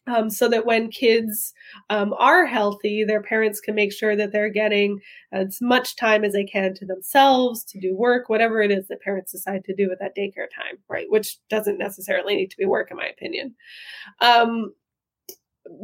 Um, 0.08 0.30
so 0.30 0.48
that 0.50 0.68
when 0.68 0.92
kids 0.92 1.52
um, 1.90 2.14
are 2.20 2.46
healthy, 2.46 3.04
their 3.04 3.24
parents 3.24 3.60
can 3.60 3.74
make 3.74 3.92
sure 3.92 4.16
that 4.16 4.32
they're 4.32 4.52
getting 4.52 5.00
as 5.32 5.58
much 5.62 5.96
time 5.96 6.24
as 6.24 6.34
they 6.34 6.44
can 6.44 6.76
to 6.76 6.86
themselves, 6.86 7.64
to 7.64 7.80
do 7.80 7.96
work, 7.96 8.30
whatever 8.30 8.62
it 8.62 8.70
is 8.70 8.88
that 8.88 9.02
parents 9.02 9.32
decide 9.32 9.66
to 9.66 9.74
do 9.74 9.90
with 9.90 9.98
that 9.98 10.16
daycare 10.16 10.46
time, 10.56 10.78
right? 10.88 11.08
Which 11.10 11.40
doesn't 11.50 11.80
necessarily 11.80 12.36
need 12.36 12.52
to 12.52 12.58
be 12.58 12.66
work, 12.66 12.92
in 12.92 12.98
my 12.98 13.08
opinion. 13.08 13.56
Um, 14.22 14.76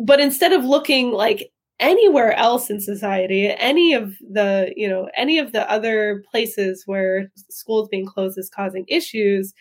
but 0.05 0.19
instead 0.19 0.53
of 0.53 0.65
looking 0.65 1.11
like 1.11 1.51
anywhere 1.81 2.33
else 2.35 2.69
in 2.69 2.79
society, 2.81 3.47
any 3.49 3.93
of 3.93 4.15
the, 4.19 4.73
you 4.77 4.89
know, 4.89 5.09
any 5.17 5.39
of 5.39 5.51
the 5.53 5.69
other 5.71 6.23
places 6.31 6.83
where 6.85 7.31
schools 7.49 7.89
being 7.89 8.05
closed 8.07 8.37
is 8.37 8.49
causing 8.49 8.85
issues, 8.87 9.53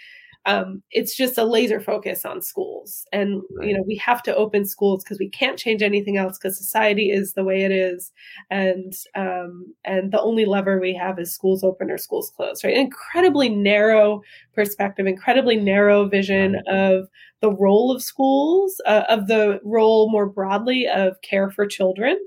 um, 0.47 0.83
it's 0.91 1.17
just 1.17 1.37
a 1.37 1.45
laser 1.45 1.81
focus 1.81 2.25
on 2.25 2.41
schools. 2.43 3.07
And 3.13 3.43
you 3.61 3.77
know 3.77 3.85
we 3.87 3.97
have 3.97 4.23
to 4.25 4.35
open 4.35 4.65
schools 4.65 5.05
because 5.05 5.19
we 5.19 5.29
can't 5.29 5.59
change 5.59 5.83
anything 5.83 6.17
else 6.17 6.39
because 6.39 6.57
society 6.57 7.11
is 7.11 7.35
the 7.35 7.45
way 7.45 7.63
it 7.63 7.71
is. 7.71 8.13
And 8.51 8.93
um, 9.15 9.75
and 9.85 10.13
the 10.13 10.21
only 10.21 10.45
lever 10.47 10.81
we 10.81 10.95
have 10.95 11.19
is 11.19 11.33
schools 11.33 11.63
open 11.63 11.91
or 11.91 11.99
schools 11.99 12.33
closed 12.35 12.65
right? 12.65 12.77
Incredibly 12.77 13.49
narrow 13.49 14.23
perspective 14.55 15.07
incredibly 15.07 15.57
narrow 15.57 16.07
vision 16.09 16.57
of 16.67 17.09
the 17.41 17.51
role 17.51 17.91
of 17.91 18.03
schools, 18.03 18.81
uh, 18.87 19.05
of 19.09 19.27
the 19.27 19.61
role 19.65 20.11
more 20.11 20.27
broadly 20.27 20.87
of 20.87 21.21
care 21.23 21.51
for 21.51 21.67
children, 21.67 22.19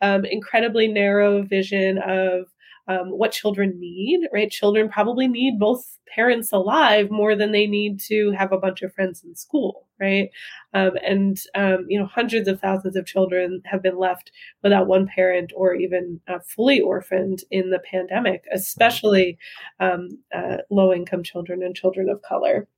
um, 0.00 0.24
incredibly 0.24 0.88
narrow 0.88 1.42
vision 1.42 1.98
of 1.98 2.46
um, 2.88 3.10
what 3.10 3.32
children 3.32 3.78
need, 3.78 4.28
right? 4.32 4.50
Children 4.50 4.88
probably 4.88 5.28
need 5.28 5.58
both 5.58 5.98
parents 6.14 6.52
alive 6.52 7.10
more 7.10 7.34
than 7.34 7.52
they 7.52 7.66
need 7.66 8.00
to 8.00 8.32
have 8.32 8.52
a 8.52 8.58
bunch 8.58 8.82
of 8.82 8.92
friends 8.92 9.22
in 9.24 9.34
school, 9.34 9.88
right? 10.00 10.28
Um, 10.74 10.92
and, 11.04 11.38
um, 11.54 11.86
you 11.88 11.98
know, 11.98 12.06
hundreds 12.06 12.48
of 12.48 12.60
thousands 12.60 12.96
of 12.96 13.06
children 13.06 13.62
have 13.64 13.82
been 13.82 13.98
left 13.98 14.30
without 14.62 14.86
one 14.86 15.06
parent 15.06 15.52
or 15.56 15.74
even 15.74 16.20
uh, 16.28 16.38
fully 16.46 16.80
orphaned 16.80 17.40
in 17.50 17.70
the 17.70 17.80
pandemic, 17.90 18.44
especially 18.52 19.38
um, 19.80 20.08
uh, 20.34 20.58
low 20.70 20.92
income 20.92 21.22
children 21.22 21.62
and 21.62 21.74
children 21.74 22.08
of 22.08 22.20
color 22.22 22.68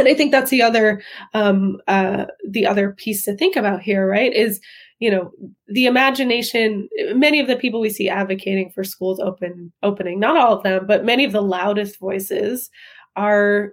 and 0.00 0.08
I 0.08 0.14
think 0.14 0.32
that's 0.32 0.50
the 0.50 0.62
other 0.62 1.02
um, 1.34 1.78
uh, 1.86 2.26
the 2.48 2.66
other 2.66 2.92
piece 2.92 3.24
to 3.24 3.36
think 3.36 3.56
about 3.56 3.82
here, 3.82 4.06
right? 4.06 4.32
Is 4.32 4.60
you 4.98 5.10
know 5.10 5.30
the 5.68 5.86
imagination. 5.86 6.88
Many 7.14 7.40
of 7.40 7.46
the 7.46 7.56
people 7.56 7.80
we 7.80 7.90
see 7.90 8.08
advocating 8.08 8.70
for 8.70 8.82
schools 8.82 9.20
open 9.20 9.72
opening, 9.82 10.18
not 10.18 10.36
all 10.36 10.56
of 10.56 10.62
them, 10.62 10.86
but 10.86 11.04
many 11.04 11.24
of 11.24 11.32
the 11.32 11.42
loudest 11.42 11.98
voices 11.98 12.70
are 13.16 13.72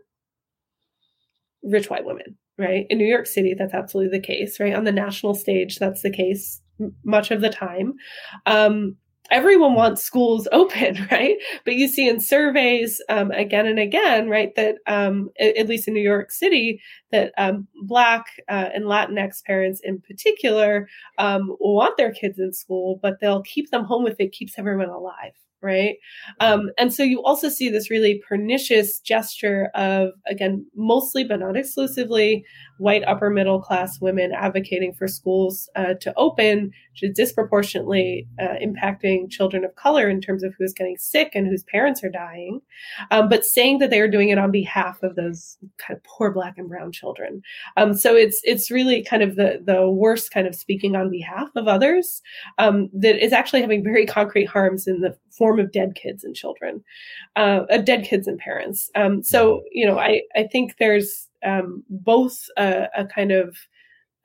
rich 1.64 1.90
white 1.90 2.06
women, 2.06 2.38
right? 2.58 2.86
In 2.90 2.98
New 2.98 3.08
York 3.08 3.26
City, 3.26 3.56
that's 3.58 3.74
absolutely 3.74 4.18
the 4.18 4.26
case, 4.26 4.60
right? 4.60 4.76
On 4.76 4.84
the 4.84 4.92
national 4.92 5.34
stage, 5.34 5.78
that's 5.78 6.02
the 6.02 6.12
case 6.12 6.62
much 7.04 7.32
of 7.32 7.42
the 7.42 7.50
time. 7.50 7.94
Um, 8.46 8.98
everyone 9.32 9.74
wants 9.76 10.04
schools 10.04 10.48
open, 10.52 11.08
right? 11.12 11.38
But 11.66 11.76
you 11.76 11.88
see 11.88 12.08
in 12.08 12.20
surveys 12.20 13.02
um, 13.10 13.32
again 13.32 13.66
and 13.66 13.80
again, 13.80 14.30
right, 14.30 14.54
that 14.56 14.76
um, 14.88 15.30
at, 15.40 15.68
least 15.68 15.88
in 15.88 15.94
New 15.94 16.02
York 16.02 16.32
City, 16.32 16.82
that 17.12 17.34
um, 17.38 17.68
Black 17.84 18.26
uh, 18.50 18.70
and 18.74 18.86
Latinx 18.86 19.44
parents 19.44 19.82
in 19.84 20.02
particular 20.02 20.88
um, 21.18 21.56
want 21.60 21.98
their 21.98 22.12
kids 22.12 22.40
in 22.40 22.54
school, 22.54 23.00
but 23.02 23.20
they'll 23.20 23.44
keep 23.44 23.70
them 23.72 23.84
home 23.84 24.08
if 24.08 24.16
it 24.20 24.32
keeps 24.32 24.58
everyone 24.58 24.90
alive, 24.90 25.34
right? 25.62 25.96
Um, 26.40 26.70
and 26.78 26.94
so 26.94 27.04
you 27.04 27.24
also 27.24 27.50
see 27.50 27.70
this 27.70 27.90
really 27.90 28.22
pernicious 28.28 29.00
gesture 29.00 29.70
of, 29.76 30.12
again, 30.28 30.66
mostly 30.76 31.24
but 31.24 31.40
not 31.40 31.58
exclusively, 31.58 32.46
white 32.78 33.04
upper 33.08 33.30
middle 33.30 33.62
class 33.62 34.00
women 34.00 34.32
advocating 34.32 34.94
for 34.94 35.08
schools 35.08 35.70
uh, 35.76 35.94
to 35.96 36.14
open, 36.16 36.72
which 36.92 37.04
is 37.04 37.16
disproportionately 37.16 38.28
uh, 38.40 38.56
impacting 38.62 39.30
children 39.30 39.64
of 39.64 39.76
color 39.76 40.10
in 40.10 40.22
terms 40.22 40.44
of 40.44 40.54
who's 40.58 40.74
getting 40.74 40.98
sick 40.98 41.32
and 41.34 41.48
whose 41.48 41.64
parents 41.64 42.04
are 42.04 42.10
dying, 42.10 42.62
um, 43.12 43.30
but 43.30 43.46
saying 43.46 43.80
that 43.80 43.90
they 43.90 44.00
are 44.00 44.08
doing 44.08 44.30
it 44.30 44.38
on 44.38 44.52
behalf 44.52 45.02
of 45.04 45.16
those 45.16 45.58
kind 45.78 45.98
of 45.98 46.04
poor 46.04 46.32
black 46.32 46.58
and 46.58 46.70
brown 46.70 46.92
children. 46.92 47.42
Um, 47.76 47.94
so 47.94 48.16
it's 48.16 48.42
it's 48.44 48.72
really 48.72 49.04
kind 49.04 49.24
of 49.24 49.36
the 49.36 49.62
the 49.64 49.90
worst 49.90 50.32
kind 50.32 50.48
of 50.48 50.56
speaking 50.56 50.96
on 50.96 51.10
behalf 51.10 51.50
of 51.56 51.68
others 51.68 52.22
um, 52.58 52.90
that 52.94 53.24
is 53.24 53.34
actually 53.34 53.62
having 53.62 53.84
very 53.84 54.06
concrete 54.06 54.46
harms 54.46 54.88
in 54.88 55.02
the 55.02 55.16
form 55.38 55.60
of 55.60 55.72
dead 55.72 55.96
kids 55.96 56.24
and 56.24 56.36
children, 56.36 56.84
uh, 57.36 57.62
uh 57.70 57.78
dead 57.78 58.04
kids 58.04 58.28
and 58.28 58.40
parents. 58.40 58.90
Um, 58.96 59.24
so 59.24 59.64
you 59.72 59.86
know, 59.86 60.00
I 60.00 60.22
I 60.36 60.44
think 60.44 60.76
there's 60.80 61.28
um, 61.48 61.84
both 61.90 62.38
a, 62.58 62.88
a, 62.96 63.06
kind 63.06 63.32
of 63.32 63.50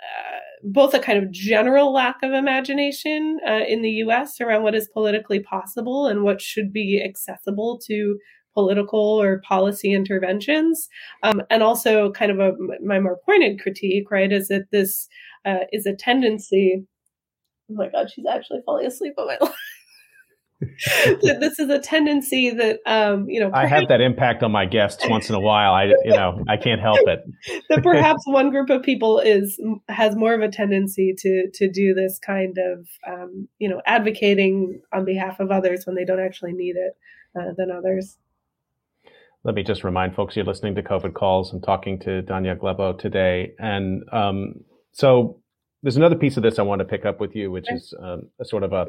uh, 0.01 0.39
both 0.65 0.95
a 0.95 0.99
kind 0.99 1.23
of 1.23 1.31
general 1.31 1.93
lack 1.93 2.17
of 2.23 2.33
imagination 2.33 3.39
uh, 3.47 3.61
in 3.67 3.83
the 3.83 3.91
U.S. 3.91 4.41
around 4.41 4.63
what 4.63 4.75
is 4.75 4.89
politically 4.93 5.41
possible 5.41 6.07
and 6.07 6.23
what 6.23 6.41
should 6.41 6.73
be 6.73 7.03
accessible 7.03 7.81
to 7.87 8.19
political 8.55 9.01
or 9.01 9.41
policy 9.41 9.93
interventions, 9.93 10.89
um, 11.23 11.43
and 11.51 11.63
also 11.63 12.13
kind 12.13 12.31
of 12.31 12.39
a 12.39 12.53
my 12.85 13.01
more 13.01 13.19
pointed 13.25 13.61
critique, 13.61 14.11
right, 14.11 14.33
is 14.33 14.49
that 14.49 14.71
this 14.71 15.09
uh, 15.45 15.65
is 15.73 15.87
a 15.87 15.95
tendency. 15.95 16.85
Oh 17.71 17.75
my 17.75 17.89
God, 17.89 18.11
she's 18.11 18.27
actually 18.27 18.61
falling 18.67 18.87
asleep 18.87 19.15
on 19.19 19.27
my 19.27 19.39
line. 19.41 19.53
this 21.23 21.59
is 21.59 21.69
a 21.69 21.79
tendency 21.79 22.51
that 22.51 22.81
um, 22.87 23.29
you 23.29 23.41
know. 23.41 23.51
Perhaps, 23.51 23.73
I 23.73 23.77
have 23.77 23.89
that 23.89 24.01
impact 24.01 24.43
on 24.43 24.53
my 24.53 24.65
guests 24.65 25.07
once 25.09 25.29
in 25.29 25.35
a 25.35 25.41
while. 25.41 25.73
I 25.73 25.87
you 26.05 26.11
know 26.11 26.43
I 26.49 26.57
can't 26.57 26.81
help 26.81 27.01
it. 27.07 27.25
that 27.69 27.83
perhaps 27.83 28.23
one 28.27 28.51
group 28.51 28.71
of 28.71 28.83
people 28.83 29.19
is 29.19 29.61
has 29.89 30.15
more 30.17 30.35
of 30.35 30.41
a 30.41 30.49
tendency 30.49 31.15
to 31.19 31.49
to 31.55 31.71
do 31.71 31.95
this 31.95 32.19
kind 32.19 32.57
of 32.59 32.87
um, 33.07 33.49
you 33.59 33.69
know 33.69 33.81
advocating 33.87 34.81
on 34.93 35.05
behalf 35.05 35.41
of 35.41 35.51
others 35.51 35.87
when 35.87 35.97
they 35.97 36.05
don't 36.05 36.21
actually 36.21 36.53
need 36.53 36.77
it 36.77 36.97
uh, 37.39 37.53
than 37.57 37.71
others. 37.71 38.19
Let 39.45 39.57
me 39.57 39.65
just 39.65 39.83
remind 39.83 40.15
folks 40.15 40.37
you're 40.37 40.45
listening 40.45 40.77
to 40.77 40.83
COVID 40.83 41.15
calls. 41.15 41.53
I'm 41.53 41.61
talking 41.61 41.99
to 42.01 42.23
Danya 42.23 42.57
Glabau 42.57 42.99
today, 42.99 43.55
and 43.59 44.05
um, 44.13 44.55
so 44.93 45.41
there's 45.83 45.97
another 45.97 46.15
piece 46.15 46.37
of 46.37 46.45
this 46.45 46.61
I 46.61 46.63
want 46.63 46.79
to 46.79 46.85
pick 46.85 47.05
up 47.05 47.19
with 47.19 47.35
you, 47.35 47.51
which 47.51 47.71
is 47.73 47.93
um, 48.01 48.29
a 48.41 48.45
sort 48.45 48.63
of 48.63 48.73
a 48.73 48.87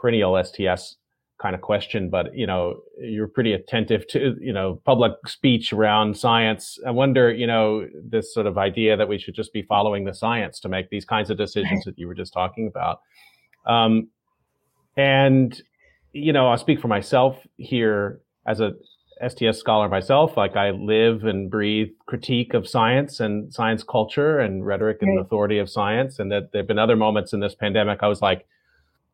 perennial 0.00 0.42
STS 0.42 0.96
kind 1.40 1.54
of 1.54 1.60
question, 1.62 2.10
but 2.10 2.34
you 2.34 2.46
know, 2.46 2.80
you're 3.00 3.28
pretty 3.28 3.52
attentive 3.52 4.06
to, 4.08 4.36
you 4.40 4.52
know, 4.52 4.80
public 4.84 5.12
speech 5.26 5.72
around 5.72 6.16
science. 6.16 6.78
I 6.86 6.90
wonder, 6.90 7.32
you 7.32 7.46
know, 7.46 7.88
this 7.94 8.32
sort 8.34 8.46
of 8.46 8.58
idea 8.58 8.96
that 8.96 9.08
we 9.08 9.18
should 9.18 9.34
just 9.34 9.52
be 9.52 9.62
following 9.62 10.04
the 10.04 10.14
science 10.14 10.60
to 10.60 10.68
make 10.68 10.90
these 10.90 11.04
kinds 11.04 11.30
of 11.30 11.38
decisions 11.38 11.84
that 11.84 11.98
you 11.98 12.06
were 12.06 12.14
just 12.14 12.32
talking 12.32 12.66
about. 12.66 13.00
Um, 13.66 14.08
and, 14.96 15.60
you 16.12 16.32
know, 16.32 16.48
I'll 16.48 16.58
speak 16.58 16.80
for 16.80 16.88
myself 16.88 17.36
here 17.56 18.20
as 18.46 18.60
a 18.60 18.72
STS 19.26 19.58
scholar 19.58 19.88
myself. 19.88 20.36
Like 20.36 20.56
I 20.56 20.70
live 20.70 21.24
and 21.24 21.50
breathe 21.50 21.88
critique 22.06 22.54
of 22.54 22.68
science 22.68 23.20
and 23.20 23.52
science 23.52 23.82
culture 23.82 24.38
and 24.38 24.64
rhetoric 24.66 24.98
and 25.00 25.16
right. 25.16 25.24
authority 25.24 25.58
of 25.58 25.70
science. 25.70 26.18
And 26.18 26.30
that 26.32 26.52
there 26.52 26.60
have 26.60 26.68
been 26.68 26.78
other 26.78 26.96
moments 26.96 27.32
in 27.32 27.40
this 27.40 27.54
pandemic 27.54 28.00
I 28.02 28.08
was 28.08 28.20
like, 28.20 28.46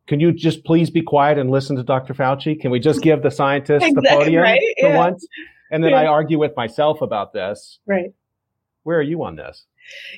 can 0.07 0.19
you 0.19 0.31
just 0.31 0.63
please 0.63 0.89
be 0.89 1.01
quiet 1.01 1.37
and 1.37 1.51
listen 1.51 1.75
to 1.75 1.83
Dr. 1.83 2.13
Fauci? 2.13 2.59
Can 2.59 2.71
we 2.71 2.79
just 2.79 3.01
give 3.01 3.23
the 3.23 3.31
scientists 3.31 3.83
exactly, 3.83 4.01
the 4.01 4.09
podium 4.09 4.43
right? 4.43 4.61
for 4.79 4.89
yeah. 4.89 4.97
once? 4.97 5.27
And 5.69 5.83
then 5.83 5.91
yeah. 5.91 6.01
I 6.01 6.05
argue 6.05 6.39
with 6.39 6.55
myself 6.55 7.01
about 7.01 7.33
this. 7.33 7.79
Right. 7.85 8.13
Where 8.83 8.97
are 8.97 9.03
you 9.03 9.21
on 9.23 9.35
this? 9.35 9.65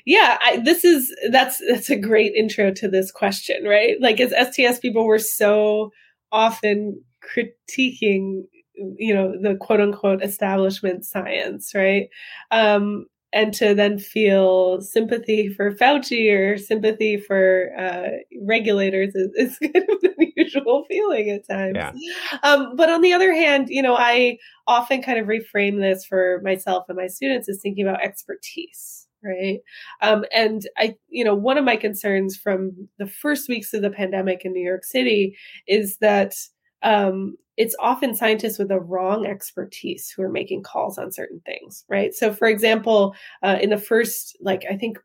Yeah, 0.06 0.38
I, 0.42 0.58
this 0.58 0.86
is 0.86 1.14
that's 1.32 1.62
that's 1.68 1.90
a 1.90 1.96
great 1.96 2.34
intro 2.34 2.72
to 2.72 2.88
this 2.88 3.12
question, 3.12 3.64
right? 3.66 4.00
Like 4.00 4.20
as 4.20 4.32
STS 4.32 4.80
people, 4.80 5.06
we're 5.06 5.18
so 5.20 5.92
often 6.32 7.04
critiquing, 7.24 8.44
you 8.76 9.14
know, 9.14 9.34
the 9.42 9.56
quote 9.56 9.82
unquote 9.82 10.24
establishment 10.24 11.06
science, 11.06 11.74
right? 11.74 12.10
Um, 12.52 13.08
and 13.32 13.54
to 13.54 13.76
then 13.76 14.00
feel 14.00 14.82
sympathy 14.82 15.50
for 15.50 15.72
Fauci 15.72 16.32
or 16.34 16.58
sympathy 16.58 17.18
for 17.18 17.72
uh, 17.78 18.10
regulators 18.42 19.14
is, 19.14 19.30
is, 19.36 19.60
kind 19.74 19.86
of 19.90 19.98
an 20.04 20.16
unusual 20.18 20.86
feeling 20.90 21.30
at 21.30 21.48
times. 21.48 21.76
Yeah. 21.76 22.40
Um, 22.44 22.76
but 22.76 22.90
on 22.90 23.02
the 23.02 23.14
other 23.14 23.34
hand, 23.34 23.68
you 23.70 23.82
know, 23.82 23.96
I 23.96 24.38
often 24.68 25.02
kind 25.02 25.20
of 25.20 25.28
reframe 25.28 25.80
this 25.80 26.06
for 26.06 26.42
myself 26.44 26.86
and 26.90 26.98
my 26.98 27.08
students 27.08 27.48
as 27.50 27.60
thinking 27.62 27.88
about 27.88 28.04
expertise. 28.04 29.08
Right. 29.24 29.60
Um, 30.02 30.24
and 30.34 30.62
I, 30.78 30.96
you 31.10 31.26
know, 31.26 31.36
one 31.36 31.58
of 31.58 31.66
my 31.66 31.76
concerns 31.76 32.38
from 32.38 32.88
the 33.00 33.08
first 33.08 33.50
weeks 33.50 33.74
of 33.74 33.82
the 33.82 33.90
pandemic 33.90 34.46
in 34.46 34.54
New 34.54 34.66
York 34.66 34.86
City 34.86 35.36
is 35.68 35.98
that 35.98 36.36
um, 36.84 37.36
it's 37.60 37.76
often 37.78 38.16
scientists 38.16 38.58
with 38.58 38.70
the 38.70 38.80
wrong 38.80 39.26
expertise 39.26 40.10
who 40.10 40.24
are 40.24 40.32
making 40.32 40.64
calls 40.64 40.98
on 40.98 41.12
certain 41.12 41.42
things, 41.46 41.84
right? 41.90 42.16
So, 42.16 42.34
for 42.34 42.48
example, 42.48 43.14
uh, 43.44 43.58
in 43.62 43.70
the 43.70 43.78
first, 43.78 44.38
like, 44.40 44.64
I 44.72 44.78
think 44.78 44.98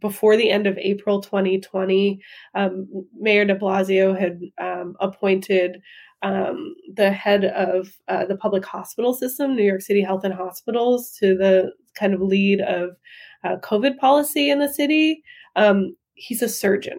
before 0.00 0.36
the 0.36 0.50
end 0.50 0.66
of 0.66 0.76
April 0.78 1.20
2020, 1.20 2.20
um, 2.56 2.88
Mayor 3.16 3.44
de 3.44 3.54
Blasio 3.54 4.18
had 4.18 4.40
um, 4.58 4.96
appointed 4.98 5.80
um, 6.22 6.74
the 6.92 7.12
head 7.12 7.44
of 7.44 7.88
uh, 8.08 8.24
the 8.24 8.36
public 8.36 8.64
hospital 8.64 9.14
system, 9.14 9.54
New 9.54 9.62
York 9.62 9.80
City 9.80 10.02
Health 10.02 10.24
and 10.24 10.34
Hospitals, 10.34 11.16
to 11.20 11.36
the 11.36 11.70
kind 11.94 12.14
of 12.14 12.20
lead 12.20 12.62
of 12.62 12.96
uh, 13.44 13.58
COVID 13.62 13.96
policy 13.98 14.50
in 14.50 14.58
the 14.58 14.72
city. 14.72 15.22
Um, 15.54 15.94
he's 16.14 16.42
a 16.42 16.48
surgeon. 16.48 16.98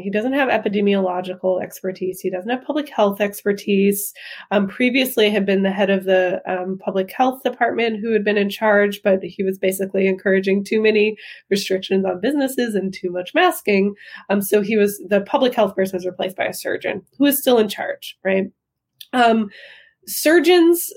He 0.00 0.10
doesn't 0.10 0.32
have 0.32 0.48
epidemiological 0.48 1.62
expertise. 1.62 2.20
He 2.20 2.30
doesn't 2.30 2.50
have 2.50 2.64
public 2.64 2.88
health 2.88 3.20
expertise. 3.20 4.12
Um, 4.50 4.68
previously, 4.68 5.30
had 5.30 5.44
been 5.44 5.62
the 5.62 5.70
head 5.70 5.90
of 5.90 6.04
the 6.04 6.40
um, 6.46 6.78
public 6.78 7.10
health 7.12 7.42
department 7.42 8.00
who 8.00 8.12
had 8.12 8.24
been 8.24 8.38
in 8.38 8.48
charge, 8.48 9.02
but 9.02 9.22
he 9.22 9.42
was 9.42 9.58
basically 9.58 10.06
encouraging 10.06 10.64
too 10.64 10.80
many 10.80 11.16
restrictions 11.50 12.04
on 12.04 12.20
businesses 12.20 12.74
and 12.74 12.94
too 12.94 13.10
much 13.10 13.34
masking. 13.34 13.94
Um, 14.30 14.40
so 14.40 14.60
he 14.60 14.76
was 14.76 15.02
the 15.08 15.20
public 15.22 15.54
health 15.54 15.74
person 15.74 15.96
was 15.96 16.06
replaced 16.06 16.36
by 16.36 16.46
a 16.46 16.54
surgeon 16.54 17.02
who 17.18 17.26
is 17.26 17.40
still 17.40 17.58
in 17.58 17.68
charge, 17.68 18.16
right? 18.24 18.44
Um, 19.12 19.50
surgeons 20.06 20.92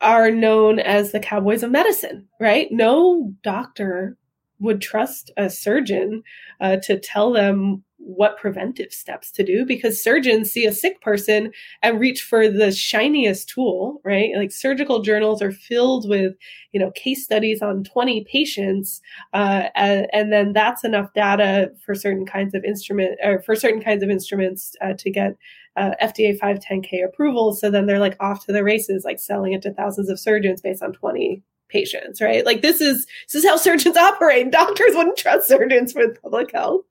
are 0.00 0.30
known 0.30 0.78
as 0.78 1.12
the 1.12 1.20
cowboys 1.20 1.62
of 1.62 1.70
medicine, 1.70 2.28
right? 2.40 2.68
No 2.70 3.32
doctor 3.42 4.16
would 4.58 4.80
trust 4.80 5.30
a 5.36 5.50
surgeon 5.50 6.22
uh, 6.60 6.76
to 6.82 6.98
tell 6.98 7.32
them 7.32 7.82
what 7.98 8.36
preventive 8.36 8.92
steps 8.92 9.30
to 9.32 9.42
do 9.42 9.64
because 9.64 10.02
surgeons 10.02 10.50
see 10.50 10.64
a 10.64 10.72
sick 10.72 11.00
person 11.00 11.50
and 11.82 11.98
reach 11.98 12.22
for 12.22 12.48
the 12.48 12.70
shiniest 12.70 13.48
tool, 13.48 14.00
right? 14.04 14.30
Like 14.36 14.52
surgical 14.52 15.02
journals 15.02 15.42
are 15.42 15.52
filled 15.52 16.08
with, 16.08 16.34
you 16.72 16.80
know, 16.80 16.90
case 16.92 17.24
studies 17.24 17.62
on 17.62 17.84
20 17.84 18.24
patients, 18.30 19.00
uh, 19.32 19.68
and, 19.74 20.32
then 20.32 20.52
that's 20.52 20.84
enough 20.84 21.12
data 21.14 21.70
for 21.84 21.94
certain 21.94 22.26
kinds 22.26 22.54
of 22.54 22.64
instrument 22.64 23.16
or 23.22 23.40
for 23.42 23.54
certain 23.54 23.80
kinds 23.80 24.02
of 24.02 24.10
instruments 24.10 24.74
uh, 24.82 24.92
to 24.98 25.10
get 25.10 25.36
uh, 25.76 25.92
FDA 26.02 26.38
510K 26.38 27.04
approval. 27.04 27.54
So 27.54 27.70
then 27.70 27.86
they're 27.86 28.00
like 28.00 28.16
off 28.20 28.44
to 28.46 28.52
the 28.52 28.64
races, 28.64 29.04
like 29.04 29.20
selling 29.20 29.52
it 29.52 29.62
to 29.62 29.72
thousands 29.72 30.10
of 30.10 30.18
surgeons 30.18 30.60
based 30.60 30.82
on 30.82 30.92
20 30.92 31.42
patients, 31.68 32.20
right? 32.20 32.44
Like 32.44 32.62
this 32.62 32.80
is 32.80 33.06
this 33.26 33.42
is 33.42 33.48
how 33.48 33.56
surgeons 33.56 33.96
operate. 33.96 34.50
Doctors 34.50 34.94
wouldn't 34.94 35.16
trust 35.16 35.48
surgeons 35.48 35.94
with 35.94 36.20
public 36.22 36.52
health, 36.52 36.84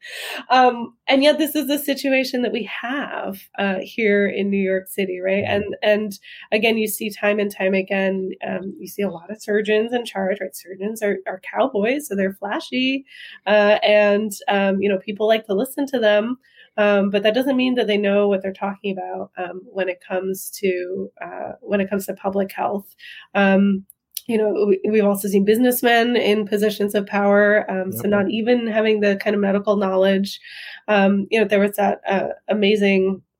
um, 0.49 0.93
and 1.07 1.23
yet 1.23 1.37
this 1.37 1.55
is 1.55 1.67
the 1.67 1.79
situation 1.79 2.41
that 2.41 2.51
we 2.51 2.63
have 2.81 3.41
uh, 3.57 3.77
here 3.81 4.27
in 4.27 4.49
New 4.49 4.61
York 4.61 4.87
City, 4.87 5.19
right? 5.19 5.43
And 5.45 5.75
and 5.81 6.19
again, 6.51 6.77
you 6.77 6.87
see 6.87 7.09
time 7.09 7.39
and 7.39 7.51
time 7.51 7.73
again, 7.73 8.31
um, 8.47 8.75
you 8.79 8.87
see 8.87 9.01
a 9.01 9.09
lot 9.09 9.31
of 9.31 9.41
surgeons 9.41 9.93
in 9.93 10.05
charge, 10.05 10.39
right? 10.41 10.55
Surgeons 10.55 11.01
are, 11.01 11.17
are 11.27 11.41
cowboys, 11.41 12.07
so 12.07 12.15
they're 12.15 12.33
flashy, 12.33 13.05
uh, 13.47 13.79
and 13.83 14.31
um, 14.47 14.81
you 14.81 14.89
know 14.89 14.97
people 14.97 15.27
like 15.27 15.45
to 15.45 15.53
listen 15.53 15.85
to 15.87 15.99
them. 15.99 16.37
Um, 16.77 17.09
but 17.09 17.23
that 17.23 17.33
doesn't 17.33 17.55
mean 17.55 17.75
that 17.75 17.87
they 17.87 17.97
know 17.97 18.27
what 18.27 18.41
they're 18.41 18.53
talking 18.53 18.97
about 18.97 19.31
um, 19.37 19.61
when 19.65 19.87
it 19.87 20.03
comes 20.05 20.49
to 20.61 21.09
uh, 21.23 21.53
when 21.61 21.79
it 21.79 21.89
comes 21.89 22.05
to 22.07 22.13
public 22.13 22.51
health. 22.51 22.95
Um, 23.33 23.85
you 24.27 24.37
know, 24.37 24.73
we've 24.89 25.05
also 25.05 25.27
seen 25.27 25.45
businessmen 25.45 26.15
in 26.15 26.47
positions 26.47 26.95
of 26.95 27.05
power. 27.05 27.69
Um, 27.69 27.91
so 27.91 28.07
not 28.07 28.29
even 28.29 28.65
having 28.65 29.01
the 29.01 29.17
kind 29.17 29.35
of 29.35 29.41
medical 29.41 29.75
knowledge. 29.75 30.39
Um, 30.87 31.27
you 31.29 31.39
know, 31.39 31.45
there 31.45 31.59
was 31.59 31.75
that 31.77 32.01
uh, 32.07 32.29
amazing. 32.47 33.21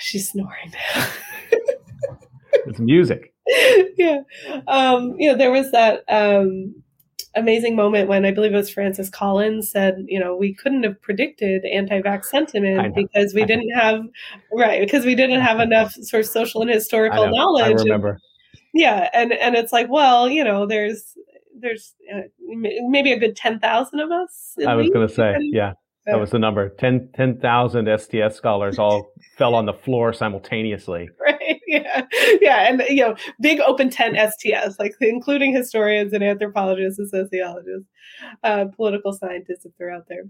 She's 0.00 0.30
snoring. 0.30 0.72
now. 0.72 1.08
it's 2.66 2.78
music. 2.78 3.34
yeah. 3.96 4.20
Um, 4.68 5.14
you 5.18 5.30
know, 5.30 5.36
there 5.36 5.50
was 5.50 5.70
that 5.72 6.04
um, 6.08 6.74
amazing 7.36 7.76
moment 7.76 8.08
when 8.08 8.24
I 8.24 8.30
believe 8.30 8.52
it 8.52 8.56
was 8.56 8.70
Francis 8.70 9.08
Collins 9.08 9.70
said, 9.70 10.04
you 10.06 10.18
know, 10.18 10.36
we 10.36 10.54
couldn't 10.54 10.82
have 10.84 11.00
predicted 11.02 11.64
anti-vax 11.64 12.26
sentiment 12.26 12.94
because 12.94 13.34
we 13.34 13.44
didn't 13.44 13.70
have 13.70 14.02
right 14.52 14.80
because 14.80 15.04
we 15.04 15.14
didn't 15.14 15.40
have 15.40 15.60
enough 15.60 15.92
sort 15.92 16.24
of 16.24 16.26
social 16.26 16.62
and 16.62 16.70
historical 16.70 17.28
knowledge. 17.30 17.80
I 17.80 17.82
remember. 17.82 18.10
And, 18.10 18.20
yeah, 18.74 19.08
and 19.12 19.32
and 19.32 19.54
it's 19.54 19.72
like, 19.72 19.88
well, 19.88 20.28
you 20.28 20.44
know, 20.44 20.66
there's 20.66 21.14
there's 21.58 21.94
uh, 22.14 22.22
maybe 22.88 23.12
a 23.12 23.18
good 23.18 23.36
ten 23.36 23.58
thousand 23.58 24.00
of 24.00 24.10
us. 24.10 24.56
I 24.66 24.74
was 24.74 24.90
going 24.90 25.06
to 25.06 25.14
say, 25.14 25.36
yeah. 25.40 25.74
That 26.06 26.20
was 26.20 26.32
the 26.32 26.38
number. 26.38 26.68
10,000 26.68 27.40
10, 27.86 27.98
STS 27.98 28.36
scholars 28.36 28.78
all 28.78 29.10
fell 29.38 29.54
on 29.54 29.64
the 29.64 29.72
floor 29.72 30.12
simultaneously. 30.12 31.08
Right. 31.18 31.40
Yeah. 31.68 32.06
Yeah. 32.40 32.68
And, 32.68 32.82
you 32.88 33.02
know, 33.02 33.16
big 33.40 33.60
open 33.60 33.90
tent 33.90 34.16
STS, 34.16 34.78
like 34.78 34.94
including 35.00 35.54
historians 35.54 36.12
and 36.12 36.22
anthropologists 36.22 36.98
and 36.98 37.08
sociologists, 37.08 37.88
uh, 38.42 38.66
political 38.76 39.12
scientists 39.12 39.64
if 39.64 39.72
they're 39.78 39.90
out 39.90 40.06
there. 40.08 40.24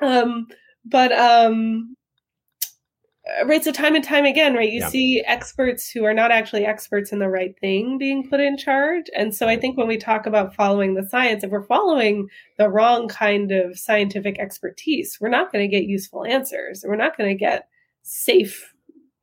Um, 0.00 0.46
but, 0.84 1.12
um, 1.12 1.96
right 3.44 3.64
so 3.64 3.72
time 3.72 3.94
and 3.94 4.04
time 4.04 4.24
again 4.24 4.54
right 4.54 4.72
you 4.72 4.80
yeah. 4.80 4.88
see 4.88 5.22
experts 5.26 5.90
who 5.90 6.04
are 6.04 6.14
not 6.14 6.30
actually 6.30 6.64
experts 6.64 7.12
in 7.12 7.18
the 7.18 7.28
right 7.28 7.58
thing 7.60 7.98
being 7.98 8.28
put 8.28 8.40
in 8.40 8.56
charge 8.56 9.06
and 9.16 9.34
so 9.34 9.48
i 9.48 9.56
think 9.56 9.76
when 9.76 9.88
we 9.88 9.96
talk 9.96 10.26
about 10.26 10.54
following 10.54 10.94
the 10.94 11.06
science 11.08 11.42
if 11.42 11.50
we're 11.50 11.66
following 11.66 12.28
the 12.56 12.68
wrong 12.68 13.08
kind 13.08 13.50
of 13.50 13.76
scientific 13.78 14.38
expertise 14.38 15.18
we're 15.20 15.28
not 15.28 15.50
going 15.50 15.62
to 15.62 15.76
get 15.76 15.88
useful 15.88 16.24
answers 16.24 16.84
we're 16.86 16.94
not 16.96 17.16
going 17.16 17.28
to 17.28 17.38
get 17.38 17.68
safe 18.02 18.72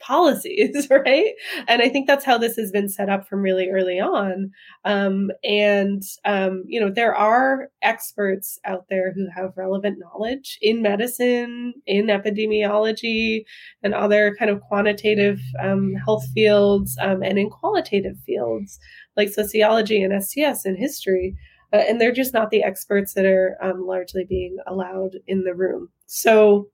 policies, 0.03 0.87
right? 0.91 1.33
And 1.67 1.81
I 1.81 1.89
think 1.89 2.07
that's 2.07 2.25
how 2.25 2.37
this 2.37 2.55
has 2.57 2.71
been 2.71 2.89
set 2.89 3.09
up 3.09 3.27
from 3.27 3.41
really 3.41 3.69
early 3.69 3.99
on. 3.99 4.51
Um, 4.85 5.31
and, 5.43 6.03
um, 6.25 6.63
you 6.67 6.79
know, 6.79 6.89
there 6.89 7.15
are 7.15 7.69
experts 7.81 8.59
out 8.65 8.85
there 8.89 9.13
who 9.13 9.27
have 9.35 9.57
relevant 9.57 9.99
knowledge 9.99 10.57
in 10.61 10.81
medicine, 10.81 11.73
in 11.85 12.07
epidemiology, 12.07 13.43
and 13.81 13.93
other 13.93 14.35
kind 14.37 14.51
of 14.51 14.61
quantitative 14.61 15.39
um, 15.61 15.93
health 16.05 16.25
fields, 16.33 16.97
um, 17.01 17.23
and 17.23 17.39
in 17.39 17.49
qualitative 17.49 18.17
fields 18.25 18.79
like 19.15 19.29
sociology 19.29 20.01
and 20.01 20.23
STS 20.23 20.65
and 20.65 20.77
history. 20.77 21.35
Uh, 21.71 21.77
and 21.89 21.99
they're 21.99 22.11
just 22.11 22.33
not 22.33 22.51
the 22.51 22.63
experts 22.63 23.13
that 23.15 23.25
are 23.25 23.57
um, 23.61 23.85
largely 23.85 24.25
being 24.27 24.57
allowed 24.67 25.17
in 25.27 25.43
the 25.43 25.55
room. 25.55 25.89
So, 26.05 26.67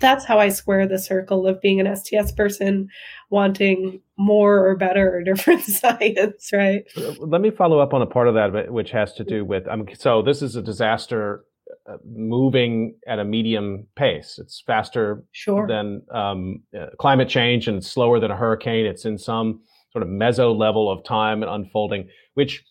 that's 0.00 0.24
how 0.24 0.38
I 0.38 0.48
square 0.48 0.86
the 0.86 0.98
circle 0.98 1.46
of 1.46 1.60
being 1.60 1.80
an 1.80 1.96
STS 1.96 2.32
person 2.32 2.88
wanting 3.30 4.00
more 4.16 4.66
or 4.66 4.76
better 4.76 5.16
or 5.16 5.22
different 5.22 5.62
science, 5.64 6.50
right? 6.52 6.84
Let 7.18 7.40
me 7.40 7.50
follow 7.50 7.78
up 7.78 7.94
on 7.94 8.02
a 8.02 8.06
part 8.06 8.28
of 8.28 8.34
that, 8.34 8.72
which 8.72 8.90
has 8.90 9.12
to 9.14 9.24
do 9.24 9.44
with 9.44 9.66
um, 9.68 9.86
so 9.94 10.22
this 10.22 10.42
is 10.42 10.56
a 10.56 10.62
disaster 10.62 11.44
uh, 11.86 11.96
moving 12.04 12.94
at 13.06 13.18
a 13.18 13.24
medium 13.24 13.86
pace. 13.96 14.38
It's 14.38 14.62
faster 14.66 15.24
sure. 15.32 15.66
than 15.66 16.02
um, 16.10 16.62
uh, 16.78 16.86
climate 16.98 17.28
change 17.28 17.68
and 17.68 17.84
slower 17.84 18.20
than 18.20 18.30
a 18.30 18.36
hurricane. 18.36 18.86
It's 18.86 19.04
in 19.04 19.18
some 19.18 19.60
sort 19.92 20.02
of 20.02 20.08
meso 20.08 20.56
level 20.56 20.90
of 20.90 21.04
time 21.04 21.42
and 21.42 21.50
unfolding, 21.50 22.08
which 22.34 22.64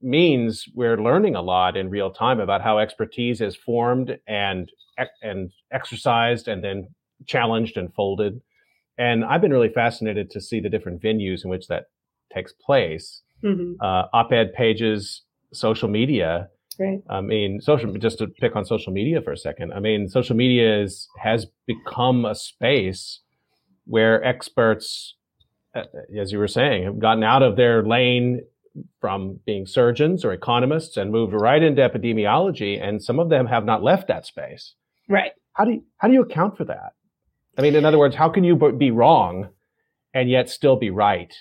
means 0.00 0.66
we're 0.74 0.96
learning 0.96 1.34
a 1.34 1.42
lot 1.42 1.76
in 1.76 1.90
real 1.90 2.10
time 2.10 2.40
about 2.40 2.62
how 2.62 2.78
expertise 2.78 3.40
is 3.40 3.56
formed 3.56 4.16
and 4.26 4.70
and 5.22 5.50
exercised 5.72 6.48
and 6.48 6.64
then 6.64 6.88
challenged 7.26 7.76
and 7.76 7.92
folded. 7.94 8.40
And 8.96 9.24
I've 9.24 9.40
been 9.40 9.52
really 9.52 9.68
fascinated 9.72 10.30
to 10.30 10.40
see 10.40 10.60
the 10.60 10.68
different 10.68 11.00
venues 11.00 11.44
in 11.44 11.50
which 11.50 11.68
that 11.68 11.84
takes 12.34 12.52
place. 12.52 13.22
Mm-hmm. 13.44 13.74
Uh, 13.80 14.04
op-ed 14.12 14.52
pages, 14.54 15.22
social 15.52 15.88
media. 15.88 16.48
Right. 16.80 17.00
I 17.08 17.20
mean, 17.20 17.60
social. 17.60 17.92
Just 17.94 18.18
to 18.18 18.26
pick 18.26 18.54
on 18.56 18.64
social 18.64 18.92
media 18.92 19.20
for 19.20 19.32
a 19.32 19.36
second. 19.36 19.72
I 19.72 19.80
mean, 19.80 20.08
social 20.08 20.36
media 20.36 20.80
is 20.82 21.08
has 21.20 21.46
become 21.66 22.24
a 22.24 22.34
space 22.34 23.20
where 23.84 24.22
experts, 24.22 25.16
uh, 25.74 25.82
as 26.16 26.30
you 26.30 26.38
were 26.38 26.48
saying, 26.48 26.84
have 26.84 26.98
gotten 26.98 27.24
out 27.24 27.42
of 27.42 27.56
their 27.56 27.84
lane 27.84 28.42
from 29.00 29.40
being 29.46 29.66
surgeons 29.66 30.24
or 30.24 30.32
economists 30.32 30.96
and 30.96 31.10
moved 31.10 31.32
right 31.32 31.62
into 31.62 31.82
epidemiology, 31.82 32.82
and 32.82 33.02
some 33.02 33.18
of 33.18 33.28
them 33.28 33.46
have 33.46 33.64
not 33.64 33.82
left 33.82 34.08
that 34.08 34.26
space. 34.26 34.74
Right. 35.08 35.32
How 35.54 35.64
do 35.64 35.72
you, 35.72 35.84
how 35.98 36.08
do 36.08 36.14
you 36.14 36.22
account 36.22 36.56
for 36.56 36.64
that? 36.64 36.92
I 37.56 37.62
mean, 37.62 37.74
in 37.74 37.84
other 37.84 37.98
words, 37.98 38.14
how 38.14 38.28
can 38.28 38.44
you 38.44 38.56
be 38.78 38.90
wrong 38.90 39.48
and 40.14 40.30
yet 40.30 40.48
still 40.48 40.76
be 40.76 40.90
right? 40.90 41.34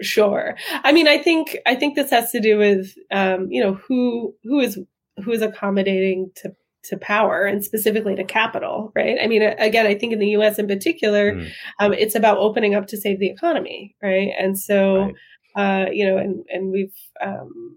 Sure. 0.00 0.56
I 0.72 0.92
mean, 0.92 1.06
I 1.06 1.18
think 1.18 1.56
I 1.66 1.74
think 1.74 1.94
this 1.94 2.10
has 2.10 2.32
to 2.32 2.40
do 2.40 2.58
with 2.58 2.94
um, 3.12 3.46
you 3.50 3.62
know 3.62 3.74
who 3.74 4.34
who 4.42 4.60
is 4.60 4.78
who 5.24 5.30
is 5.30 5.42
accommodating 5.42 6.30
to 6.36 6.52
to 6.88 6.96
power 6.96 7.44
and 7.44 7.64
specifically 7.64 8.14
to 8.16 8.24
capital, 8.24 8.92
right? 8.94 9.18
I 9.20 9.26
mean, 9.26 9.42
again, 9.42 9.86
I 9.86 9.94
think 9.94 10.12
in 10.12 10.18
the 10.18 10.28
U.S. 10.30 10.58
in 10.58 10.66
particular, 10.66 11.34
mm. 11.34 11.50
um, 11.80 11.92
it's 11.92 12.14
about 12.14 12.38
opening 12.38 12.74
up 12.74 12.86
to 12.88 12.96
save 12.96 13.18
the 13.18 13.28
economy, 13.28 13.96
right? 14.02 14.30
And 14.38 14.58
so, 14.58 14.98
right. 14.98 15.14
Uh, 15.56 15.86
you 15.90 16.06
know, 16.06 16.18
and 16.18 16.44
and 16.48 16.72
we've 16.72 16.94
um. 17.20 17.76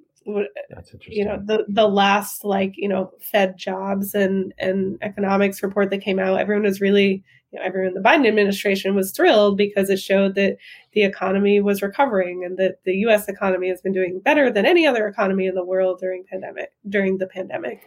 You 1.07 1.25
know, 1.25 1.41
the 1.43 1.65
the 1.67 1.87
last 1.87 2.45
like 2.45 2.73
you 2.75 2.87
know 2.87 3.11
Fed 3.19 3.57
jobs 3.57 4.13
and 4.13 4.53
and 4.59 4.99
economics 5.01 5.63
report 5.63 5.89
that 5.89 6.03
came 6.03 6.19
out, 6.19 6.39
everyone 6.39 6.65
was 6.65 6.81
really 6.81 7.23
you 7.51 7.59
know, 7.59 7.65
everyone 7.65 7.87
in 7.87 7.93
the 7.95 8.07
Biden 8.07 8.27
administration 8.27 8.95
was 8.95 9.11
thrilled 9.11 9.57
because 9.57 9.89
it 9.89 9.97
showed 9.97 10.35
that 10.35 10.57
the 10.91 11.03
economy 11.03 11.61
was 11.61 11.81
recovering 11.81 12.43
and 12.43 12.57
that 12.57 12.83
the 12.83 12.93
U.S. 12.97 13.27
economy 13.27 13.69
has 13.69 13.81
been 13.81 13.93
doing 13.93 14.19
better 14.19 14.51
than 14.51 14.65
any 14.65 14.85
other 14.85 15.07
economy 15.07 15.47
in 15.47 15.55
the 15.55 15.65
world 15.65 15.99
during 15.99 16.25
pandemic 16.29 16.71
during 16.87 17.17
the 17.17 17.27
pandemic. 17.27 17.81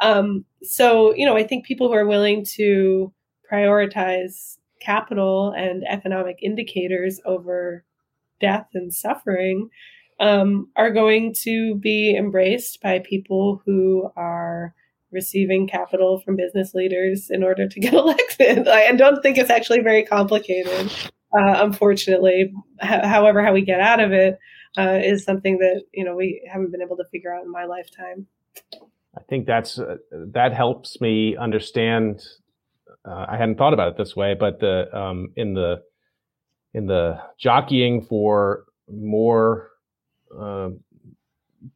Um, 0.00 0.44
so 0.62 1.14
you 1.14 1.24
know, 1.24 1.36
I 1.36 1.44
think 1.44 1.66
people 1.66 1.88
who 1.88 1.94
are 1.94 2.06
willing 2.06 2.44
to 2.56 3.12
prioritize 3.50 4.58
capital 4.80 5.52
and 5.52 5.84
economic 5.86 6.38
indicators 6.42 7.20
over 7.24 7.84
death 8.40 8.68
and 8.74 8.92
suffering 8.92 9.68
um, 10.20 10.68
are 10.76 10.90
going 10.90 11.34
to 11.42 11.76
be 11.76 12.16
embraced 12.16 12.80
by 12.82 13.00
people 13.00 13.62
who 13.64 14.10
are 14.16 14.74
receiving 15.12 15.68
capital 15.68 16.20
from 16.20 16.36
business 16.36 16.74
leaders 16.74 17.28
in 17.30 17.42
order 17.42 17.68
to 17.68 17.80
get 17.80 17.92
elected. 18.02 18.68
I 18.68 18.92
don't 18.92 19.22
think 19.22 19.38
it's 19.38 19.50
actually 19.50 19.80
very 19.80 20.04
complicated, 20.04 20.92
uh, 21.36 21.64
unfortunately. 21.64 22.52
H- 22.82 23.04
however, 23.04 23.44
how 23.44 23.52
we 23.52 23.62
get 23.62 23.80
out 23.80 24.00
of 24.00 24.12
it 24.12 24.38
uh, 24.78 25.00
is 25.02 25.24
something 25.24 25.58
that 25.58 25.82
you 25.92 26.04
know 26.04 26.14
we 26.14 26.48
haven't 26.52 26.72
been 26.72 26.82
able 26.82 26.96
to 26.96 27.04
figure 27.10 27.34
out 27.34 27.44
in 27.44 27.50
my 27.50 27.64
lifetime. 27.64 28.26
I 29.16 29.22
think 29.28 29.46
that's 29.46 29.78
uh, 29.78 29.96
that 30.32 30.52
helps 30.52 31.00
me 31.00 31.36
understand. 31.36 32.22
Uh, 33.08 33.26
I 33.28 33.36
hadn't 33.36 33.56
thought 33.56 33.72
about 33.72 33.92
it 33.92 33.98
this 33.98 34.16
way, 34.16 34.34
but 34.38 34.60
the 34.60 34.94
um, 34.96 35.28
in 35.36 35.54
the 35.54 35.76
in 36.76 36.86
the 36.86 37.18
jockeying 37.38 38.02
for 38.02 38.66
more 38.92 39.70
uh, 40.38 40.68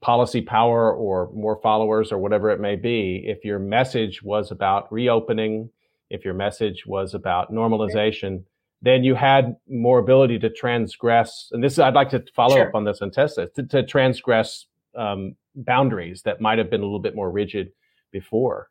policy 0.03 0.43
power 0.43 0.93
or 0.93 1.31
more 1.33 1.59
followers 1.63 2.13
or 2.13 2.19
whatever 2.19 2.51
it 2.51 2.61
may 2.61 2.77
be, 2.77 3.25
if 3.27 3.43
your 3.43 3.59
message 3.59 4.23
was 4.23 4.51
about 4.51 4.93
reopening, 4.93 5.71
if 6.11 6.23
your 6.23 6.35
message 6.35 6.85
was 6.87 7.15
about 7.15 7.51
normalization, 7.51 8.45
then 8.83 9.03
you 9.03 9.15
had 9.15 9.57
more 9.67 9.99
ability 9.99 10.39
to 10.39 10.51
transgress. 10.51 11.49
And 11.53 11.65
this, 11.65 11.79
I'd 11.79 11.95
like 11.95 12.11
to 12.11 12.23
follow 12.37 12.57
sure. 12.57 12.69
up 12.69 12.75
on 12.75 12.85
this 12.85 13.01
and 13.01 13.11
test 13.11 13.39
it 13.39 13.55
to, 13.55 13.63
to 13.69 13.83
transgress 13.83 14.67
um, 14.95 15.35
boundaries 15.55 16.21
that 16.25 16.43
might 16.43 16.59
have 16.59 16.69
been 16.69 16.83
a 16.83 16.85
little 16.85 17.01
bit 17.01 17.17
more 17.17 17.31
rigid 17.31 17.73
before. 18.13 18.69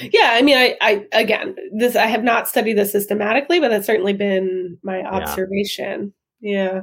Yeah, 0.00 0.30
I 0.32 0.42
mean, 0.42 0.56
I, 0.56 0.76
I 0.80 1.06
again, 1.12 1.56
this 1.76 1.96
I 1.96 2.06
have 2.06 2.22
not 2.22 2.48
studied 2.48 2.74
this 2.74 2.92
systematically, 2.92 3.60
but 3.60 3.68
that's 3.68 3.86
certainly 3.86 4.12
been 4.12 4.78
my 4.82 5.02
observation. 5.02 6.12
Yeah. 6.40 6.72
yeah. 6.72 6.80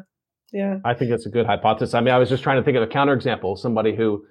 Yeah. 0.52 0.78
I 0.86 0.94
think 0.94 1.12
that's 1.12 1.26
a 1.26 1.30
good 1.30 1.46
hypothesis. 1.46 1.94
I 1.94 2.00
mean, 2.00 2.14
I 2.14 2.18
was 2.18 2.30
just 2.30 2.44
trying 2.44 2.58
to 2.58 2.64
think 2.64 2.78
of 2.78 2.84
a 2.84 2.88
counterexample, 2.88 3.58
somebody 3.58 3.94
who 3.94 4.24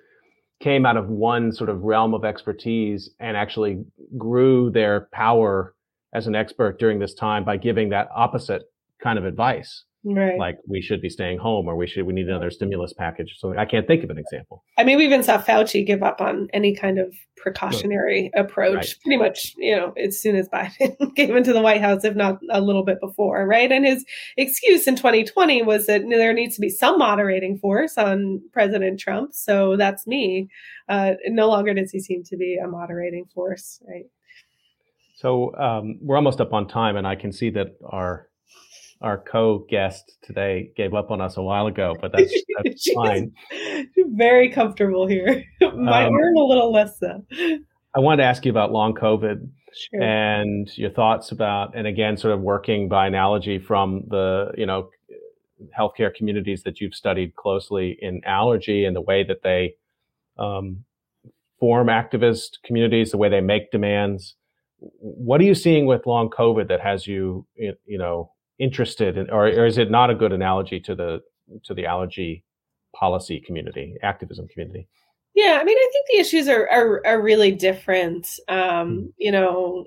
came 0.61 0.87
out 0.87 0.97
of 0.97 1.09
one 1.09 1.53
sort 1.53 1.69
of 1.69 1.83
realm 1.83 2.15
of 2.15 2.25
expertise 2.25 3.11
and 3.21 3.37
actually 3.37 3.85
grew 4.17 4.71
their 4.71 5.09
power 5.13 5.75
as 6.15 6.27
an 6.27 6.35
expert 6.35 6.79
during 6.79 6.99
this 6.99 7.13
time 7.13 7.45
by 7.45 7.57
giving 7.57 7.91
that 7.91 8.09
opposite 8.15 8.63
kind 9.03 9.19
of 9.19 9.27
advice. 9.27 9.85
Right. 10.05 10.39
Like 10.39 10.59
we 10.69 10.83
should 10.83 11.01
be 11.01 11.09
staying 11.09 11.39
home 11.39 11.67
or 11.67 11.77
we 11.77 11.87
should 11.87 12.05
we 12.05 12.13
need 12.13 12.29
another 12.29 12.51
stimulus 12.51 12.93
package. 12.93 13.37
So 13.39 13.57
I 13.57 13.65
can't 13.65 13.87
think 13.87 14.05
of 14.05 14.11
an 14.11 14.19
example. 14.19 14.63
I 14.77 14.85
mean, 14.85 14.99
we 14.99 15.07
even 15.07 15.23
saw 15.23 15.41
Fauci 15.41 15.87
give 15.87 16.03
up 16.03 16.21
on 16.21 16.49
any 16.53 16.77
kind 16.77 16.99
of 16.99 17.15
precautionary 17.39 18.31
approach 18.35 18.75
right. 18.75 18.95
pretty 19.03 19.17
much, 19.17 19.55
you 19.57 19.75
know, 19.75 19.95
as 19.97 20.21
soon 20.21 20.37
as 20.37 20.47
Biden 20.53 21.17
came 21.17 21.35
into 21.35 21.55
the 21.55 21.63
White 21.63 21.81
House, 21.81 22.05
if 22.05 22.15
not 22.15 22.39
a 22.51 22.61
little 22.61 22.85
bit 22.85 23.01
before, 23.01 23.47
right? 23.47 23.73
And 23.73 23.87
his 23.87 24.05
excuse 24.37 24.87
in 24.87 24.97
2020 24.97 25.63
was 25.63 25.87
that 25.87 26.03
there 26.09 26.35
needs 26.35 26.55
to 26.57 26.61
be 26.61 26.69
some 26.69 26.99
moderating 26.99 27.57
force 27.59 27.97
on 27.97 28.43
President 28.53 29.01
Trump. 29.01 29.33
So 29.33 29.77
that's 29.79 30.07
me. 30.07 30.51
Uh, 30.87 31.13
no 31.29 31.49
longer 31.49 31.73
does 31.73 31.91
he 31.91 32.01
seem 32.01 32.25
to 32.25 32.37
be 32.37 32.59
a 32.63 32.69
moderating 32.69 33.25
force, 33.35 33.81
right? 33.89 34.05
So 35.15 35.57
um, 35.57 35.99
we're 36.03 36.17
almost 36.17 36.43
up 36.43 36.53
on 36.53 36.69
time, 36.69 36.97
and 36.97 37.07
I 37.07 37.15
can 37.15 37.33
see 37.33 37.49
that 37.51 37.79
our 37.87 38.29
our 39.05 39.19
co-guest 39.19 40.17
today 40.23 40.71
gave 40.77 40.95
up 40.95 41.11
on 41.11 41.21
us 41.21 41.37
a 41.37 41.43
while 41.43 41.67
ago, 41.67 41.95
but 42.01 42.11
that's, 42.17 42.35
that's 42.65 42.91
fine. 42.93 43.33
Very 43.97 44.51
comfortable 44.51 45.07
here. 45.07 45.45
My 45.61 46.07
um, 46.07 46.15
a 46.15 46.41
little 46.41 46.73
less 46.73 46.99
so. 46.99 47.25
I 47.95 48.01
wanted 48.01 48.23
to 48.23 48.25
ask 48.25 48.45
you 48.45 48.51
about 48.51 48.73
long 48.73 48.95
COVID 48.95 49.47
sure. 49.75 50.03
and 50.03 50.69
your 50.77 50.91
thoughts 50.91 51.31
about, 51.31 51.77
and 51.77 51.87
again, 51.87 52.17
sort 52.17 52.35
of 52.35 52.41
working 52.41 52.89
by 52.89 53.07
analogy 53.07 53.59
from 53.59 54.05
the 54.09 54.53
you 54.57 54.67
know 54.67 54.89
healthcare 55.79 56.13
communities 56.13 56.63
that 56.65 56.81
you've 56.81 56.95
studied 56.95 57.37
closely 57.37 57.97
in 58.01 58.21
allergy 58.25 58.85
and 58.85 58.97
the 58.97 59.01
way 59.01 59.23
that 59.23 59.43
they 59.43 59.75
um, 60.39 60.85
form 61.61 61.89
activist 61.89 62.63
communities, 62.65 63.11
the 63.11 63.19
way 63.19 63.29
they 63.29 63.41
make 63.41 63.71
demands. 63.71 64.35
What 64.79 65.41
are 65.41 65.45
you 65.45 65.55
seeing 65.55 65.87
with 65.87 66.07
long 66.07 66.31
COVID 66.31 66.69
that 66.69 66.81
has 66.81 67.07
you, 67.07 67.47
you 67.55 67.99
know, 67.99 68.34
interested 68.59 69.19
in, 69.19 69.31
or, 69.31 69.47
or 69.47 69.67
is 69.67 69.79
it 69.79 69.91
not 69.91 70.11
a 70.11 70.15
good 70.15 70.33
analogy 70.33 70.81
to 70.81 70.95
the 70.95 71.21
to 71.65 71.75
the 71.75 71.87
allergy 71.87 72.45
policy 72.95 73.41
community, 73.41 73.97
activism 74.03 74.49
community? 74.49 74.89
Yeah, 75.35 75.59
I 75.61 75.65
mean, 75.65 75.77
I 75.77 75.89
think 75.93 76.07
the 76.09 76.19
issues 76.19 76.49
are 76.49 76.69
are, 76.71 77.07
are 77.07 77.23
really 77.23 77.53
different. 77.53 78.29
Um, 78.49 78.59
mm-hmm. 78.59 79.07
You 79.19 79.33
know, 79.33 79.85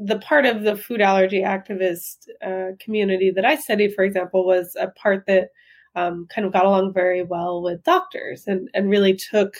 the 0.00 0.18
part 0.18 0.46
of 0.46 0.62
the 0.62 0.76
food 0.76 1.00
allergy 1.00 1.42
activist 1.42 2.28
uh, 2.42 2.76
community 2.78 3.30
that 3.32 3.44
I 3.44 3.56
studied, 3.56 3.94
for 3.94 4.04
example, 4.04 4.46
was 4.46 4.76
a 4.78 4.88
part 4.88 5.26
that 5.26 5.48
um, 5.96 6.26
kind 6.32 6.46
of 6.46 6.52
got 6.52 6.66
along 6.66 6.92
very 6.92 7.22
well 7.24 7.62
with 7.62 7.82
doctors 7.82 8.44
and 8.46 8.70
and 8.74 8.90
really 8.90 9.14
took 9.14 9.56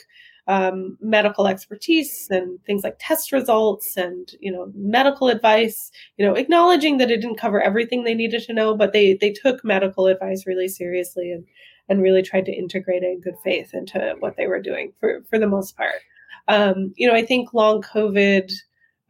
um, 0.48 0.96
medical 1.00 1.46
expertise 1.46 2.26
and 2.30 2.58
things 2.64 2.82
like 2.82 2.96
test 2.98 3.32
results 3.32 3.96
and 3.98 4.30
you 4.40 4.50
know 4.50 4.72
medical 4.74 5.28
advice 5.28 5.92
you 6.16 6.26
know 6.26 6.34
acknowledging 6.34 6.96
that 6.96 7.10
it 7.10 7.20
didn't 7.20 7.36
cover 7.38 7.60
everything 7.60 8.02
they 8.02 8.14
needed 8.14 8.42
to 8.42 8.54
know 8.54 8.74
but 8.74 8.94
they 8.94 9.12
they 9.20 9.30
took 9.30 9.62
medical 9.62 10.06
advice 10.06 10.46
really 10.46 10.66
seriously 10.66 11.30
and 11.30 11.44
and 11.90 12.02
really 12.02 12.22
tried 12.22 12.46
to 12.46 12.52
integrate 12.52 13.02
it 13.02 13.12
in 13.12 13.20
good 13.20 13.36
faith 13.44 13.74
into 13.74 14.16
what 14.20 14.36
they 14.36 14.46
were 14.46 14.60
doing 14.60 14.92
for 14.98 15.22
for 15.28 15.38
the 15.38 15.46
most 15.46 15.76
part 15.76 16.00
um, 16.48 16.94
you 16.96 17.06
know 17.06 17.14
i 17.14 17.24
think 17.24 17.52
long 17.52 17.82
covid 17.82 18.50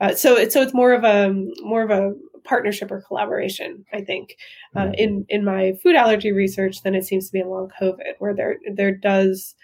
uh, 0.00 0.14
so 0.14 0.36
it's 0.36 0.52
so 0.52 0.60
it's 0.60 0.74
more 0.74 0.92
of 0.92 1.04
a 1.04 1.32
more 1.62 1.82
of 1.82 1.90
a 1.90 2.14
partnership 2.42 2.90
or 2.90 3.02
collaboration 3.02 3.84
i 3.92 4.00
think 4.00 4.36
uh, 4.74 4.80
mm-hmm. 4.80 4.94
in 4.94 5.26
in 5.28 5.44
my 5.44 5.72
food 5.82 5.94
allergy 5.94 6.32
research 6.32 6.82
than 6.82 6.96
it 6.96 7.04
seems 7.04 7.26
to 7.26 7.32
be 7.32 7.40
in 7.40 7.48
long 7.48 7.70
covid 7.80 8.14
where 8.18 8.34
there 8.34 8.56
there 8.74 8.92
does 8.92 9.54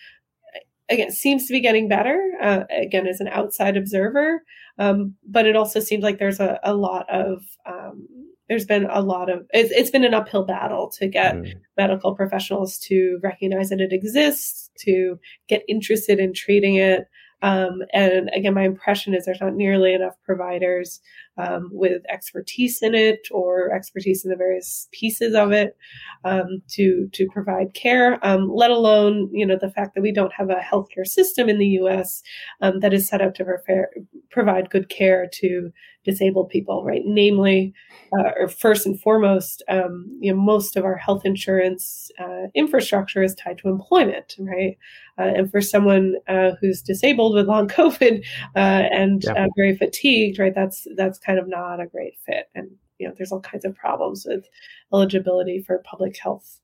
again 0.88 1.10
seems 1.10 1.46
to 1.46 1.52
be 1.52 1.60
getting 1.60 1.88
better 1.88 2.20
uh, 2.42 2.64
again 2.70 3.06
as 3.06 3.20
an 3.20 3.28
outside 3.28 3.76
observer 3.76 4.42
um, 4.78 5.14
but 5.28 5.46
it 5.46 5.56
also 5.56 5.80
seems 5.80 6.02
like 6.02 6.18
there's 6.18 6.40
a, 6.40 6.58
a 6.64 6.74
lot 6.74 7.08
of 7.08 7.42
um, 7.66 8.06
there's 8.48 8.66
been 8.66 8.86
a 8.90 9.00
lot 9.00 9.30
of 9.30 9.46
it's, 9.50 9.70
it's 9.70 9.90
been 9.90 10.04
an 10.04 10.14
uphill 10.14 10.44
battle 10.44 10.90
to 10.98 11.08
get 11.08 11.34
mm. 11.34 11.52
medical 11.76 12.14
professionals 12.14 12.78
to 12.78 13.18
recognize 13.22 13.70
that 13.70 13.80
it 13.80 13.92
exists 13.92 14.70
to 14.78 15.18
get 15.48 15.62
interested 15.68 16.18
in 16.18 16.32
treating 16.34 16.76
it 16.76 17.06
um, 17.44 17.82
and 17.92 18.30
again, 18.34 18.54
my 18.54 18.62
impression 18.62 19.14
is 19.14 19.26
there's 19.26 19.40
not 19.42 19.54
nearly 19.54 19.92
enough 19.92 20.14
providers 20.24 21.02
um, 21.36 21.68
with 21.72 22.00
expertise 22.08 22.80
in 22.80 22.94
it 22.94 23.28
or 23.30 23.70
expertise 23.70 24.24
in 24.24 24.30
the 24.30 24.36
various 24.36 24.88
pieces 24.92 25.34
of 25.34 25.52
it 25.52 25.76
um, 26.24 26.62
to 26.70 27.06
to 27.12 27.28
provide 27.34 27.74
care. 27.74 28.18
Um, 28.26 28.50
let 28.50 28.70
alone, 28.70 29.28
you 29.30 29.44
know, 29.44 29.58
the 29.60 29.70
fact 29.70 29.94
that 29.94 30.00
we 30.00 30.10
don't 30.10 30.32
have 30.32 30.48
a 30.48 30.54
healthcare 30.54 31.06
system 31.06 31.50
in 31.50 31.58
the 31.58 31.66
U.S. 31.80 32.22
Um, 32.62 32.80
that 32.80 32.94
is 32.94 33.06
set 33.06 33.20
up 33.20 33.34
to 33.34 33.44
prefer, 33.44 33.90
provide 34.30 34.70
good 34.70 34.88
care 34.88 35.28
to 35.34 35.70
disabled 36.04 36.50
people, 36.50 36.84
right? 36.84 37.02
Namely, 37.04 37.72
uh, 38.16 38.30
or 38.38 38.48
first 38.48 38.86
and 38.86 39.00
foremost, 39.00 39.62
um, 39.68 40.06
you 40.20 40.32
know, 40.32 40.40
most 40.40 40.76
of 40.76 40.84
our 40.84 40.96
health 40.96 41.24
insurance 41.24 42.10
uh, 42.18 42.46
infrastructure 42.54 43.22
is 43.22 43.34
tied 43.34 43.58
to 43.58 43.68
employment, 43.68 44.36
right? 44.38 44.76
Uh, 45.18 45.32
and 45.36 45.50
for 45.50 45.60
someone 45.60 46.14
uh, 46.28 46.52
who's 46.60 46.82
disabled 46.82 47.34
with 47.34 47.46
long 47.46 47.68
COVID 47.68 48.24
uh, 48.54 48.58
and 48.58 49.24
yeah. 49.24 49.44
Uh, 49.44 49.48
very 49.56 49.76
fatigued, 49.76 50.38
right, 50.38 50.54
that's 50.54 50.86
that's 50.96 51.18
kind 51.18 51.38
of 51.38 51.48
not 51.48 51.80
a 51.80 51.86
great 51.86 52.14
fit. 52.24 52.48
And 52.54 52.70
you 52.98 53.08
know, 53.08 53.14
there's 53.16 53.32
all 53.32 53.40
kinds 53.40 53.64
of 53.64 53.74
problems 53.74 54.24
with 54.28 54.46
eligibility 54.92 55.60
for 55.60 55.78
public 55.84 56.16
health 56.16 56.60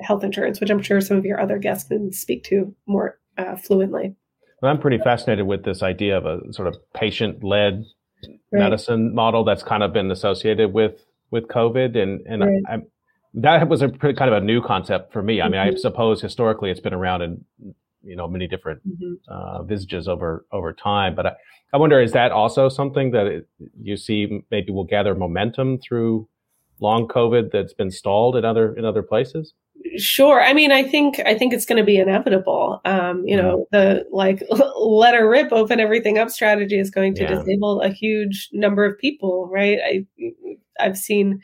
health 0.00 0.24
insurance, 0.24 0.60
which 0.60 0.70
I'm 0.70 0.82
sure 0.82 1.00
some 1.00 1.16
of 1.16 1.24
your 1.24 1.40
other 1.40 1.58
guests 1.58 1.88
can 1.88 2.12
speak 2.12 2.42
to 2.44 2.74
more 2.86 3.18
fluently. 3.62 4.16
Well, 4.60 4.72
I'm 4.72 4.80
pretty 4.80 4.98
fascinated 4.98 5.46
with 5.46 5.64
this 5.64 5.82
idea 5.82 6.16
of 6.16 6.26
a 6.26 6.52
sort 6.52 6.68
of 6.68 6.76
patient-led 6.94 7.84
right. 8.52 8.60
medicine 8.60 9.14
model 9.14 9.44
that's 9.44 9.62
kind 9.62 9.82
of 9.82 9.92
been 9.92 10.10
associated 10.10 10.72
with 10.72 11.04
with 11.30 11.48
COVID, 11.48 11.96
and 11.96 12.20
and 12.26 12.42
right. 12.42 12.62
I, 12.68 12.74
I, 12.74 12.78
that 13.34 13.68
was 13.68 13.82
a 13.82 13.88
pretty 13.88 14.16
kind 14.16 14.32
of 14.32 14.42
a 14.42 14.44
new 14.44 14.62
concept 14.62 15.12
for 15.12 15.22
me. 15.22 15.40
I 15.40 15.48
mean, 15.48 15.60
mm-hmm. 15.60 15.76
I 15.76 15.78
suppose 15.78 16.20
historically 16.20 16.70
it's 16.70 16.80
been 16.80 16.94
around 16.94 17.22
in 17.22 17.44
you 18.02 18.16
know 18.16 18.28
many 18.28 18.46
different 18.46 18.80
mm-hmm. 18.86 19.14
uh, 19.28 19.62
visages 19.62 20.08
over 20.08 20.46
over 20.52 20.72
time, 20.72 21.14
but 21.14 21.26
I, 21.26 21.32
I 21.72 21.76
wonder 21.76 22.00
is 22.00 22.12
that 22.12 22.32
also 22.32 22.68
something 22.68 23.10
that 23.10 23.26
it, 23.26 23.48
you 23.80 23.96
see 23.96 24.44
maybe 24.50 24.72
will 24.72 24.84
gather 24.84 25.14
momentum 25.14 25.78
through 25.78 26.28
long 26.80 27.08
COVID 27.08 27.50
that's 27.50 27.72
been 27.72 27.90
stalled 27.90 28.36
in 28.36 28.44
other 28.44 28.74
in 28.74 28.84
other 28.84 29.02
places? 29.02 29.54
Sure. 29.96 30.42
I 30.42 30.52
mean, 30.52 30.72
I 30.72 30.82
think 30.82 31.20
I 31.24 31.36
think 31.36 31.52
it's 31.52 31.66
going 31.66 31.78
to 31.78 31.84
be 31.84 31.98
inevitable. 31.98 32.80
Um, 32.84 33.22
you 33.24 33.36
know, 33.36 33.66
the 33.70 34.04
like 34.10 34.42
let 34.76 35.14
her 35.14 35.28
rip, 35.28 35.52
open 35.52 35.80
everything 35.80 36.18
up 36.18 36.30
strategy 36.30 36.78
is 36.78 36.90
going 36.90 37.14
to 37.16 37.22
yeah. 37.22 37.34
disable 37.34 37.80
a 37.80 37.90
huge 37.90 38.48
number 38.52 38.84
of 38.84 38.98
people, 38.98 39.48
right? 39.52 39.78
I 39.84 40.06
I've 40.80 40.98
seen. 40.98 41.40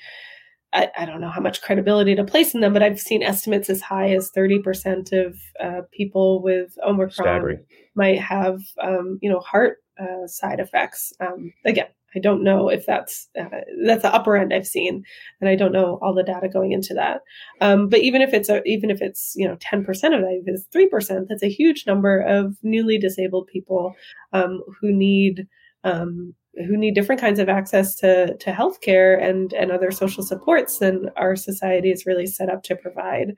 I, 0.72 0.88
I, 0.96 1.04
don't 1.04 1.20
know 1.20 1.30
how 1.30 1.40
much 1.40 1.62
credibility 1.62 2.14
to 2.14 2.22
place 2.22 2.54
in 2.54 2.60
them, 2.60 2.72
but 2.72 2.80
I've 2.80 3.00
seen 3.00 3.24
estimates 3.24 3.68
as 3.68 3.82
high 3.82 4.12
as 4.12 4.30
30% 4.30 5.12
of 5.12 5.36
uh, 5.58 5.80
people 5.90 6.42
with 6.42 6.78
Omicron 6.86 7.58
might 7.96 8.20
have, 8.20 8.60
um, 8.80 9.18
you 9.20 9.28
know, 9.28 9.40
heart 9.40 9.78
uh, 10.00 10.28
side 10.28 10.60
effects. 10.60 11.12
Um, 11.18 11.52
again, 11.64 11.88
I 12.14 12.18
don't 12.18 12.42
know 12.42 12.68
if 12.68 12.86
that's 12.86 13.28
uh, 13.38 13.44
that's 13.84 14.02
the 14.02 14.14
upper 14.14 14.36
end 14.36 14.52
I've 14.52 14.66
seen, 14.66 15.04
and 15.40 15.48
I 15.48 15.56
don't 15.56 15.72
know 15.72 15.98
all 16.02 16.14
the 16.14 16.22
data 16.22 16.48
going 16.48 16.72
into 16.72 16.94
that. 16.94 17.20
Um, 17.61 17.88
but 17.88 18.00
even 18.00 18.22
if 18.22 18.34
it's 18.34 18.48
a, 18.48 18.62
even 18.64 18.90
if 18.90 19.00
it's 19.00 19.34
you 19.36 19.46
know 19.46 19.56
ten 19.61 19.84
percent 19.84 20.14
of 20.14 20.20
that, 20.20 20.42
if 20.42 20.44
it's 20.46 20.66
three 20.72 20.88
percent, 20.88 21.28
that's 21.28 21.42
a 21.42 21.48
huge 21.48 21.86
number 21.86 22.20
of 22.20 22.56
newly 22.62 22.98
disabled 22.98 23.46
people 23.46 23.94
um, 24.32 24.62
who 24.80 24.92
need 24.92 25.46
um, 25.84 26.34
who 26.54 26.76
need 26.76 26.94
different 26.94 27.20
kinds 27.20 27.38
of 27.38 27.48
access 27.48 27.94
to 27.96 28.36
to 28.38 28.52
healthcare 28.52 29.22
and 29.22 29.52
and 29.52 29.70
other 29.70 29.90
social 29.90 30.22
supports 30.22 30.78
than 30.78 31.11
our 31.16 31.36
society 31.36 31.90
is 31.90 32.06
really 32.06 32.26
set 32.26 32.48
up 32.48 32.62
to 32.64 32.76
provide. 32.76 33.34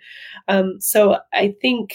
Um, 0.49 0.81
so 0.81 1.19
I 1.33 1.55
think 1.61 1.95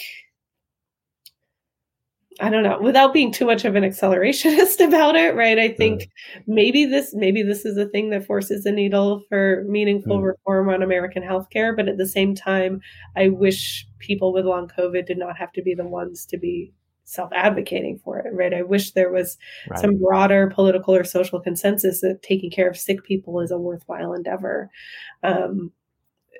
I 2.40 2.50
don't 2.50 2.62
know, 2.62 2.78
without 2.80 3.12
being 3.12 3.32
too 3.32 3.46
much 3.46 3.64
of 3.64 3.74
an 3.74 3.82
accelerationist 3.82 4.84
about 4.86 5.16
it, 5.16 5.34
right? 5.34 5.58
I 5.58 5.68
think 5.68 6.02
mm. 6.02 6.08
maybe 6.46 6.84
this 6.84 7.12
maybe 7.14 7.42
this 7.42 7.64
is 7.64 7.76
a 7.76 7.88
thing 7.88 8.10
that 8.10 8.26
forces 8.26 8.64
a 8.64 8.72
needle 8.72 9.22
for 9.28 9.64
meaningful 9.68 10.18
mm. 10.18 10.24
reform 10.24 10.68
on 10.68 10.82
American 10.82 11.22
healthcare, 11.22 11.74
but 11.74 11.88
at 11.88 11.98
the 11.98 12.06
same 12.06 12.34
time, 12.34 12.80
I 13.16 13.28
wish 13.28 13.86
people 13.98 14.32
with 14.32 14.46
long 14.46 14.68
COVID 14.68 15.06
did 15.06 15.18
not 15.18 15.36
have 15.36 15.52
to 15.52 15.62
be 15.62 15.74
the 15.74 15.86
ones 15.86 16.24
to 16.26 16.38
be 16.38 16.72
self-advocating 17.04 17.98
for 18.04 18.18
it, 18.18 18.32
right? 18.34 18.52
I 18.52 18.62
wish 18.62 18.90
there 18.90 19.10
was 19.10 19.38
right. 19.70 19.80
some 19.80 19.98
broader 19.98 20.52
political 20.54 20.94
or 20.94 21.04
social 21.04 21.40
consensus 21.40 22.02
that 22.02 22.22
taking 22.22 22.50
care 22.50 22.68
of 22.68 22.76
sick 22.76 23.02
people 23.02 23.40
is 23.40 23.50
a 23.50 23.56
worthwhile 23.56 24.12
endeavor. 24.12 24.70
Um, 25.22 25.72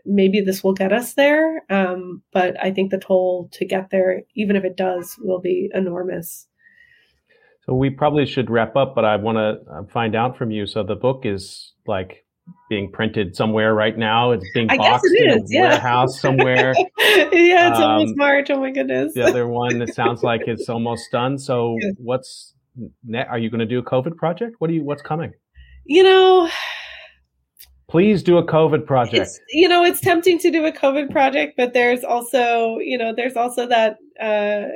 maybe 0.08 0.40
this 0.40 0.64
will 0.64 0.72
get 0.72 0.92
us 0.92 1.14
there. 1.14 1.62
Um, 1.70 2.22
but 2.32 2.56
I 2.62 2.72
think 2.72 2.90
the 2.90 2.98
toll 2.98 3.48
to 3.52 3.64
get 3.64 3.90
there, 3.90 4.22
even 4.34 4.56
if 4.56 4.64
it 4.64 4.76
does, 4.76 5.16
will 5.20 5.40
be 5.40 5.70
enormous. 5.74 6.46
So 7.66 7.74
we 7.74 7.90
probably 7.90 8.24
should 8.24 8.48
wrap 8.48 8.76
up, 8.76 8.94
but 8.94 9.04
I 9.04 9.16
want 9.16 9.36
to 9.36 9.70
uh, 9.70 9.82
find 9.92 10.16
out 10.16 10.38
from 10.38 10.50
you. 10.50 10.66
So 10.66 10.82
the 10.82 10.96
book 10.96 11.22
is 11.24 11.74
like 11.86 12.24
being 12.70 12.90
printed 12.90 13.36
somewhere 13.36 13.74
right 13.74 13.96
now. 13.96 14.30
It's 14.30 14.46
being 14.54 14.68
boxed 14.68 15.04
it 15.12 15.32
in 15.32 15.38
a 15.38 15.42
yeah. 15.48 15.68
warehouse 15.68 16.18
somewhere. 16.18 16.74
yeah, 16.98 17.68
it's 17.68 17.78
um, 17.78 17.84
almost 17.84 18.16
March. 18.16 18.48
Oh 18.50 18.60
my 18.60 18.70
goodness. 18.70 19.12
the 19.14 19.22
other 19.22 19.46
one, 19.46 19.82
it 19.82 19.94
sounds 19.94 20.22
like 20.22 20.42
it's 20.46 20.68
almost 20.70 21.10
done. 21.12 21.38
So 21.38 21.76
yeah. 21.80 21.90
what's 21.98 22.54
are 23.28 23.38
you 23.38 23.50
going 23.50 23.60
to 23.60 23.66
do 23.66 23.78
a 23.78 23.82
COVID 23.82 24.16
project? 24.16 24.56
What 24.60 24.68
do 24.68 24.74
you? 24.74 24.84
What's 24.84 25.02
coming? 25.02 25.32
You 25.84 26.04
know, 26.04 26.50
Please 27.88 28.22
do 28.22 28.36
a 28.36 28.44
COVID 28.44 28.86
project. 28.86 29.16
It's, 29.16 29.40
you 29.48 29.68
know, 29.68 29.82
it's 29.82 30.00
tempting 30.00 30.38
to 30.40 30.50
do 30.50 30.66
a 30.66 30.72
COVID 30.72 31.10
project, 31.10 31.54
but 31.56 31.72
there's 31.72 32.04
also, 32.04 32.78
you 32.78 32.98
know, 32.98 33.14
there's 33.14 33.36
also 33.36 33.66
that 33.66 33.96
uh, 34.20 34.74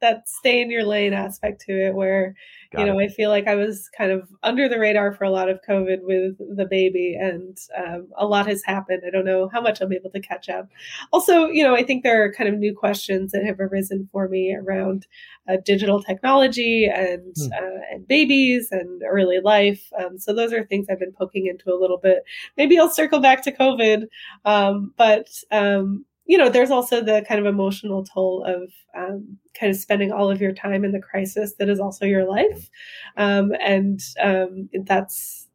that 0.00 0.28
stay 0.28 0.62
in 0.62 0.70
your 0.70 0.84
lane 0.84 1.12
aspect 1.12 1.60
to 1.62 1.72
it, 1.72 1.94
where 1.94 2.34
Got 2.70 2.80
you 2.80 2.86
know, 2.86 2.98
it. 2.98 3.04
I 3.04 3.08
feel 3.08 3.30
like 3.30 3.46
I 3.46 3.54
was 3.54 3.88
kind 3.96 4.12
of 4.12 4.28
under 4.42 4.68
the 4.68 4.78
radar 4.78 5.14
for 5.14 5.24
a 5.24 5.30
lot 5.30 5.48
of 5.48 5.60
COVID 5.66 6.00
with 6.02 6.36
the 6.54 6.66
baby, 6.66 7.16
and 7.18 7.56
um, 7.74 8.08
a 8.14 8.26
lot 8.26 8.46
has 8.46 8.62
happened. 8.62 9.04
I 9.06 9.10
don't 9.10 9.24
know 9.24 9.48
how 9.50 9.62
much 9.62 9.80
I'm 9.80 9.92
able 9.92 10.10
to 10.10 10.20
catch 10.20 10.50
up. 10.50 10.68
Also, 11.10 11.46
you 11.46 11.64
know, 11.64 11.74
I 11.74 11.82
think 11.82 12.02
there 12.02 12.22
are 12.22 12.30
kind 12.32 12.46
of 12.46 12.58
new 12.58 12.74
questions 12.74 13.32
that 13.32 13.42
have 13.42 13.58
arisen 13.58 14.06
for 14.12 14.28
me 14.28 14.54
around 14.54 15.06
uh, 15.48 15.56
digital 15.64 16.02
technology 16.02 16.84
and 16.84 17.34
hmm. 17.34 17.52
uh, 17.54 17.80
and 17.90 18.06
babies 18.06 18.68
and 18.70 19.02
early 19.02 19.40
life. 19.42 19.90
Um, 19.98 20.18
so 20.18 20.34
those 20.34 20.52
are 20.52 20.66
things 20.66 20.88
I've 20.90 21.00
been 21.00 21.12
poking 21.12 21.46
into 21.46 21.72
a 21.72 21.80
little 21.80 21.96
bit. 21.96 22.18
Maybe 22.58 22.78
I'll 22.78 22.90
circle 22.90 23.20
back 23.20 23.42
to 23.44 23.52
COVID, 23.52 24.08
um, 24.44 24.92
but 24.98 25.28
um, 25.50 26.04
you 26.28 26.36
know, 26.36 26.50
there's 26.50 26.70
also 26.70 27.02
the 27.02 27.24
kind 27.26 27.40
of 27.40 27.46
emotional 27.46 28.04
toll 28.04 28.44
of 28.44 28.70
um, 28.94 29.38
kind 29.58 29.70
of 29.70 29.76
spending 29.76 30.12
all 30.12 30.30
of 30.30 30.42
your 30.42 30.52
time 30.52 30.84
in 30.84 30.92
the 30.92 31.00
crisis 31.00 31.54
that 31.58 31.70
is 31.70 31.80
also 31.80 32.04
your 32.04 32.28
life. 32.28 32.68
Um, 33.16 33.52
and 33.60 33.98
um, 34.22 34.68
that's, 34.84 35.48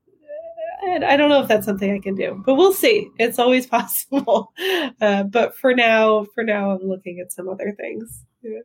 I 0.84 1.16
don't 1.16 1.30
know 1.30 1.44
if 1.44 1.48
that's 1.48 1.68
something 1.68 1.94
I 1.94 2.00
can 2.00 2.16
do, 2.16 2.42
but 2.44 2.56
we'll 2.56 2.74
see. 2.74 3.08
It's 3.20 3.38
always 3.38 3.68
possible. 3.78 4.52
Uh, 5.00 5.24
but 5.24 5.56
for 5.56 5.76
now, 5.76 6.26
for 6.34 6.44
now, 6.44 6.72
I'm 6.72 6.90
looking 6.90 7.20
at 7.20 7.32
some 7.32 7.48
other 7.48 7.76
things. 7.78 8.26
Yeah. 8.42 8.60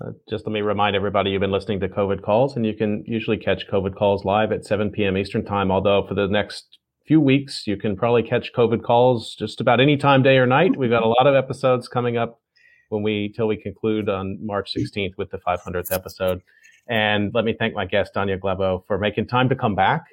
Uh, 0.00 0.12
just 0.30 0.46
let 0.46 0.52
me 0.52 0.62
remind 0.62 0.96
everybody 0.96 1.30
you've 1.30 1.40
been 1.40 1.50
listening 1.50 1.80
to 1.80 1.88
COVID 1.88 2.22
calls, 2.22 2.56
and 2.56 2.64
you 2.64 2.74
can 2.74 3.04
usually 3.06 3.36
catch 3.36 3.66
COVID 3.70 3.94
calls 3.94 4.24
live 4.24 4.52
at 4.52 4.64
7 4.64 4.90
p.m. 4.90 5.18
Eastern 5.18 5.44
Time. 5.44 5.70
Although 5.70 6.06
for 6.06 6.14
the 6.14 6.28
next 6.28 6.78
few 7.06 7.20
weeks. 7.20 7.66
You 7.66 7.76
can 7.76 7.96
probably 7.96 8.22
catch 8.22 8.52
COVID 8.52 8.82
calls 8.82 9.34
just 9.34 9.60
about 9.60 9.80
any 9.80 9.96
time, 9.96 10.22
day 10.22 10.36
or 10.38 10.46
night. 10.46 10.76
We've 10.76 10.90
got 10.90 11.02
a 11.02 11.08
lot 11.08 11.26
of 11.26 11.34
episodes 11.34 11.88
coming 11.88 12.16
up 12.16 12.40
when 12.88 13.02
we 13.02 13.32
till 13.34 13.48
we 13.48 13.56
conclude 13.56 14.08
on 14.08 14.38
March 14.44 14.72
16th 14.76 15.12
with 15.16 15.30
the 15.30 15.38
500th 15.38 15.92
episode. 15.92 16.42
And 16.88 17.32
let 17.34 17.44
me 17.44 17.54
thank 17.58 17.74
my 17.74 17.84
guest 17.84 18.12
Danya 18.14 18.38
Glabau 18.38 18.86
for 18.86 18.98
making 18.98 19.26
time 19.26 19.48
to 19.48 19.56
come 19.56 19.74
back 19.74 20.04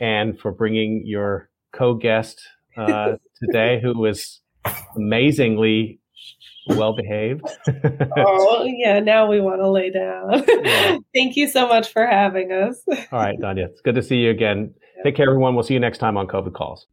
and 0.00 0.38
for 0.38 0.52
bringing 0.52 1.02
your 1.04 1.50
co-guest 1.72 2.40
uh, 2.76 3.16
today, 3.42 3.80
who 3.82 3.98
was 3.98 4.40
amazingly 4.96 6.00
well 6.68 6.94
behaved. 6.96 7.42
oh 8.16 8.64
yeah, 8.64 9.00
now 9.00 9.26
we 9.28 9.40
want 9.40 9.60
to 9.60 9.70
lay 9.70 9.90
down. 9.90 10.44
Yeah. 10.48 10.98
Thank 11.14 11.36
you 11.36 11.48
so 11.48 11.68
much 11.68 11.92
for 11.92 12.06
having 12.06 12.52
us. 12.52 12.82
All 13.12 13.18
right, 13.18 13.38
Danya, 13.38 13.66
it's 13.66 13.82
good 13.82 13.94
to 13.96 14.02
see 14.02 14.16
you 14.16 14.30
again. 14.30 14.72
Take 15.04 15.16
care, 15.16 15.28
everyone. 15.28 15.54
We'll 15.54 15.64
see 15.64 15.74
you 15.74 15.80
next 15.80 15.98
time 15.98 16.16
on 16.16 16.26
COVID 16.26 16.54
Calls. 16.54 16.86